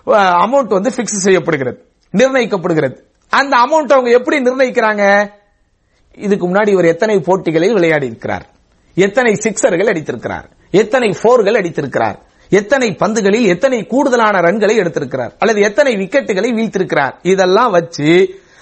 அமௌண்ட் 0.06 0.68
வந்து 0.68 0.90
பிக்ஸ் 0.96 1.24
செய்யப்படுகிறது 1.24 1.84
நிர்ணயிக்கப்படுகிறது. 2.16 2.96
அந்த 3.32 3.56
அமௌண்ட் 3.56 3.94
அவங்க 3.94 4.10
எப்படி 4.10 4.36
நிர்ணயிக்கிறாங்க? 4.38 5.04
இதுக்கு 6.16 6.44
முன்னாடி 6.48 6.68
இவர் 6.68 6.84
எத்தனை 6.84 7.20
போட்டிகளில் 7.20 7.72
விளையாடி 7.72 8.06
இருக்கிறார் 8.06 8.46
எத்தனை 8.96 9.32
சிக்ஸர்கள் 9.44 9.90
அடித்திருக்கிறார்? 9.92 10.46
எத்தனை 10.70 11.08
போர்கள் 11.22 11.54
அடித்திருக்கிறார்? 11.54 12.16
எத்தனை 12.50 12.88
பந்துகளில் 13.00 13.46
எத்தனை 13.46 13.86
கூடுதலான 13.86 14.40
ரன்களை 14.40 14.74
எடுத்திருக்கிறார்? 14.82 15.32
அல்லது 15.38 15.60
எத்தனை 15.60 15.92
விக்கெட்டுகளை 15.94 16.50
வீழ்த்திருக்கிறார்? 16.58 17.14
இதெல்லாம் 17.22 17.70
வச்சு 17.70 18.10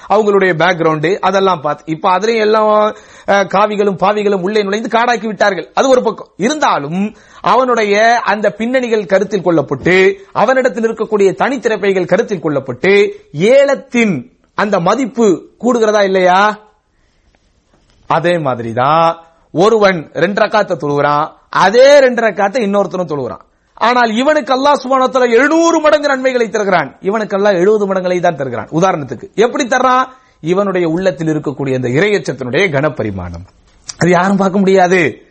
அவங்களுடைய 0.09 0.53
பேக்ரவுண்டு 0.63 1.19
அதெல்லாம் 1.19 1.61
பார்த்து 1.61 1.93
இப்ப 1.93 2.09
அதுலயும் 2.19 2.45
எல்லாம் 2.47 2.97
காவிகளும் 3.29 4.01
பாவிகளும் 4.03 4.43
உள்ளே 4.43 4.63
நுழைந்து 4.63 4.91
காடாக்கி 4.99 5.27
விட்டார்கள். 5.27 5.69
அது 5.75 5.89
ஒரு 5.89 6.03
பக்கம். 6.03 6.31
இருந்தாலும் 6.37 7.17
அவனுடைய 7.41 7.95
அந்த 8.33 8.51
பின்னணிகள் 8.51 9.11
கருத்தில் 9.13 9.47
கொள்ளப்பட்டு 9.47 9.97
அவனிடத்தில் 10.33 10.87
இருக்கக்கூடிய 10.89 11.31
தனித்திறப்பைகள் 11.43 12.11
கருத்தில் 12.13 12.45
கொள்ளப்பட்டு 12.45 12.93
ஏலத்தின் 13.33 14.33
அந்த 14.55 14.81
மதிப்பு 14.81 15.49
கூடுகிறதா 15.61 16.05
இல்லையா? 16.05 16.59
அதே 18.07 18.39
மாதிரிதான். 18.39 19.19
ஒருவன் 19.53 20.11
ரெண்டு 20.13 20.41
ரக்காத்த 20.43 20.77
தொழுகிறான் 20.77 21.31
அதே 21.51 21.99
ரெண்டு 21.99 22.23
ரக்காத்த 22.23 22.63
இன்னொருத்தனும் 22.63 23.13
தொழுகிறான். 23.13 23.41
ஆனால் 23.75 24.17
இவனுக்கு 24.17 24.53
அல்லாஹ் 24.55 24.81
சுபானத்துல 24.85 25.31
எழுநூறு 25.31 25.81
மடங்கு 25.81 26.09
நன்மைகளை 26.09 26.49
தருகிறான். 26.49 26.97
இவனுக்கு 27.01 27.37
அல்லாஹ் 27.37 27.55
எழுபது 27.55 27.95
மடங்களை 27.95 28.21
தான் 28.21 28.37
தருகிறான். 28.37 28.69
உதாரணத்துக்கு 28.69 29.35
எப்படி 29.35 29.67
தர்றான்? 29.67 30.05
இவனுடைய 30.41 30.89
உள்ளத்தில் 30.89 31.27
இருக்கக்கூடிய 31.27 31.75
அந்த 31.75 31.89
இறையச்சத்தினுடைய 31.89 32.71
கனப்பரிமாணம். 32.71 33.47
அது 33.99 34.11
யாரும் 34.11 34.37
பார்க்க 34.37 34.59
முடியாது. 34.59 35.23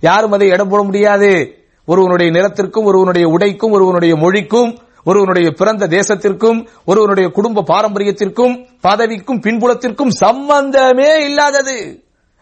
யாரும் 0.00 0.32
அதை 0.32 0.48
இடம் 0.48 0.68
போட 0.68 0.82
முடியாது. 0.82 1.58
ஒருவனுடைய 1.86 2.32
நிலத்திற்கும் 2.32 2.84
ஒருவனுடைய 2.84 3.28
உடைக்கும் 3.28 3.70
ஒருவனுடைய 3.70 4.16
மொழிக்கும் 4.16 4.78
ஒருவனுடைய 5.10 5.48
பிறந்த 5.60 5.84
தேசத்திற்கும் 5.96 6.58
ஒருவனுடைய 6.90 7.28
குடும்ப 7.36 7.64
பாரம்பரியத்திற்கும் 7.72 8.56
பதவிக்கும் 8.86 9.42
பின்புலத்திற்கும் 9.46 10.16
சம்பந்தமே 10.24 11.12
இல்லாதது. 11.28 11.78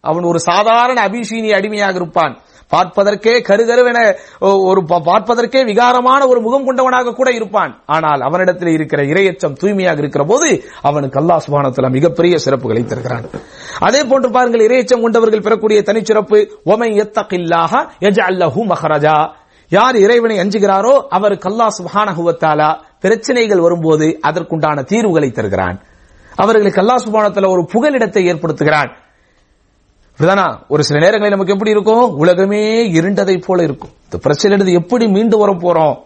அவன் 0.04 0.24
ஒரு 0.30 0.40
சாதாரண 0.50 0.98
அபிஷீனி 1.08 1.52
அடிமையாக 1.58 1.96
இருப்பான். 2.02 2.34
பார்ப்பதற்கே 2.72 3.32
கருகருவென 3.48 3.98
ஒரு 4.68 4.80
பார்ப்பதற்கே 5.08 5.60
விகாரமான 5.70 6.20
ஒரு 6.30 6.40
முகம் 6.46 6.64
கொண்டவனாக 6.66 7.12
கூட 7.18 7.28
இருப்பான். 7.38 7.72
ஆனால் 7.94 8.20
அவனிடத்தில் 8.28 8.72
இருக்கிற 8.76 9.00
இரையச்சம் 9.10 9.58
தூய்மையாக 9.60 10.02
இருக்கிற 10.02 10.24
போது 10.30 10.48
அவனுக்கு 10.88 11.18
அல்லா 11.20 11.36
சுபானத்தில் 11.44 11.94
மிகப்பெரிய 11.96 12.36
சிறப்புகளை 12.44 12.82
தருகிறான். 12.84 13.26
அதே 13.88 14.00
போன்று 14.10 14.30
பாருங்கள் 14.36 14.66
இரையச்சம் 14.68 15.04
கொண்டவர்கள் 15.04 15.46
பெறக்கூடிய 15.46 15.80
தனிச்சிறப்பு 15.88 16.40
ஒமை 16.74 16.90
எத்தகில்லாக 17.04 17.72
யஜஅல்லஹு 18.06 18.62
மஹராஜா 18.72 19.16
யார் 19.68 19.96
இறைவனை 19.96 20.38
அஞ்சுகிறாரோ 20.38 21.06
அவருக்கு 21.08 21.48
அல்லாஹ் 21.48 21.74
சுபானகுவத்தாலா 21.78 22.80
பிரச்சனைகள் 23.00 23.60
வரும்போது 23.60 24.18
அதற்குண்டான 24.28 24.84
தீர்வுகளை 24.84 25.30
தருகிறான். 25.30 25.82
அவர்களுக்கு 26.36 26.80
கல்லா 26.80 26.94
சுபானத்தில் 26.94 27.48
ஒரு 27.48 27.68
புகலிடத்தை 27.72 28.22
ஏற்படுத்துகிறான். 28.32 28.90
இப்படிதானா 30.18 30.58
ஒரு 30.68 30.84
சில 30.84 30.98
நேரங்களில் 30.98 31.30
நமக்கு 31.30 31.52
எப்படி 31.52 31.70
இருக்கும்? 31.70 32.14
உலகமே 32.14 32.92
இருண்டதை 32.92 33.42
போல 33.46 33.62
இருக்கும். 33.62 33.90
இந்த 34.04 34.18
பிரச்சனையிலிருந்து 34.28 34.72
எப்படி 34.72 35.06
மீண்டு 35.08 35.38
வர 35.38 35.52
போறோம்? 35.52 35.96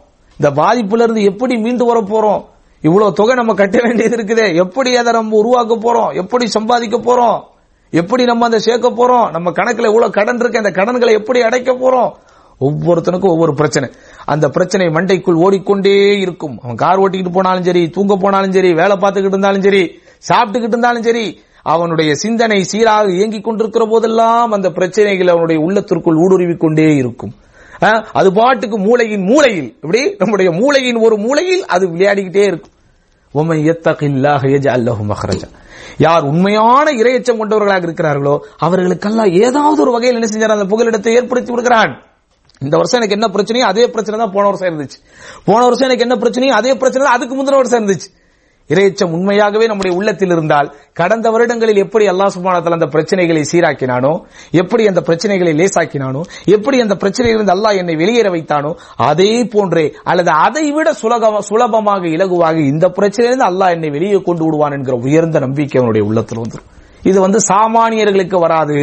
இந்த 0.40 0.62
பாதிப்புல 0.62 1.02
இருந்து 1.02 1.22
எப்படி 1.22 1.56
மீண்டு 1.56 1.84
வர 1.84 2.00
போறோம்? 2.00 2.44
இவ்வளவு 2.80 3.12
தொகை 3.12 3.34
நம்ம 3.34 3.54
கட்ட 3.54 3.78
வேண்டியது 3.82 4.16
இருக்குதே. 4.16 4.54
எப்படி 4.54 4.96
அதை 4.96 5.12
நம்ம 5.12 5.36
உருவாக்க 5.36 5.76
போறோம்? 5.76 6.14
எப்படி 6.14 6.46
சம்பாதிக்க 6.46 6.96
போறோம்? 6.98 7.42
எப்படி 7.90 8.24
நம்ம 8.24 8.46
அதை 8.46 8.58
சேர்க்க 8.58 8.88
போறோம்? 8.88 9.30
நம்ம 9.30 9.50
கணக்குல 9.50 9.86
இவ்வளவு 9.86 10.10
கடன் 10.10 10.36
இருக்கு? 10.36 10.58
அந்த 10.58 10.70
கடன்களை 10.70 11.14
எப்படி 11.14 11.42
அடைக்க 11.42 11.72
போறோம்? 11.72 12.12
ஒவ்வொருத்தனுக்கும் 12.66 13.34
ஒவ்வொரு 13.34 13.52
பிரச்சனை. 13.58 13.88
அந்த 14.32 14.46
பிரச்சனை 14.54 14.86
மண்டைக்குள் 14.96 15.42
ஓடிக்கொண்டே 15.44 15.96
இருக்கும். 16.24 16.56
அவன் 16.62 16.80
கார் 16.84 17.02
ஓட்டிக்கிட்டு 17.02 17.36
போனாலும் 17.36 17.66
சரி 17.68 17.82
தூங்க 17.96 18.16
போனாலும் 18.24 18.56
சரி 18.56 18.70
வேலை 18.80 18.96
பார்த்துக்கிட்டு 19.02 19.34
இருந்தாலும் 19.34 19.66
சரி 19.66 19.82
சாப்பிட்டுக்கிட்டு 20.28 20.76
இருந்தாலும் 20.76 21.06
சரி 21.08 21.26
அவனுடைய 21.72 22.10
சிந்தனை 22.22 22.58
சீராக 22.70 23.12
இயங்கிக் 23.16 23.46
கொண்டிருக்கிற 23.46 23.84
போதெல்லாம் 23.92 24.52
அந்த 24.56 24.68
பிரச்சனைகள் 24.78 25.32
அவனுடைய 25.34 25.58
உள்ளத்திற்குள் 25.66 26.20
ஊடுருவிக் 26.24 26.62
கொண்டே 26.64 26.88
இருக்கும் 27.02 27.34
அது 28.20 28.28
பாட்டுக்கு 28.38 28.76
மூளையின் 28.86 29.24
மூளையில். 29.30 29.68
இப்படி 29.82 30.00
நம்முடைய 30.18 30.50
மூளையின் 30.60 30.98
ஒரு 31.06 31.16
மூலையில் 31.26 31.62
அது 31.74 31.84
விளையாடிக்கிட்டே 31.86 32.44
இருக்கும். 32.50 32.74
யார் 36.04 36.24
உண்மையான 36.30 36.86
இரையச்சம் 37.00 37.40
கொண்டவர்களாக 37.40 37.86
இருக்கிறார்களோ 37.86 38.34
அவர்களுக்கெல்லாம் 38.66 39.30
ஏதாவது 39.44 39.80
ஒரு 39.84 39.92
வகையில் 39.96 40.18
என்ன 40.18 40.28
செஞ்சார்? 40.32 40.56
அந்த 40.56 40.68
புகலிடத்தை 40.72 41.12
ஏற்படுத்தி 41.18 41.50
விடுகிறான் 41.52 41.92
இந்த 42.62 42.76
வருஷம் 42.76 42.98
எனக்கு 43.00 43.16
என்ன 43.18 43.26
பிரச்சனையோ 43.34 43.66
அதே 43.72 43.84
பிரச்சனை 43.94 44.16
தான் 44.18 44.34
போன 44.36 44.46
வருஷம் 44.50 44.68
இருந்துச்சு. 44.70 44.98
போன 45.44 45.60
வருஷம் 45.66 45.88
எனக்கு 45.88 46.06
என்ன 46.06 46.16
பிரச்சனையோ 46.22 46.54
அதே 46.60 46.72
பிரச்சனை 46.76 47.02
தான் 47.06 47.16
அதுக்கு 47.18 47.34
முந்தின 47.38 47.60
வருஷம் 47.60 47.80
இருந்துச்சு. 47.80 48.08
இரையச்சம் 48.70 49.12
உண்மையாகவே 49.16 49.66
நம்முடைய 49.68 49.92
உள்ளத்தில் 49.98 50.32
இருந்தால் 50.34 50.66
கடந்த 50.94 51.26
வருடங்களில் 51.34 51.80
எப்படி 51.84 52.04
அல்லாஹ் 52.12 52.32
சுப்ஹானஹு 52.34 52.74
அந்த 52.76 52.88
பிரச்சனைகளை 52.94 53.42
சீராக்கினானோ 53.52 54.10
எப்படி 54.52 54.82
அந்த 54.90 55.00
பிரச்சனைகளை 55.06 55.52
லேசாக்கினானோ 55.60 56.22
எப்படி 56.56 56.78
அந்த 56.84 56.96
பிரச்சனையிலிருந்து 57.02 57.54
அல்லாஹ் 57.54 57.78
என்னை 57.82 57.94
வெளியேற 58.02 58.30
வைத்தானோ 58.36 58.72
அதே 58.96 59.30
போன்றே 59.54 59.86
அல்லது 60.04 60.30
அதை 60.46 60.66
விட 60.76 60.92
சுலபமாக 61.50 62.02
இலகுவாக 62.16 62.56
இந்த 62.72 62.88
பிரச்சனையிலிருந்து 62.98 63.48
அல்லாஹ் 63.50 63.74
என்னை 63.76 63.90
வெளியே 63.90 64.20
கொண்டு 64.28 64.44
விடுவான் 64.44 64.72
என்கிற 64.72 64.96
உயர்ந்த 65.06 65.38
நம்பிக்கை 65.38 65.78
அவனுடைய 65.80 66.04
உள்ளத்தில் 66.10 66.42
வந்துடும் 66.42 66.68
இது 67.02 67.18
வந்து 67.20 67.40
சாமானியர்களுக்கு 67.52 68.38
வராது. 68.46 68.78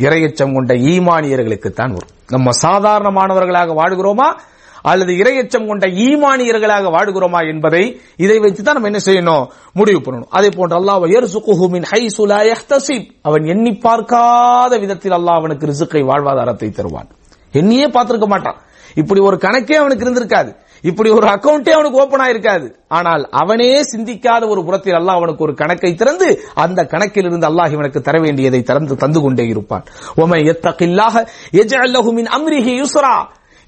இரையச்சம் 0.00 0.54
கொண்ட 0.54 0.74
ஈமானியர்களுக்குத்தான் 0.74 1.96
வரும். 1.96 2.10
நம்ம 2.28 2.50
சாதாரணமானவர்களாக 2.62 3.74
வாழ்கிறோமா? 3.74 4.38
அல்லது 4.82 5.12
இரையச்சம் 5.12 5.66
கொண்ட 5.66 5.86
ஈமானியர்களாக 5.86 6.90
வாழ்கிறோமா 6.90 7.48
என்பதை 7.52 8.00
இதை 8.16 8.38
வைத்து 8.38 8.62
தான் 8.62 8.82
நம்ம 8.82 8.98
என்ன 8.98 9.00
செய்யணும்? 9.04 9.46
முடிவு 9.72 9.98
பண்ணணும். 9.98 10.26
அதே 10.30 10.48
போன்று 10.56 10.84
அல்லாஹ் 10.84 11.10
யர்சுகுஹு 11.10 11.68
மின் 11.68 11.84
யஹ்தசிப். 12.28 13.10
அவன் 13.22 13.44
எண்ணி 13.44 13.72
பார்க்காத 13.72 14.78
விதத்தில் 14.78 15.12
அல்லாஹ் 15.12 15.38
அவனுக்கு 15.38 15.66
ரிசுக்கை 15.66 16.02
வாழ்வாதாரத்தை 16.02 16.70
தருவான். 16.70 17.08
எண்ணியே 17.52 17.88
பார்த்திருக்க 17.88 18.26
மாட்டான். 18.26 18.56
இப்படி 18.94 19.20
ஒரு 19.20 19.36
கணக்கே 19.36 19.72
அவனுக்கு 19.72 20.04
இருந்திருக்காது. 20.04 20.56
இப்படி 20.88 21.10
ஒரு 21.16 21.26
அக்கௌண்டே 21.32 21.72
அவனுக்கு 21.76 22.00
ஓபன் 22.02 22.22
ஆயிருக்காது. 22.26 22.66
ஆனால் 22.98 23.22
அவனே 23.40 23.70
சிந்திக்காத 23.92 24.42
ஒரு 24.52 24.60
புறத்தில் 24.68 24.98
அல்லாஹ் 25.00 25.18
அவனுக்கு 25.20 25.44
ஒரு 25.46 25.54
கணக்கை 25.60 25.90
திறந்து 26.00 26.28
அந்த 26.64 26.80
கணக்கில் 26.92 27.28
இருந்து 27.28 27.48
அல்லாஹ் 27.50 27.74
இவனுக்கு 27.76 28.00
தர 28.08 28.16
வேண்டியதை 28.24 28.62
திறந்து 28.70 28.96
தந்து 29.02 29.20
கொண்டே 29.20 29.46
இருப்பான். 29.52 29.84
ஒமை 30.22 30.40
எத்தகில்லாக 30.52 31.24
எஜஅல்லஹு 31.62 32.10
அம்ரிஹி 32.38 32.74
யுஸ்ரா. 32.82 33.14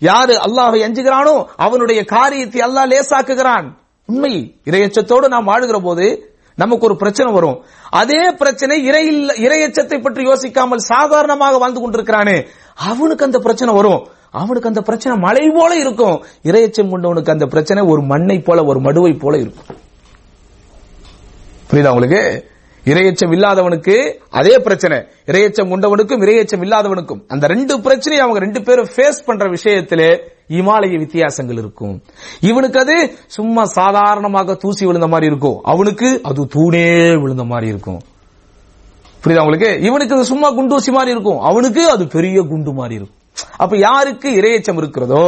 யாரு 0.02 0.34
அல்லாஹை 0.46 0.80
அஞ்சுகிறானோ 0.86 1.36
அவனுடைய 1.66 2.00
காரியத்தை 2.16 2.60
அல்லாஹ் 2.68 2.90
லேசாக்குகிறான். 2.92 3.66
உண்மை. 4.08 4.34
இரையச்சத்தோடு 4.68 5.26
நாம் 5.34 5.50
வாழுகிற 5.50 5.78
போது 5.88 6.06
நமக்கு 6.58 6.86
ஒரு 6.88 6.96
பிரச்சனை 7.02 7.28
வரும். 7.36 7.60
அதே 8.00 8.22
பிரச்சனை 8.40 8.76
இறை 8.88 9.04
இரையச்சத்தை 9.46 9.98
பற்றி 10.00 10.22
யோசிக்காமல் 10.30 10.82
சாதாரணமாக 10.92 11.58
வாழ்ந்து 11.62 11.80
கொண்டிருக்கிறானே. 11.82 12.34
அவனுக்கு 12.90 13.26
அந்த 13.28 13.38
பிரச்சனை 13.46 13.72
வரும். 13.78 14.02
அவனுக்கு 14.32 14.68
அந்த 14.68 14.80
பிரச்சனை 14.80 15.18
மழை 15.18 15.50
போல 15.54 15.76
இருக்கும். 15.76 16.24
இரையச்சம் 16.42 16.90
கொண்டவனுக்கு 16.90 17.30
அந்த 17.30 17.46
பிரச்சனை 17.46 17.82
ஒரு 17.86 18.02
மண்ணை 18.02 18.38
போல 18.38 18.64
ஒரு 18.64 18.80
மடுவை 18.80 19.12
போல 19.12 19.36
இருக்கும். 19.38 19.76
புரியுதா 21.70 21.88
உங்களுக்கு? 21.88 22.50
இரையச்சம் 22.84 23.32
இல்லாதவனுக்கு 23.32 24.18
அதே 24.30 24.58
பிரச்சனை. 24.58 24.98
இரையச்சம் 25.26 25.70
கொண்டவனுக்கும் 25.72 26.22
இரையச்சம் 26.24 26.62
இல்லாதவனுக்கும். 26.62 27.20
அந்த 27.28 27.46
ரெண்டு 27.46 27.78
பிரச்சனையும் 27.78 28.24
அவங்க 28.24 28.38
ரெண்டு 28.38 28.62
பேரும் 28.62 28.88
ஃபேஸ் 28.96 29.24
பண்ற 29.26 29.50
விஷயத்திலே 29.50 30.18
இமாலய 30.48 30.98
வித்தியாசங்கள் 30.98 31.56
இருக்கும். 31.56 32.02
இவனுக்கு 32.40 32.80
அது 32.80 33.14
சும்மா 33.26 33.64
சாதாரணமாக 33.64 34.54
தூசி 34.54 34.86
விழுந்த 34.86 35.06
மாதிரி 35.06 35.26
இருக்கும். 35.26 35.60
அவனுக்கு 35.62 36.20
அது 36.22 36.48
தூணே 36.54 37.20
விழுந்த 37.22 37.44
மாதிரி 37.44 37.68
இருக்கும். 37.68 38.00
புரியுதா 39.24 39.40
உங்களுக்கு? 39.40 39.80
இவனுக்கு 39.80 40.14
அது 40.14 40.24
சும்மா 40.24 40.52
குண்டூசி 40.52 40.90
மாதிரி 40.90 41.10
இருக்கும். 41.10 41.40
அவனுக்கு 41.40 41.90
அது 41.90 42.06
பெரிய 42.06 42.42
குண்டு 42.42 42.72
மாதிரி 42.72 42.94
இருக்கும். 42.94 43.20
அப்ப 43.56 43.76
யாருக்கு 43.78 44.28
இரையச்சம் 44.36 44.76
இருக்கிறதோ 44.76 45.24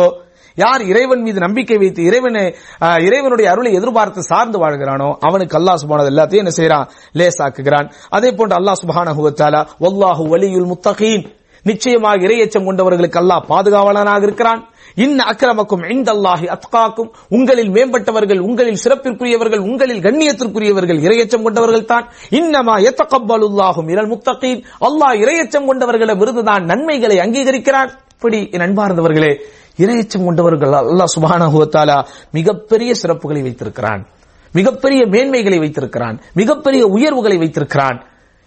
யார் 0.58 0.82
இறைவன் 0.82 1.22
மீது 1.22 1.38
நம்பிக்கை 1.40 1.76
வைத்து 1.78 2.00
இறைவனை 2.02 2.42
ஆஹ், 2.80 3.00
இறைவனுடைய 3.00 3.46
அருளை 3.50 3.72
எதிர்பார்த்து 3.72 4.22
சார்ந்து 4.22 4.58
வாழ்கிறானோ 4.58 5.08
அவனுக்கு 5.20 5.58
அல்லாஹ் 5.58 5.80
சுபானது 5.82 6.12
எல்லாத்தையும் 6.12 6.44
என்ன 6.44 6.54
செய்யறான் 6.54 6.86
லேசாக்குகிறான் 7.14 7.88
அதே 8.10 8.30
போன்று 8.32 8.56
அல்லாஹ் 8.56 8.80
சுபான 8.80 9.14
வத்தாலா 9.20 9.62
வல்லாஹு 9.80 10.22
வலியுல் 10.28 10.70
முத்தகீன். 10.72 11.24
நிச்சயமாக 11.64 12.16
இரையச்சம் 12.16 12.66
கொண்டவர்களுக்கு 12.68 13.18
அல்லாஹ் 13.22 13.48
பாதுகாவலனாக 13.48 14.22
இருக்கிறான். 14.22 14.68
இன்ன 14.94 15.24
அக்கிரமக்கும் 15.24 15.84
இந்தல்லாஹி 15.94 16.56
அத்காக்கும். 16.56 17.10
உங்களில் 17.28 17.70
மேம்பட்டவர்கள் 17.70 18.38
உங்களில் 18.38 18.80
சிறப்பிற்குரியவர்கள் 18.84 19.58
உங்களில் 19.58 20.00
கண்ணியத்திற்குரியவர்கள் 20.00 21.00
இரையச்சம் 21.06 21.42
கொண்டவர்கள் 21.42 21.84
தான். 21.84 22.08
இன்னமா 22.30 22.74
எத்தகப்பலுல்லாஹும் 22.90 23.90
இரல் 23.90 24.08
முத்தகீன். 24.08 24.62
அல்லாஹ் 24.80 25.20
இரையச்சம் 25.24 25.68
கொண்டவர்களிடம் 25.68 26.16
விருதுதான் 26.16 26.64
நன்மைகளை 26.64 27.18
அங்கீகரிக்கிறான் 27.18 27.90
இப்படி 28.12 28.48
என் 28.50 28.60
அன்பார்ந்தவர்களே 28.60 29.32
இரையச்சம் 29.76 30.24
கொண்டவர்கள் 30.24 30.70
அல்லாஹ் 30.70 31.12
சுப்ஹானஹு 31.16 32.04
மிகப்பெரிய 32.32 32.92
சிறப்புகளை 33.02 33.42
வைத்திருக்கிறான். 33.42 34.06
மிகப்பெரிய 34.52 35.02
மேன்மைகளை 35.06 35.58
வைத்திருக்கிறான். 35.58 36.20
மிகப்பெரிய 36.34 36.86
உயர்வுகளை 36.86 37.38
வைத்திருக்கிறான். 37.38 37.98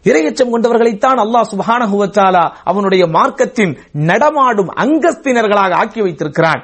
இரையச்சம் 0.09 0.51
கொண்டவர்களைத்தான் 0.53 1.19
அல்லாஹ் 1.23 1.49
சுப்ஹானஹு 1.53 1.97
அவனுடைய 2.71 3.03
மார்க்கத்தின் 3.07 3.73
நடமாடும் 4.09 4.71
அங்கஸ்தினர்களாக 4.83 5.77
ஆக்கி 5.81 6.01
வைத்திருக்கிறான். 6.01 6.61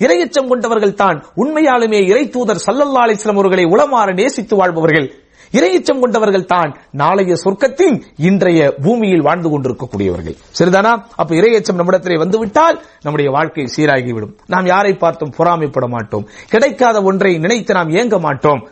இரையச்சம் 0.00 0.48
கொண்டவர்கள் 0.48 0.98
தான் 1.02 1.18
உண்மையாலுமே 1.42 2.00
இறை 2.10 2.24
தூதர் 2.28 2.64
சல்லல்லா 2.66 3.02
அலிஸ்லாம் 3.06 3.40
அவர்களை 3.40 3.64
உளமாற 3.64 4.08
நேசித்து 4.20 4.56
வாழ்பவர்கள். 4.56 5.06
இரையச்சம் 5.52 6.00
கொண்டவர்கள் 6.00 6.44
தான் 6.44 6.70
நாளைய 7.00 7.34
சொர்க்கத்தின் 7.44 7.96
இன்றைய 8.28 8.60
பூமியில் 8.84 9.26
வாழ்ந்து 9.26 9.48
கொண்டிருக்கக்கூடியவர்கள். 9.50 10.36
சரிதானா? 10.58 10.92
அப்ப 11.20 11.34
இரையச்சம் 11.40 11.80
நம்மிடத்திலே 11.80 12.16
வந்துவிட்டால் 12.18 12.76
நம்முடைய 13.02 13.30
வாழ்க்கை 13.36 13.66
சீராகிவிடும். 13.76 14.34
நாம் 14.46 14.66
யாரை 14.66 14.94
பார்த்தும் 14.94 15.34
பொறாமைப்பட 15.38 15.88
மாட்டோம். 15.88 16.26
கிடைக்காத 16.50 17.02
ஒன்றை 17.02 17.38
நினைத்து 17.38 17.74
நாம் 17.74 17.94
ஏங்க 18.00 18.18
மாட்டோம். 18.20 18.62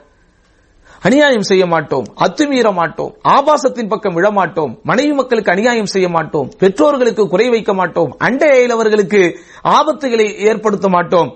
அநியாயம் 1.07 1.46
செய்ய 1.48 1.64
மாட்டோம் 1.66 2.05
அத்துமீற 2.24 2.68
மாட்டோம் 2.72 3.12
ஆபாசத்தின் 3.34 3.88
பக்கம் 3.88 4.16
விழமாட்டோம் 4.16 4.72
மனைவி 4.82 5.12
மக்களுக்கு 5.12 5.50
அநியாயம் 5.50 5.88
செய்ய 5.92 6.09
மாட்டோம் 6.09 6.48
பெற்றோர்களுக்கு 6.61 7.22
குறை 7.32 7.46
வைக்க 7.48 7.72
மாட்டோம் 7.74 8.11
அண்டை 8.26 8.50
அயலவர்களுக்கு 8.57 9.22
ஆபத்துகளை 9.76 10.26
ஏற்படுத்த 10.50 10.88
மாட்டோம். 10.88 11.30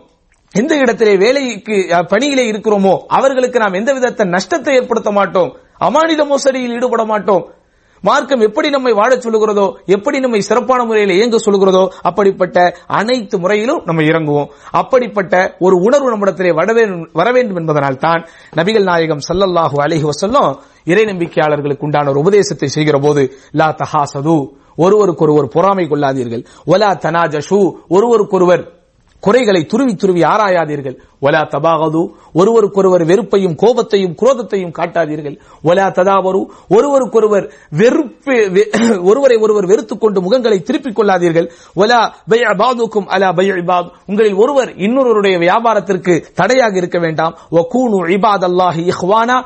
எந்த 0.55 0.73
இடத்திலே 0.77 1.15
வேலைக்கு 1.17 1.77
பணியிலே 2.13 2.45
இருக்கிறோமோ 2.53 2.95
அவர்களுக்கு 3.19 3.59
நாம் 3.59 3.79
எந்த 3.81 3.93
விதத்தை 3.93 4.27
நஷ்டத்தை 4.27 4.75
ஏற்படுத்த 4.75 5.11
மாட்டோம். 5.11 5.51
அமானித 5.87 6.25
மோசடியில் 6.25 6.75
ஈடுபட 6.77 7.05
மாட்டோம். 7.05 7.43
மார்க்கம் 8.07 8.41
எப்படி 8.41 8.71
நம்மை 8.71 8.93
வாழச் 8.93 9.27
சொல்லுகிறதோ 9.27 9.75
எப்படி 9.87 10.21
நம்மை 10.21 10.41
சிறப்பான 10.41 10.85
முறையில் 10.85 11.15
இயங்க 11.15 11.39
சொல்லுகிறதோ 11.39 11.89
அப்படிப்பட்ட 12.03 12.77
அனைத்து 12.87 13.39
முறையிலும் 13.39 13.83
நம்ம 13.85 14.03
இறங்குவோம். 14.03 14.47
அப்படிப்பட்ட 14.71 15.57
ஒரு 15.59 15.77
உணர்வு 15.77 16.09
நம்மிடத்திலே 16.09 16.53
வர 16.53 16.73
வேண்டும்- 16.73 17.57
என்பதனால் 17.57 17.97
தான் 17.97 18.27
நபிகள் 18.57 18.83
நாயகம் 18.83 19.19
சல்லல்லாஹு 19.33 19.77
அலைஹி 19.77 20.09
வசல்லம் 20.09 20.57
இறை 20.85 21.05
நம்பிக்கையாளர்களுக்கு 21.05 21.81
உண்டான 21.81 22.11
ஒரு 22.11 22.19
உபதேசத்தை 22.19 22.69
செய்கிற 22.69 22.99
போது 22.99 23.33
லா 23.51 23.75
தஹாசது 23.75 24.49
ஒருவருக்கொருவர் 24.77 25.49
பொறாமை 25.49 25.85
கொள்ளாதீர்கள். 25.85 26.45
ஒலா 26.65 26.91
தனாஜஷு 26.95 27.73
ஒருவருக்கொருவர் 27.89 28.75
குறைகளை 29.21 29.65
துருவி 29.65 29.95
துருவி 29.95 30.21
ஆராயாதீர்கள். 30.21 30.99
ஒலா 31.27 31.43
தபாகது 31.55 32.03
ஒருவருக்கொருவர் 32.33 33.05
வெறுப்பையும் 33.11 33.57
கோபத்தையும் 33.63 34.15
குரோதத்தையும் 34.23 34.75
காட்டாதீர்கள். 34.79 35.37
ஒலா 35.63 35.87
ததாவரு 35.89 36.41
ஒருவருக்கொருவர் 36.69 37.47
வெறுப்பு 37.71 38.35
ஒருவரை 39.11 39.37
ஒருவர் 39.37 39.67
வெறுத்துக் 39.67 40.01
கொண்டு 40.01 40.21
முகங்களை 40.21 40.59
திருப்பிக் 40.63 40.99
கொள்ளாதீர்கள். 40.99 41.49
ஒலா 41.75 42.01
பய 42.29 42.45
பாதுக்கும் 42.59 43.07
அலா 43.07 43.31
பய 43.33 43.53
இபாத் 43.53 43.91
உங்களில் 44.07 44.35
ஒருவர் 44.35 44.71
இன்னொருவருடைய 44.77 45.37
வியாபாரத்திற்கு 45.45 46.15
தடையாக 46.35 46.77
இருக்க 46.77 46.99
வேண்டாம். 46.99 47.35
ஒகூனு 47.51 47.99
இபாத் 48.17 48.47
அல்லாஹி 48.51 48.85
இஹ்வானா 48.93 49.37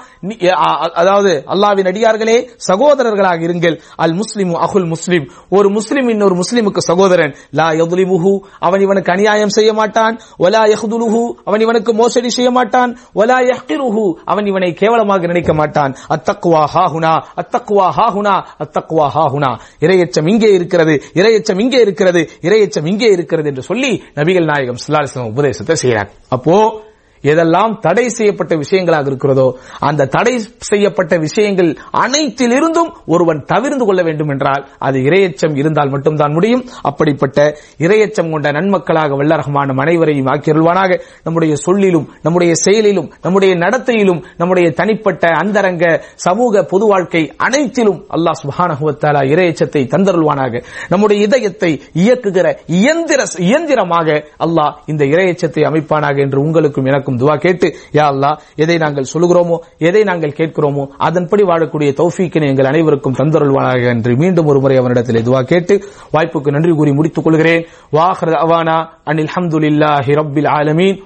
அதாவது 1.02 1.32
அல்லாவின் 1.46 1.88
அடியார்களே 1.92 2.36
சகோதரர்களாக 2.68 3.40
இருங்கள். 3.48 3.76
அல் 3.96 4.14
முஸ்லிமு 4.14 4.54
அகுல் 4.66 4.88
முஸ்லிம் 4.88 5.26
ஒரு 5.50 5.68
முஸ்லிம் 5.70 6.08
இன்னொரு 6.08 6.34
முஸ்லிமுக்கு 6.34 6.82
சகோதரன். 6.90 7.34
லா 7.50 7.68
யதுலிமுஹு 7.70 8.34
அவன் 8.60 8.80
இவனுக்கு 8.80 9.12
அநியாயம் 9.12 9.54
செய்ய 9.58 9.72
மாட்டான். 9.72 10.14
ஒலா 10.38 10.64
யஹ்துலுஹு 10.64 11.22
அவன் 11.44 11.68
இவனுக்கு 11.70 11.94
மோசடி 11.94 12.30
செய்ய 12.30 12.50
மாட்டான். 12.50 12.98
ஒலா 13.12 13.38
யஹ்கிருஹு. 13.38 14.12
அவன் 14.24 14.46
இவனை 14.46 14.72
கேவலமாக 14.72 15.26
நினைக்க 15.26 15.54
மாட்டான். 15.54 15.96
அத்தக்குவா 16.08 16.64
ஹாஹுனா. 16.74 17.22
அத்தக்குவா 17.36 17.88
ஹாஹுனா. 17.96 18.44
அத்தக்குவா 18.58 19.10
ஹாஹுனா. 19.14 19.58
இரையச்சம் 19.80 20.28
இங்கே 20.28 20.52
இருக்கிறது. 20.52 21.02
இரையச்சம் 21.14 21.60
இங்கே 21.60 21.80
இருக்கிறது. 21.80 22.30
இரையச்சம் 22.40 22.86
இங்கே 22.86 23.06
இருக்கிறது 23.10 23.48
என்று 23.48 23.62
சொல்லி 23.62 24.02
நபிகள் 24.14 24.44
நாயகம் 24.44 24.76
ஸல்லல்லாஹு 24.88 25.30
உபதேசத்தை 25.30 25.76
செய்கிறார். 25.76 26.10
அப்போ 26.28 26.88
எதெல்லாம் 27.24 27.72
தடை 27.80 28.08
செய்யப்பட்ட 28.08 28.56
விஷயங்களாக 28.56 29.06
இருக்கிறதோ 29.06 29.46
அந்த 29.78 30.06
தடை 30.06 30.34
செய்யப்பட்ட 30.70 31.14
விஷயங்கள் 31.18 31.70
அனைத்திலிருந்தும் 32.04 32.90
ஒருவன் 33.06 33.44
தவிர்ந்து 33.44 33.84
கொள்ள 33.84 34.02
வேண்டும் 34.02 34.28
என்றால் 34.28 34.62
அது 34.78 34.98
இரையச்சம் 34.98 35.56
இருந்தால் 35.56 35.90
மட்டும்தான் 35.90 36.32
முடியும். 36.32 36.64
அப்படிப்பட்ட 36.82 37.38
இரையச்சம் 37.78 38.30
கொண்ட 38.30 38.52
நன்மக்களாக 38.52 39.16
வல்ல 39.16 39.36
ரஹ்மான் 39.36 39.72
அனைவரையும் 39.84 40.26
ஆக்கியருள்வானாக. 40.26 40.98
நம்முடைய 41.24 41.54
சொல்லிலும் 41.56 42.06
நம்முடைய 42.22 42.52
செயலிலும் 42.54 43.08
நம்முடைய 43.22 43.52
நடத்தையிலும் 43.54 44.20
நம்முடைய 44.36 44.70
தனிப்பட்ட 44.70 45.26
அந்தரங்க 45.42 45.84
சமூக 46.26 46.64
பொது 46.64 46.86
வாழ்க்கை 46.86 47.22
அனைத்திலும் 47.36 48.00
அல்லாஹ் 48.16 48.40
சுப்ஹானஹு 48.42 48.92
இரையச்சத்தை 49.32 49.82
தந்தருள்வானாக. 49.94 50.62
நம்முடைய 50.88 51.18
இதயத்தை 51.26 51.72
இயக்குகிற 51.94 52.46
இயந்திர 52.80 53.20
இயந்திரமாக 53.38 54.08
அல்லாஹ் 54.46 54.74
இந்த 54.86 55.04
இரையச்சத்தை 55.04 55.62
அமைப்பானாக 55.70 56.16
என்று 56.16 56.40
உங்களுக்கும் 56.40 56.84
எனக்கும் 56.84 57.09
துவா 57.18 57.38
கேட்டு 57.38 57.76
யா 57.92 58.04
அல்லா 58.04 58.38
எதை 58.56 58.78
நாங்கள் 58.78 59.10
சொல்லுகிறோமோ 59.12 59.58
எதை 59.78 60.02
நாங்கள் 60.02 60.30
கேட்கிறோமோ 60.30 60.88
அதன்படி 60.96 61.42
வாழக்கூடிய 61.42 61.92
தௌஃபீக்கினை 61.92 62.48
எங்கள் 62.48 62.64
அனைவருக்கும் 62.64 63.14
தந்தருள்வானாக 63.14 63.88
என்று 63.88 64.16
மீண்டும் 64.16 64.46
ஒரு 64.46 64.60
முறை 64.60 64.78
அவனிடத்திலே 64.78 65.22
துவா 65.22 65.42
கேட்டு 65.42 65.82
வாய்ப்புக்கு 66.12 66.50
நன்றி 66.50 66.72
கூறி 66.72 66.92
முடித்துக் 66.92 67.24
கொள்கிறேன். 67.24 67.66
வாஹர் 67.92 68.34
அவானா 68.44 68.78
அனில் 69.04 69.32
ஹம்துலில்லாஹி 69.34 70.14
ரப்பில் 70.14 70.48
ஆலமீன் 70.48 70.98